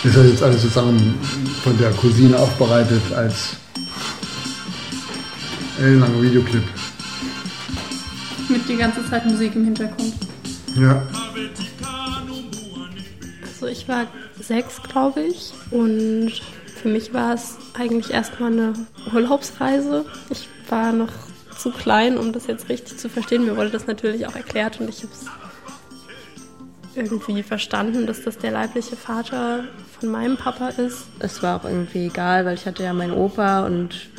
Das 0.03 0.11
ist 0.11 0.15
ja 0.15 0.23
jetzt 0.23 0.43
alles 0.43 0.61
sozusagen 0.61 1.15
von 1.63 1.75
der 1.79 1.89
Cousine 1.93 2.37
aufbereitet 2.37 3.01
als 3.15 3.55
ellenlanger 5.79 6.21
Videoclip. 6.21 6.61
Mit 8.49 8.69
die 8.69 8.77
ganze 8.77 9.03
Zeit 9.09 9.25
Musik 9.25 9.55
im 9.55 9.65
Hintergrund. 9.65 10.13
Ja. 10.75 11.07
Also 13.47 13.65
ich 13.65 13.87
war 13.87 14.05
sechs, 14.39 14.79
glaube 14.83 15.21
ich. 15.21 15.53
Und 15.71 16.33
für 16.87 16.93
mich 16.93 17.13
war 17.13 17.33
es 17.33 17.57
eigentlich 17.77 18.11
erstmal 18.11 18.49
eine 18.49 18.73
Urlaubsreise. 19.13 20.05
Ich 20.29 20.47
war 20.69 20.93
noch 20.93 21.11
zu 21.57 21.71
klein, 21.71 22.17
um 22.17 22.31
das 22.31 22.47
jetzt 22.47 22.69
richtig 22.69 22.97
zu 22.97 23.09
verstehen. 23.09 23.43
Mir 23.43 23.57
wurde 23.57 23.71
das 23.71 23.87
natürlich 23.87 24.25
auch 24.25 24.35
erklärt 24.35 24.79
und 24.79 24.87
ich 24.87 25.03
habe 25.03 25.11
es 25.11 25.25
irgendwie 26.95 27.43
verstanden, 27.43 28.07
dass 28.07 28.23
das 28.23 28.37
der 28.37 28.51
leibliche 28.51 28.95
Vater 28.95 29.65
von 29.99 30.07
meinem 30.07 30.37
Papa 30.37 30.69
ist. 30.69 31.07
Es 31.19 31.43
war 31.43 31.59
auch 31.59 31.65
irgendwie 31.65 32.05
egal, 32.05 32.45
weil 32.45 32.53
ich 32.53 32.65
hatte 32.65 32.83
ja 32.83 32.93
meinen 32.93 33.11
Opa 33.11 33.65
und 33.65 34.09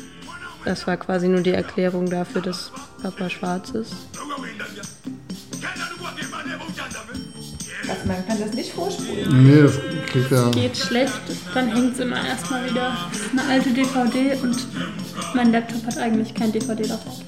das 0.63 0.85
war 0.85 0.97
quasi 0.97 1.27
nur 1.27 1.41
die 1.41 1.53
Erklärung 1.53 2.07
dafür, 2.07 2.43
dass 2.43 2.71
Papa 3.01 3.31
schwarz 3.31 3.71
ist. 3.71 3.95
Man 8.09 8.27
kann 8.27 8.39
das 8.39 8.53
nicht 8.53 8.71
vorspulen. 8.71 9.43
Nee, 9.43 9.61
das 9.61 9.79
kriegt 10.07 10.31
ja. 10.31 10.49
Geht 10.49 10.75
schlecht, 10.75 11.13
dann 11.53 11.67
hängt 11.67 11.93
es 11.93 11.99
immer 11.99 12.25
erstmal 12.25 12.67
wieder. 12.67 12.97
Das 13.11 13.21
ist 13.21 13.31
eine 13.33 13.43
alte 13.47 13.69
DVD 13.69 14.33
und 14.41 14.57
mein 15.35 15.51
Laptop 15.51 15.85
hat 15.85 15.99
eigentlich 15.99 16.33
kein 16.33 16.51
DVD 16.51 16.87
drauf. 16.87 17.21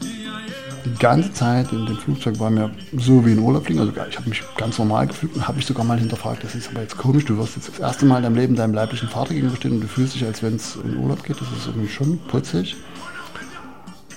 Die 0.84 0.98
ganze 0.98 1.32
Zeit 1.34 1.72
in 1.72 1.86
dem 1.86 1.98
Flugzeug 1.98 2.40
war 2.40 2.50
mir 2.50 2.72
so 2.98 3.24
wie 3.24 3.34
in 3.34 3.40
Urlaub 3.40 3.66
fliegen. 3.68 3.80
Also 3.82 3.94
ich 4.10 4.18
habe 4.18 4.28
mich 4.28 4.42
ganz 4.58 4.80
normal 4.80 5.06
gefühlt 5.06 5.36
und 5.36 5.48
habe 5.48 5.58
mich 5.58 5.68
sogar 5.68 5.86
mal 5.86 6.00
hinterfragt, 6.00 6.44
das 6.44 6.56
ist 6.56 6.72
aber 6.72 6.82
jetzt 6.82 6.98
komisch, 6.98 7.26
du 7.26 7.38
wirst 7.38 7.58
jetzt 7.58 7.70
das 7.70 7.78
erste 7.78 8.08
Mal 8.08 8.18
in 8.18 8.24
deinem 8.24 8.36
Leben 8.36 8.56
deinem 8.56 8.74
leiblichen 8.74 9.08
Vater 9.08 9.36
gegenüberstehen 9.36 9.76
und 9.76 9.82
du 9.82 9.88
fühlst 9.88 10.16
dich, 10.16 10.26
als 10.26 10.42
wenn 10.42 10.56
es 10.56 10.78
in 10.84 10.98
Urlaub 10.98 11.24
geht. 11.24 11.40
Das 11.40 11.48
ist 11.52 11.68
irgendwie 11.68 11.90
schon 11.90 12.18
putzig. 12.28 12.76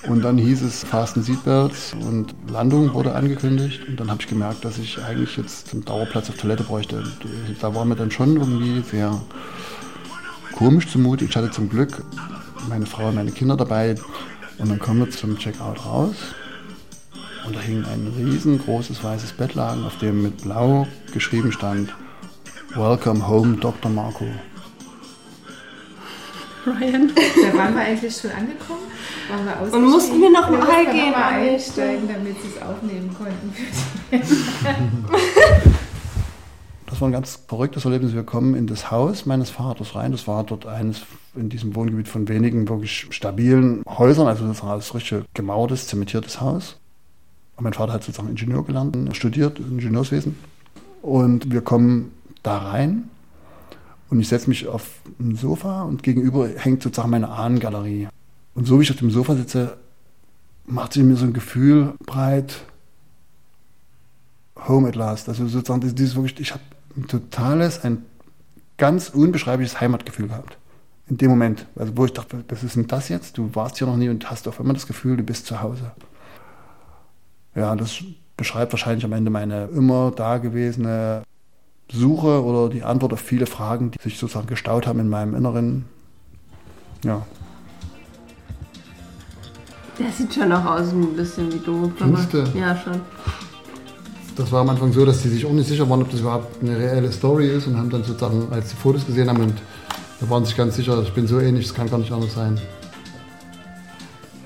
Und 0.07 0.23
dann 0.23 0.37
hieß 0.37 0.63
es 0.63 0.85
Fasten 0.85 1.23
Seatbelts 1.23 1.95
und 1.95 2.35
Landung 2.51 2.93
wurde 2.93 3.15
angekündigt. 3.15 3.89
Und 3.89 3.99
dann 3.99 4.11
habe 4.11 4.21
ich 4.21 4.29
gemerkt, 4.29 4.65
dass 4.65 4.79
ich 4.79 5.03
eigentlich 5.03 5.37
jetzt 5.37 5.73
einen 5.73 5.85
Dauerplatz 5.85 6.29
auf 6.29 6.37
Toilette 6.37 6.63
bräuchte. 6.63 7.03
Da 7.61 7.75
war 7.75 7.85
mir 7.85 7.97
dann 7.97 8.11
schon 8.11 8.37
irgendwie 8.37 8.83
sehr 8.83 9.19
komisch 10.53 10.89
zumute. 10.89 11.25
Ich 11.25 11.35
hatte 11.35 11.51
zum 11.51 11.71
Glück 11.71 12.05
meine 12.69 12.87
Frau 12.87 13.09
und 13.09 13.15
meine 13.15 13.33
Kinder 13.33 13.57
dabei. 13.57 13.95
Und 14.59 14.71
dann 14.71 14.79
kommen 14.79 15.01
wir 15.01 15.11
zum 15.11 15.39
Checkout 15.39 15.85
raus. 15.87 16.15
Und 17.47 17.57
da 17.57 17.61
hing 17.61 17.85
ein 17.85 18.13
riesengroßes 18.17 19.03
weißes 19.03 19.33
Bettlaken, 19.33 19.85
auf 19.85 19.99
dem 19.99 20.23
mit 20.23 20.43
blau 20.43 20.87
geschrieben 21.13 21.53
stand 21.53 21.95
Welcome 22.75 23.27
home, 23.29 23.57
Dr. 23.59 23.91
Marco. 23.91 24.27
Ryan. 26.67 27.13
Da 27.15 27.57
waren 27.57 27.75
wir 27.75 27.83
eigentlich 27.83 28.17
schon 28.17 28.33
angekommen. 28.33 28.94
Und 29.73 29.85
mussten 29.85 30.21
wir 30.21 30.31
noch 30.31 30.51
mal 30.51 30.85
gehen, 30.87 31.11
noch 31.11 31.19
mal 31.19 31.33
einsteigen, 31.33 32.09
damit 32.09 32.37
sie 32.43 32.49
es 32.57 32.63
aufnehmen 32.63 33.15
konnten. 33.17 33.55
Das 36.95 37.01
war 37.01 37.09
ein 37.09 37.13
ganz 37.13 37.41
verrücktes 37.49 37.85
Erlebnis. 37.85 38.15
Wir 38.15 38.23
kommen 38.23 38.55
in 38.55 38.69
das 38.69 38.93
Haus 38.93 39.27
meines 39.27 39.51
Vaters 39.51 39.97
rein. 39.97 40.13
Das 40.13 40.29
war 40.29 40.45
dort 40.45 40.65
eines 40.65 41.03
in 41.35 41.49
diesem 41.49 41.75
Wohngebiet 41.75 42.07
von 42.07 42.29
wenigen 42.29 42.69
wirklich 42.69 43.09
stabilen 43.11 43.83
Häusern. 43.89 44.29
Also 44.29 44.47
das 44.47 44.63
war 44.63 44.77
das 44.77 44.95
richtig 44.95 45.25
gemauertes, 45.35 45.89
zementiertes 45.89 46.41
Haus. 46.41 46.79
Und 47.57 47.65
mein 47.65 47.73
Vater 47.73 47.95
hat 47.95 48.05
sozusagen 48.05 48.29
Ingenieur 48.29 48.65
gelernt, 48.65 48.97
studiert, 49.17 49.59
Ingenieurswesen. 49.59 50.37
Und 51.03 51.51
wir 51.51 51.63
kommen 51.63 52.13
da 52.45 52.59
rein 52.59 53.11
und 54.11 54.21
ich 54.21 54.29
setze 54.29 54.49
mich 54.49 54.69
auf 54.69 55.01
ein 55.19 55.35
Sofa 55.35 55.83
und 55.83 56.05
gegenüber 56.05 56.49
hängt 56.49 56.81
sozusagen 56.81 57.11
meine 57.11 57.29
Ahnengalerie. 57.29 58.07
Und 58.55 58.67
so 58.67 58.79
wie 58.79 58.83
ich 58.83 58.91
auf 58.91 58.99
dem 58.99 59.11
Sofa 59.11 59.35
sitze, 59.35 59.77
macht 60.67 60.93
sich 60.93 61.03
mir 61.03 61.17
so 61.17 61.25
ein 61.25 61.33
Gefühl 61.33 61.95
breit, 62.07 62.65
Home 64.69 64.89
at 64.89 64.95
last. 64.95 65.29
Also 65.29 65.47
sozusagen 65.47 65.81
dieses, 65.95 66.15
wirklich, 66.17 66.41
ich 66.41 66.53
habe 66.53 66.63
ein 66.97 67.07
totales, 67.07 67.85
ein 67.85 68.05
ganz 68.77 69.11
unbeschreibliches 69.11 69.81
Heimatgefühl 69.81 70.29
gehabt. 70.29 70.59
In 71.07 71.19
dem 71.19 71.31
Moment, 71.31 71.67
also 71.77 71.97
wo 71.97 72.07
ich 72.07 72.13
dachte, 72.13 72.45
was 72.49 72.63
ist 72.63 72.77
denn 72.77 72.87
das 72.87 73.09
jetzt? 73.09 73.37
Du 73.37 73.55
warst 73.55 73.79
hier 73.79 73.87
noch 73.87 73.97
nie 73.97 74.09
und 74.09 74.31
hast 74.31 74.49
auf 74.49 74.59
einmal 74.59 74.75
das 74.75 74.87
Gefühl, 74.87 75.17
du 75.17 75.23
bist 75.23 75.47
zu 75.47 75.61
Hause. 75.61 75.93
Ja, 77.55 77.77
das 77.77 78.03
beschreibt 78.37 78.73
wahrscheinlich 78.73 79.05
am 79.05 79.13
Ende 79.13 79.31
meine 79.31 79.67
immer 79.67 80.11
dagewesene 80.11 81.23
Suche 81.93 82.43
oder 82.43 82.71
die 82.71 82.83
Antwort 82.83 83.13
auf 83.13 83.21
viele 83.21 83.47
Fragen, 83.47 83.91
die 83.91 84.01
sich 84.01 84.19
sozusagen 84.19 84.47
gestaut 84.47 84.87
haben 84.87 84.99
in 84.99 85.09
meinem 85.09 85.35
Inneren. 85.35 85.85
Ja. 87.05 87.27
Der 89.99 90.11
sieht 90.11 90.35
schon 90.35 90.53
auch 90.53 90.65
aus 90.65 90.93
ein 90.93 91.15
bisschen 91.15 91.53
wie 91.53 91.59
du. 91.59 91.93
Findest 91.97 92.33
du? 92.33 92.45
Ja, 92.59 92.77
schon. 92.77 93.01
Das 94.37 94.51
war 94.51 94.63
am 94.63 94.71
Anfang 94.71 94.93
so, 94.93 95.05
dass 95.05 95.23
die 95.23 95.29
sich 95.29 95.47
auch 95.47 95.53
nicht 95.53 95.69
sicher 95.69 95.89
waren, 95.89 96.03
ob 96.03 96.11
das 96.11 96.21
überhaupt 96.21 96.61
eine 96.61 96.77
reelle 96.77 97.13
Story 97.13 97.49
ist 97.49 97.69
und 97.69 97.77
haben 97.77 97.91
dann 97.91 98.03
sozusagen, 98.03 98.49
als 98.51 98.71
die 98.71 98.77
Fotos 98.77 99.07
gesehen 99.07 99.29
haben, 99.29 99.41
und 99.41 99.55
da 100.21 100.29
waren 100.29 100.45
sich 100.45 100.57
ganz 100.57 100.75
sicher, 100.75 101.01
ich 101.03 101.13
bin 101.13 101.29
so 101.29 101.39
ähnlich, 101.39 101.67
das 101.67 101.75
kann 101.75 101.89
gar 101.89 101.99
nicht 101.99 102.11
anders 102.11 102.35
sein. 102.35 102.61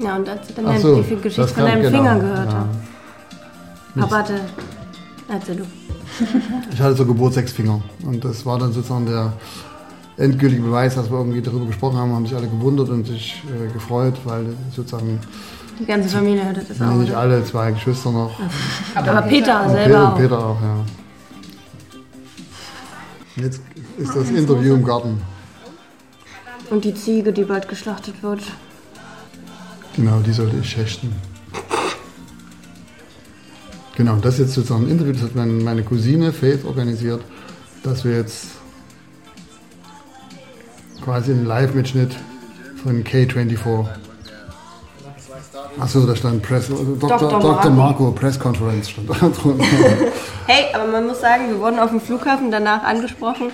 Ja, 0.00 0.16
und 0.16 0.28
als 0.28 0.48
ich 0.48 0.54
dann 0.54 0.66
Ach 0.66 0.78
so, 0.78 1.02
die 1.02 1.16
Geschichte 1.16 1.48
von 1.48 1.64
deinem 1.64 1.82
genau, 1.82 1.96
Finger 1.96 2.20
gehört 2.20 2.52
ja. 2.52 2.58
habe. 2.58 2.68
Papa 3.98 4.18
hatte. 4.18 4.40
Erzähl 5.28 5.56
du. 5.56 5.64
Ich 6.72 6.80
hatte 6.80 6.94
so 6.94 7.06
Geburtsecksfinger 7.06 7.80
und 8.04 8.24
das 8.24 8.44
war 8.44 8.58
dann 8.58 8.72
sozusagen 8.72 9.06
der 9.06 9.32
endgültige 10.18 10.62
Beweis, 10.62 10.94
dass 10.96 11.10
wir 11.10 11.18
irgendwie 11.18 11.40
darüber 11.40 11.66
gesprochen 11.66 11.96
haben, 11.96 12.12
haben 12.12 12.26
sich 12.26 12.36
alle 12.36 12.48
gewundert 12.48 12.88
und 12.88 13.06
sich 13.06 13.42
äh, 13.46 13.72
gefreut, 13.72 14.14
weil 14.24 14.46
sozusagen 14.74 15.20
Die 15.78 15.86
ganze 15.86 16.08
Familie 16.08 16.44
hörte 16.44 16.64
das 16.68 16.80
auch. 16.82 16.94
nicht 16.94 17.14
alle, 17.14 17.44
zwei 17.44 17.70
Geschwister 17.72 18.10
noch. 18.10 18.38
Aber, 18.94 19.22
Peter 19.22 19.62
Und 19.64 19.70
selber 19.70 19.84
Peter, 19.86 20.08
auch. 20.12 20.16
Peter 20.18 20.38
auch, 20.46 20.60
ja. 20.60 20.84
Jetzt 23.36 23.60
ist 23.96 24.16
das 24.16 24.30
Interview 24.30 24.74
im 24.74 24.84
Garten. 24.84 25.20
Und 26.70 26.84
die 26.84 26.94
Ziege, 26.94 27.32
die 27.32 27.44
bald 27.44 27.68
geschlachtet 27.68 28.20
wird. 28.22 28.40
Genau, 29.94 30.18
die 30.20 30.32
sollte 30.32 30.56
ich 30.60 30.68
schächten. 30.68 31.12
Genau, 33.96 34.16
das 34.16 34.34
ist 34.34 34.40
jetzt 34.40 34.54
sozusagen 34.54 34.84
ein 34.86 34.90
Interview, 34.90 35.12
das 35.12 35.22
hat 35.22 35.34
meine, 35.34 35.52
meine 35.52 35.82
Cousine 35.82 36.32
Faith 36.32 36.64
organisiert, 36.64 37.20
dass 37.82 38.04
wir 38.04 38.16
jetzt 38.16 38.46
quasi 41.08 41.32
einen 41.32 41.46
Live-Mitschnitt 41.46 42.14
von 42.82 43.02
K24. 43.02 43.86
Achso, 45.80 46.04
da 46.04 46.14
stand 46.14 46.42
Press, 46.42 46.70
also 46.70 46.96
Dr. 46.96 47.18
Dr. 47.18 47.40
Dr. 47.40 47.70
Marco 47.70 48.10
Press 48.10 48.38
Conference 48.38 48.90
stand 48.90 49.08
da 49.08 49.28
drunter. 49.30 49.64
hey, 50.46 50.66
aber 50.74 50.92
man 50.92 51.06
muss 51.06 51.22
sagen, 51.22 51.48
wir 51.48 51.58
wurden 51.60 51.78
auf 51.78 51.88
dem 51.88 52.02
Flughafen 52.02 52.50
danach 52.50 52.82
angesprochen. 52.82 53.50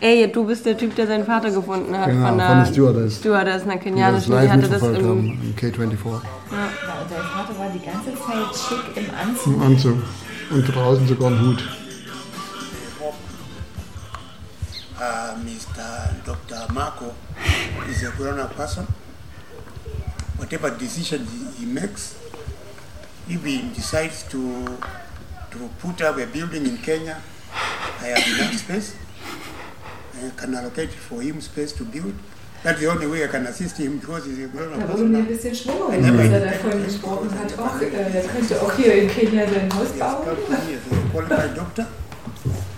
Ey, 0.00 0.32
du 0.32 0.46
bist 0.46 0.64
der 0.64 0.78
Typ, 0.78 0.94
der 0.96 1.06
seinen 1.06 1.26
Vater 1.26 1.50
gefunden 1.50 1.94
hat. 1.98 2.08
Genau, 2.08 2.28
von 2.28 2.38
der, 2.38 2.46
von 2.46 2.58
der 2.60 2.66
Stewardess. 2.66 3.16
Stewardess, 3.18 3.62
einer 3.64 3.76
kenianischen. 3.76 4.32
Die, 4.32 4.40
die 4.40 4.50
hatte 4.50 4.68
das 4.68 4.82
im, 4.82 5.38
im 5.42 5.54
K24. 5.58 5.76
Ja. 5.76 5.82
Und 5.82 7.10
dein 7.10 7.20
Vater 7.20 7.58
war 7.58 7.68
die 7.74 7.84
ganze 7.84 8.14
Zeit 8.14 8.56
schick 8.56 8.96
im 8.96 9.10
Anzug. 9.14 9.54
Im 9.54 9.62
Anzug. 9.62 9.96
Und 10.50 10.74
draußen 10.74 11.06
sogar 11.06 11.30
ein 11.30 11.40
Hut. 11.40 11.62
Mr. 15.44 16.24
Dr. 16.24 16.72
Marco 16.72 17.14
is 17.88 18.02
a 18.02 18.10
grown-up 18.12 18.54
person. 18.54 18.86
Whatever 20.36 20.70
decision 20.70 21.26
he 21.58 21.66
makes, 21.66 22.16
if 23.28 23.44
he 23.44 23.62
decides 23.74 24.22
to 24.30 24.64
to 25.50 25.68
put 25.80 26.00
up 26.02 26.16
a 26.18 26.26
building 26.26 26.64
in 26.66 26.78
Kenya, 26.78 27.20
I 28.00 28.06
have 28.14 28.26
enough 28.38 28.54
space. 28.56 28.94
I 30.14 30.30
can 30.36 30.54
allocate 30.54 30.90
for 30.92 31.20
him 31.22 31.40
space 31.40 31.72
to 31.72 31.84
build. 31.84 32.14
That's 32.62 32.78
the 32.80 32.86
only 32.90 33.06
way 33.06 33.24
I 33.24 33.28
can 33.28 33.46
assist 33.46 33.78
him 33.78 33.98
because 33.98 34.26
he's 34.26 34.38
a 34.44 34.48
grown-up 34.48 34.80
Da 34.80 34.86
person. 34.86 35.00
wurde 35.00 35.10
mir 35.10 35.18
ein 35.18 35.26
bisschen 35.26 35.54
Schwung, 35.54 35.90
als 35.90 36.04
er 36.04 36.40
davon 36.40 36.84
gesprochen 36.84 37.30
hat. 37.38 37.58
Auch, 37.58 37.80
er 37.80 38.22
könnte 38.22 38.60
auch 38.62 38.72
hier 38.76 38.94
in 39.02 39.08
Kenia 39.10 39.46
sein 39.48 39.68
Haus 39.74 39.88
bauen. 39.98 40.36
Qualified 41.12 41.56
doctor 41.56 41.86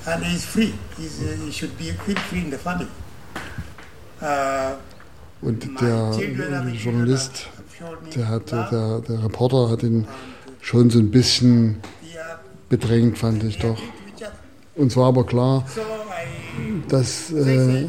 and 0.07 0.25
he's 0.25 0.45
free. 0.45 0.73
He's, 0.97 1.21
uh, 1.23 1.45
he 1.45 1.53
should 1.53 1.77
be 1.79 1.93
free, 1.93 2.15
free 2.15 2.41
in 2.41 2.51
the 2.51 2.59
family. 2.59 2.89
Uh, 4.21 4.77
Und 5.41 5.65
der 5.81 6.13
Journalist, 6.85 7.49
der, 8.15 8.29
hat, 8.29 8.53
der, 8.53 9.01
der 9.01 9.25
Reporter 9.25 9.71
hat 9.71 9.83
ihn 9.83 10.07
schon 10.61 10.89
so 10.89 11.01
ein 11.01 11.11
bisschen 11.11 11.81
bedrängt, 12.69 13.19
fand 13.19 13.43
ich 13.43 13.59
doch. 13.59 13.79
Uns 14.77 14.97
war 14.97 15.09
aber 15.09 15.27
klar, 15.27 15.65
dass 16.89 17.33
äh, 17.33 17.89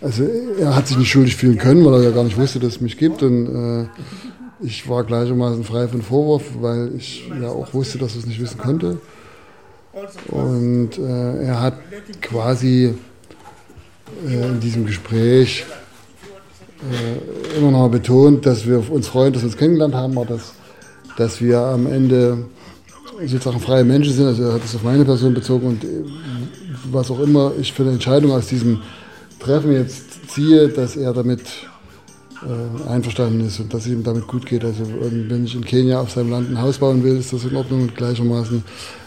also 0.00 0.24
er 0.58 0.74
hat 0.74 0.88
sich 0.88 0.96
nicht 0.96 1.10
schuldig 1.10 1.36
fühlen 1.36 1.58
können, 1.58 1.84
weil 1.84 1.94
er 1.94 2.02
ja 2.02 2.10
gar 2.10 2.24
nicht 2.24 2.38
wusste, 2.38 2.60
dass 2.60 2.76
es 2.76 2.80
mich 2.80 2.96
gibt. 2.96 3.22
Und 3.22 3.84
äh, 3.84 3.86
ich 4.64 4.88
war 4.88 5.04
gleichermaßen 5.04 5.64
frei 5.64 5.86
von 5.86 6.00
Vorwurf, 6.02 6.44
weil 6.60 6.92
ich 6.96 7.30
ja 7.40 7.48
auch 7.48 7.74
wusste, 7.74 7.98
dass 7.98 8.14
er 8.14 8.20
es 8.20 8.26
nicht 8.26 8.40
wissen 8.40 8.58
konnte. 8.58 8.98
Und 10.28 10.98
äh, 10.98 11.44
er 11.44 11.60
hat 11.60 11.74
quasi 12.20 12.94
äh, 14.26 14.48
in 14.48 14.60
diesem 14.60 14.86
Gespräch 14.86 15.64
äh, 16.90 17.58
immer 17.58 17.70
noch 17.70 17.88
betont, 17.88 18.44
dass 18.44 18.66
wir 18.66 18.90
uns 18.90 19.08
freuen, 19.08 19.32
dass 19.32 19.42
wir 19.42 19.48
uns 19.48 19.56
kennengelernt 19.56 19.94
haben, 19.94 20.18
aber 20.18 20.26
dass, 20.26 20.54
dass 21.16 21.40
wir 21.40 21.60
am 21.60 21.86
Ende 21.86 22.44
sozusagen 23.20 23.60
freie 23.60 23.84
Menschen 23.84 24.12
sind. 24.12 24.26
Also 24.26 24.42
er 24.44 24.54
hat 24.54 24.64
es 24.64 24.74
auf 24.74 24.82
meine 24.82 25.04
Person 25.04 25.34
bezogen 25.34 25.66
und 25.68 25.84
äh, 25.84 26.04
was 26.90 27.10
auch 27.10 27.20
immer 27.20 27.52
ich 27.58 27.72
für 27.72 27.82
eine 27.84 27.92
Entscheidung 27.92 28.32
aus 28.32 28.48
diesem 28.48 28.82
Treffen 29.38 29.72
jetzt 29.72 30.30
ziehe, 30.30 30.68
dass 30.68 30.96
er 30.96 31.12
damit 31.12 31.40
äh, 32.42 32.90
einverstanden 32.90 33.46
ist 33.46 33.60
und 33.60 33.72
dass 33.72 33.86
es 33.86 33.92
ihm 33.92 34.02
damit 34.02 34.26
gut 34.26 34.46
geht. 34.46 34.64
Also 34.64 34.84
wenn 35.00 35.44
ich 35.44 35.54
in 35.54 35.64
Kenia 35.64 36.00
auf 36.00 36.10
seinem 36.10 36.30
Land 36.30 36.50
ein 36.50 36.60
Haus 36.60 36.78
bauen 36.78 37.02
will, 37.04 37.16
ist 37.16 37.32
das 37.32 37.44
in 37.44 37.54
Ordnung 37.54 37.82
und 37.82 37.96
gleichermaßen, 37.96 38.64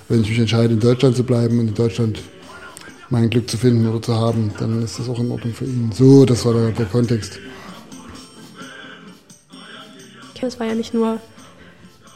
wenn 0.09 0.21
ich 0.21 0.29
mich 0.29 0.39
entscheide, 0.39 0.73
in 0.73 0.79
Deutschland 0.79 1.15
zu 1.15 1.23
bleiben 1.23 1.59
und 1.59 1.67
in 1.69 1.73
Deutschland 1.73 2.19
mein 3.09 3.29
Glück 3.29 3.49
zu 3.49 3.57
finden 3.57 3.87
oder 3.87 4.01
zu 4.01 4.15
haben, 4.15 4.53
dann 4.59 4.83
ist 4.83 4.99
das 4.99 5.09
auch 5.09 5.19
in 5.19 5.31
Ordnung 5.31 5.53
für 5.53 5.65
ihn. 5.65 5.91
So, 5.93 6.25
das 6.25 6.45
war 6.45 6.53
der, 6.53 6.71
der 6.71 6.85
Kontext. 6.85 7.39
Es 10.41 10.59
war 10.59 10.67
ja 10.67 10.75
nicht 10.75 10.93
nur 10.93 11.19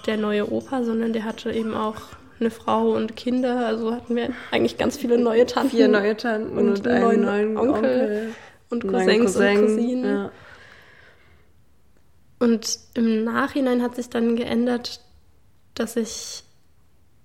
der 0.05 0.17
neue 0.17 0.49
Opa, 0.51 0.83
sondern 0.83 1.11
der 1.11 1.25
hatte 1.25 1.51
eben 1.51 1.73
auch 1.73 1.95
eine 2.39 2.51
Frau 2.51 2.91
und 2.91 3.15
Kinder. 3.15 3.65
Also 3.65 3.93
hatten 3.93 4.15
wir 4.15 4.29
eigentlich 4.51 4.77
ganz 4.77 4.97
viele 4.97 5.17
neue 5.17 5.45
Tanten. 5.45 5.75
Vier 5.75 5.87
neue 5.87 6.15
Tanten 6.15 6.57
und, 6.57 6.69
und 6.69 6.87
einen 6.87 7.01
neuen, 7.01 7.21
neuen 7.23 7.57
Onkel, 7.57 7.75
Onkel 7.75 8.35
und 8.69 8.87
Cousins 8.87 9.33
Cousin, 9.33 9.57
und 9.57 9.65
Cousinen. 9.65 10.05
Ja. 10.05 10.31
Und 12.39 12.79
im 12.93 13.23
Nachhinein 13.23 13.81
hat 13.81 13.95
sich 13.95 14.09
dann 14.09 14.35
geändert, 14.35 15.01
dass 15.75 15.95
ich 15.95 16.43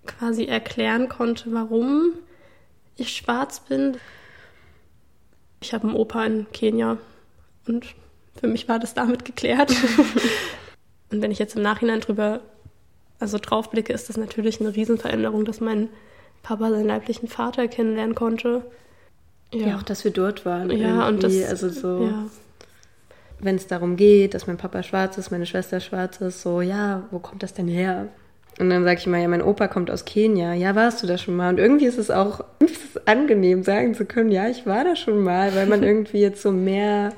quasi 0.06 0.46
erklären 0.46 1.08
konnte, 1.08 1.52
warum 1.52 2.12
ich 2.96 3.16
schwarz 3.16 3.60
bin. 3.60 3.96
Ich 5.60 5.74
habe 5.74 5.88
einen 5.88 5.96
Opa 5.96 6.24
in 6.24 6.46
Kenia 6.52 6.98
und 7.66 7.86
für 8.38 8.46
mich 8.46 8.68
war 8.68 8.78
das 8.78 8.94
damit 8.94 9.24
geklärt. 9.24 9.70
und 11.10 11.22
wenn 11.22 11.30
ich 11.30 11.38
jetzt 11.38 11.56
im 11.56 11.62
Nachhinein 11.62 12.00
drüber 12.00 12.40
also 13.18 13.38
drauf 13.38 13.70
blicke, 13.70 13.92
ist 13.92 14.08
das 14.08 14.16
natürlich 14.16 14.60
eine 14.60 14.74
Riesenveränderung, 14.74 15.44
dass 15.44 15.60
mein 15.60 15.88
Papa 16.42 16.70
seinen 16.70 16.86
leiblichen 16.86 17.28
Vater 17.28 17.66
kennenlernen 17.68 18.14
konnte. 18.14 18.62
Ja, 19.52 19.68
ja 19.68 19.76
auch, 19.76 19.82
dass 19.82 20.04
wir 20.04 20.10
dort 20.10 20.44
waren. 20.44 20.70
Ja, 20.70 21.08
und 21.08 21.22
das, 21.22 21.42
also 21.44 21.68
so, 21.70 22.04
ja. 22.04 22.26
wenn 23.38 23.56
es 23.56 23.66
darum 23.66 23.96
geht, 23.96 24.34
dass 24.34 24.46
mein 24.46 24.58
Papa 24.58 24.82
schwarz 24.82 25.18
ist, 25.18 25.30
meine 25.30 25.46
Schwester 25.46 25.80
schwarz 25.80 26.20
ist, 26.20 26.42
so, 26.42 26.60
ja, 26.60 27.04
wo 27.10 27.18
kommt 27.18 27.42
das 27.42 27.54
denn 27.54 27.68
her? 27.68 28.08
Und 28.58 28.70
dann 28.70 28.84
sage 28.84 28.98
ich 29.00 29.06
mal, 29.06 29.20
ja, 29.20 29.28
mein 29.28 29.42
Opa 29.42 29.68
kommt 29.68 29.90
aus 29.90 30.04
Kenia. 30.04 30.54
Ja, 30.54 30.74
warst 30.74 31.02
du 31.02 31.06
da 31.06 31.18
schon 31.18 31.36
mal? 31.36 31.50
Und 31.50 31.58
irgendwie 31.58 31.86
ist 31.86 31.98
es 31.98 32.10
auch 32.10 32.40
ist 32.58 32.96
es 32.96 33.06
angenehm, 33.06 33.62
sagen 33.62 33.94
zu 33.94 34.04
können, 34.04 34.30
ja, 34.30 34.48
ich 34.48 34.66
war 34.66 34.84
da 34.84 34.96
schon 34.96 35.22
mal, 35.22 35.54
weil 35.54 35.66
man 35.66 35.82
irgendwie 35.84 36.20
jetzt 36.20 36.42
so 36.42 36.52
mehr 36.52 37.12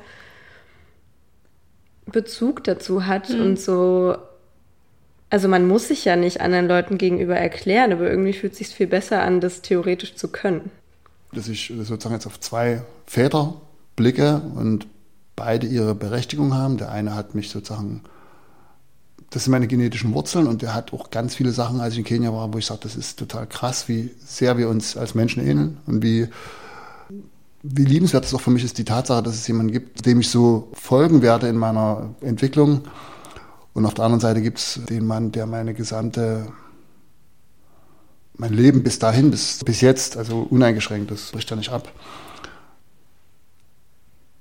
Bezug 2.06 2.64
dazu 2.64 3.06
hat 3.06 3.30
mhm. 3.30 3.40
und 3.42 3.60
so 3.60 4.16
also 5.30 5.48
man 5.48 5.68
muss 5.68 5.88
sich 5.88 6.04
ja 6.04 6.16
nicht 6.16 6.40
anderen 6.40 6.68
Leuten 6.68 6.98
gegenüber 6.98 7.36
erklären, 7.36 7.92
aber 7.92 8.08
irgendwie 8.08 8.32
fühlt 8.32 8.52
es 8.52 8.58
sich 8.58 8.68
viel 8.68 8.86
besser 8.86 9.22
an, 9.22 9.40
das 9.40 9.62
theoretisch 9.62 10.14
zu 10.14 10.28
können. 10.28 10.70
Dass 11.32 11.48
ich 11.48 11.72
sozusagen 11.80 12.14
jetzt 12.14 12.26
auf 12.26 12.40
zwei 12.40 12.82
Väter 13.06 13.60
blicke 13.94 14.40
und 14.54 14.86
beide 15.36 15.66
ihre 15.66 15.94
Berechtigung 15.94 16.54
haben. 16.54 16.78
Der 16.78 16.90
eine 16.90 17.14
hat 17.14 17.34
mich 17.34 17.50
sozusagen, 17.50 18.02
das 19.30 19.44
sind 19.44 19.50
meine 19.50 19.66
genetischen 19.66 20.14
Wurzeln 20.14 20.46
und 20.46 20.62
der 20.62 20.74
hat 20.74 20.92
auch 20.92 21.10
ganz 21.10 21.34
viele 21.34 21.52
Sachen, 21.52 21.80
als 21.80 21.92
ich 21.92 21.98
in 21.98 22.04
Kenia 22.04 22.32
war, 22.32 22.52
wo 22.52 22.58
ich 22.58 22.66
sage, 22.66 22.80
das 22.82 22.96
ist 22.96 23.18
total 23.18 23.46
krass, 23.46 23.88
wie 23.88 24.10
sehr 24.24 24.56
wir 24.56 24.68
uns 24.68 24.96
als 24.96 25.14
Menschen 25.14 25.46
ähneln 25.46 25.78
und 25.86 26.02
wie, 26.02 26.28
wie 27.62 27.84
liebenswert 27.84 28.24
es 28.24 28.32
auch 28.32 28.40
für 28.40 28.50
mich 28.50 28.64
ist, 28.64 28.78
die 28.78 28.84
Tatsache, 28.84 29.22
dass 29.22 29.34
es 29.34 29.46
jemanden 29.46 29.72
gibt, 29.72 30.06
dem 30.06 30.20
ich 30.20 30.30
so 30.30 30.68
folgen 30.72 31.20
werde 31.20 31.48
in 31.48 31.56
meiner 31.56 32.14
Entwicklung. 32.22 32.82
Und 33.74 33.84
auf 33.84 33.94
der 33.94 34.06
anderen 34.06 34.20
Seite 34.20 34.40
gibt 34.40 34.58
es 34.58 34.80
den 34.88 35.06
Mann, 35.06 35.30
der 35.30 35.46
meine 35.46 35.74
gesamte, 35.74 36.46
mein 38.34 38.54
Leben 38.54 38.82
bis 38.82 38.98
dahin, 38.98 39.30
bis, 39.30 39.62
bis 39.62 39.82
jetzt, 39.82 40.16
also 40.16 40.46
uneingeschränkt, 40.48 41.10
das 41.10 41.32
bricht 41.32 41.50
ja 41.50 41.56
nicht 41.56 41.70
ab. 41.70 41.92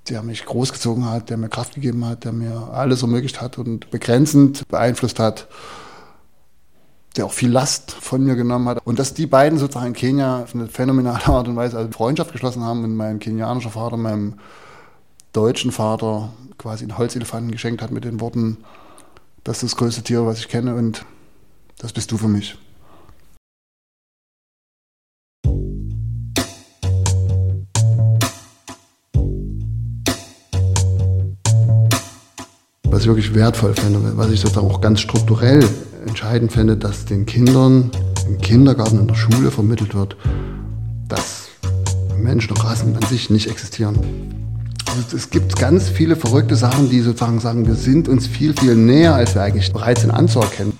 Der 0.10 0.24
mich 0.24 0.45
großgezogen 0.45 1.10
hat, 1.10 1.30
der 1.30 1.38
mir 1.38 1.49
Kraft 1.49 1.76
gegeben 1.76 2.05
hat, 2.05 2.24
der 2.24 2.32
mir 2.32 2.70
alles 2.72 3.01
ermöglicht 3.01 3.41
hat 3.41 3.58
und 3.58 3.91
begrenzend 3.91 4.68
beeinflusst 4.70 5.20
hat, 5.20 5.47
der 7.18 7.26
auch 7.26 7.34
viel 7.34 7.49
Last 7.49 7.91
von 7.91 8.24
mir 8.24 8.36
genommen 8.36 8.70
hat. 8.70 8.80
Und 8.86 8.99
dass 8.99 9.14
die 9.14 9.26
beiden 9.26 9.60
sozusagen 9.60 9.88
in 9.88 9.93
Kenia 9.93 10.43
auf 10.43 10.55
eine 10.55 10.68
phänomenale 10.68 11.26
Art 11.26 11.47
und 11.47 11.55
Weise 11.55 11.78
also 11.78 11.91
Freundschaft 11.91 12.32
geschlossen 12.32 12.64
haben 12.64 12.84
und 12.84 12.95
mein 12.95 13.20
kenianischer 13.20 13.72
Vater 13.72 13.97
meinem 13.97 14.36
deutschen 15.34 15.72
Vater 15.72 16.32
quasi 16.58 16.84
einen 16.84 16.97
Holzelefanten 16.97 17.51
geschenkt 17.51 17.82
hat 17.82 17.91
mit 17.91 18.03
den 18.03 18.20
Worten, 18.20 18.58
das 19.43 19.64
ist 19.64 19.74
das 19.74 19.78
größte 19.78 20.03
Tier, 20.03 20.26
was 20.26 20.39
ich 20.39 20.47
kenne 20.47 20.76
und 20.76 21.05
das 21.78 21.93
bist 21.93 22.12
du 22.12 22.18
für 22.18 22.28
mich. 22.28 22.58
Was 32.98 33.04
ich 33.04 33.10
wirklich 33.10 33.36
wertvoll 33.36 33.76
finde, 33.76 34.00
was 34.18 34.32
ich 34.32 34.39
sozusagen 34.39 34.66
auch 34.72 34.82
ganz 34.82 35.02
strukturell 35.02 35.64
entscheidend 36.08 36.52
finde, 36.52 36.76
dass 36.76 37.06
den 37.06 37.28
Kindern 37.28 37.91
im 38.28 38.39
Kindergarten, 38.39 39.02
in 39.02 39.08
der 39.08 39.14
Schule 39.14 39.52
vermittelt 39.52 39.93
wird, 39.93 40.18
dass 41.08 41.50
Menschen 42.18 42.56
und 42.56 42.66
Rassen 42.66 42.95
an 42.95 43.04
sich 43.04 43.30
nicht 43.30 43.52
existieren. 43.52 44.00
Also 44.88 45.16
es 45.16 45.30
gibt 45.30 45.58
ganz 45.58 45.89
viele 45.89 46.16
verrückte 46.16 46.56
Sachen, 46.56 46.89
die 46.89 47.02
sozusagen 47.02 47.39
sagen, 47.39 47.68
wir 47.68 47.76
sind 47.76 48.10
uns 48.10 48.26
viel, 48.26 48.56
viel 48.60 48.76
näher, 48.76 49.14
als 49.14 49.36
wir 49.36 49.43
eigentlich 49.43 49.72
bereit 49.72 50.00
sind 50.00 50.10
anzuerkennen. 50.10 50.74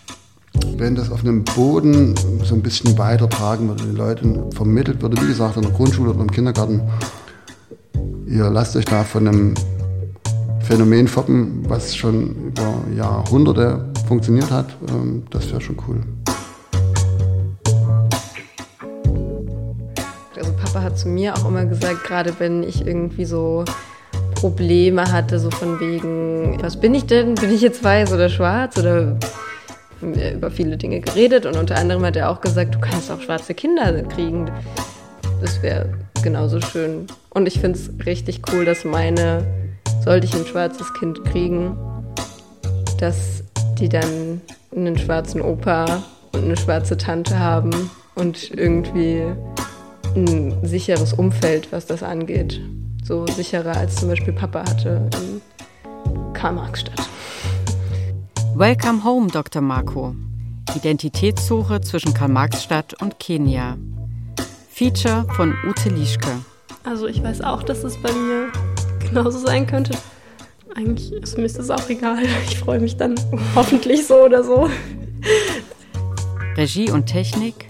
Wenn 0.76 0.96
das 0.96 1.12
auf 1.12 1.20
einem 1.20 1.44
Boden 1.44 2.16
so 2.44 2.56
ein 2.56 2.64
bisschen 2.64 2.98
weitertragen 2.98 3.68
würde, 3.68 3.84
den 3.84 3.96
Leuten 3.96 4.52
vermittelt 4.54 5.04
würde, 5.04 5.22
wie 5.22 5.28
gesagt, 5.28 5.56
in 5.56 5.62
der 5.62 5.72
Grundschule 5.72 6.10
oder 6.10 6.22
im 6.22 6.32
Kindergarten, 6.32 6.82
ihr 8.26 8.50
lasst 8.50 8.76
euch 8.76 8.86
da 8.86 9.04
von 9.04 9.28
einem 9.28 9.54
Phänomen 10.68 11.08
foppen, 11.08 11.64
was 11.70 11.96
schon 11.96 12.36
über 12.48 12.84
Jahrhunderte 12.94 13.86
funktioniert 14.06 14.52
hat, 14.52 14.76
ähm, 14.90 15.24
das 15.30 15.50
wäre 15.50 15.62
schon 15.62 15.78
cool. 15.88 16.04
Also 20.36 20.52
Papa 20.62 20.82
hat 20.82 21.00
zu 21.00 21.08
mir 21.08 21.36
auch 21.36 21.48
immer 21.48 21.64
gesagt, 21.64 22.04
gerade 22.04 22.34
wenn 22.40 22.64
ich 22.64 22.86
irgendwie 22.86 23.24
so 23.24 23.64
Probleme 24.36 25.10
hatte, 25.10 25.40
so 25.40 25.50
von 25.52 25.80
wegen, 25.80 26.62
was 26.62 26.78
bin 26.78 26.94
ich 26.94 27.06
denn? 27.06 27.36
Bin 27.36 27.50
ich 27.50 27.62
jetzt 27.62 27.82
weiß 27.82 28.12
oder 28.12 28.28
schwarz? 28.28 28.78
Oder 28.78 29.18
über 30.02 30.52
viele 30.52 30.76
Dinge 30.76 31.00
geredet 31.00 31.46
und 31.46 31.56
unter 31.56 31.78
anderem 31.78 32.04
hat 32.04 32.18
er 32.18 32.30
auch 32.30 32.42
gesagt, 32.42 32.76
du 32.76 32.80
kannst 32.80 33.10
auch 33.10 33.22
schwarze 33.22 33.54
Kinder 33.54 34.04
kriegen. 34.04 34.52
Das 35.40 35.64
wäre 35.64 35.94
genauso 36.22 36.60
schön. 36.60 37.08
Und 37.30 37.48
ich 37.48 37.62
finde 37.62 37.80
es 37.80 38.06
richtig 38.06 38.42
cool, 38.52 38.66
dass 38.66 38.84
meine, 38.84 39.46
sollte 40.04 40.26
ich 40.26 40.36
ein 40.36 40.46
schwarzes 40.46 40.94
Kind 40.94 41.24
kriegen, 41.26 41.78
dass 43.00 43.44
die 43.80 43.90
dann 43.90 44.42
einen 44.76 44.98
schwarzen 44.98 45.42
Opa 45.42 46.04
und 46.34 46.44
eine 46.44 46.58
schwarze 46.58 46.98
Tante 46.98 47.38
haben 47.40 47.90
und 48.16 48.52
irgendwie 48.52 49.24
ein 50.16 50.66
sicheres 50.66 51.14
Umfeld, 51.14 51.72
was 51.72 51.86
das 51.86 52.04
angeht. 52.04 52.60
So 53.04 53.26
sicherer 53.28 53.78
als 53.78 53.96
zum 53.98 54.10
Beispiel 54.10 54.34
Papa 54.34 54.62
hatte 54.62 55.10
in 55.16 55.42
Karl-Marx-Stadt. 56.34 57.08
Welcome 58.56 59.04
home, 59.04 59.28
Dr. 59.28 59.62
Marco. 59.62 60.16
Identitätssuche 60.76 61.82
zwischen 61.82 62.14
Karl-Marx-Stadt 62.14 63.02
und 63.02 63.20
Kenia. 63.20 63.78
Feature 64.70 65.26
von 65.36 65.54
Ute 65.68 65.90
Lischke. 65.90 66.30
Also 66.84 67.08
ich 67.08 67.24
weiß 67.24 67.42
auch, 67.42 67.64
dass 67.64 67.84
es 67.84 68.02
bei 68.02 68.12
mir 68.12 68.52
genauso 69.10 69.40
sein 69.40 69.68
könnte. 69.68 69.98
Eigentlich 70.76 71.12
ist 71.12 71.38
mir 71.38 71.48
das 71.48 71.70
auch 71.70 71.90
egal. 71.90 72.24
Ich 72.50 72.60
freue 72.60 72.80
mich 72.80 72.98
dann 72.98 73.16
hoffentlich 73.56 74.06
so 74.06 74.26
oder 74.26 74.44
so. 74.44 74.70
Regie 76.56 76.92
und 76.92 77.06
Technik 77.06 77.68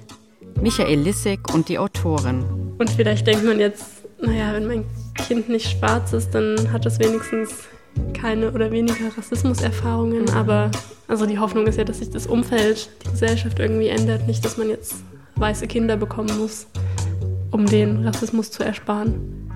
Michael 0.61 0.99
Lissek 0.99 1.53
und 1.53 1.69
die 1.69 1.77
Autorin. 1.77 2.43
Und 2.79 2.89
vielleicht 2.89 3.27
denkt 3.27 3.45
man 3.45 3.59
jetzt, 3.59 3.85
naja, 4.19 4.53
wenn 4.53 4.65
mein 4.65 4.85
Kind 5.13 5.49
nicht 5.49 5.69
schwarz 5.69 6.13
ist, 6.13 6.31
dann 6.31 6.71
hat 6.71 6.85
es 6.85 6.99
wenigstens 6.99 7.67
keine 8.13 8.51
oder 8.51 8.71
weniger 8.71 9.15
Rassismuserfahrungen. 9.15 10.29
Aber 10.31 10.71
also 11.07 11.25
die 11.25 11.37
Hoffnung 11.37 11.67
ist 11.67 11.77
ja, 11.77 11.83
dass 11.83 11.99
sich 11.99 12.09
das 12.09 12.25
Umfeld, 12.25 12.89
die 13.05 13.11
Gesellschaft 13.11 13.59
irgendwie 13.59 13.87
ändert. 13.87 14.27
Nicht, 14.27 14.43
dass 14.43 14.57
man 14.57 14.69
jetzt 14.69 14.95
weiße 15.35 15.67
Kinder 15.67 15.95
bekommen 15.95 16.35
muss, 16.39 16.67
um 17.51 17.65
den 17.65 18.03
Rassismus 18.03 18.49
zu 18.49 18.63
ersparen. 18.63 19.46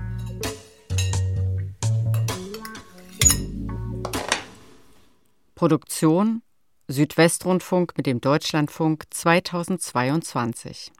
Produktion 5.62 6.42
Südwestrundfunk 6.88 7.96
mit 7.96 8.06
dem 8.06 8.20
Deutschlandfunk 8.20 9.04
2022 9.10 10.92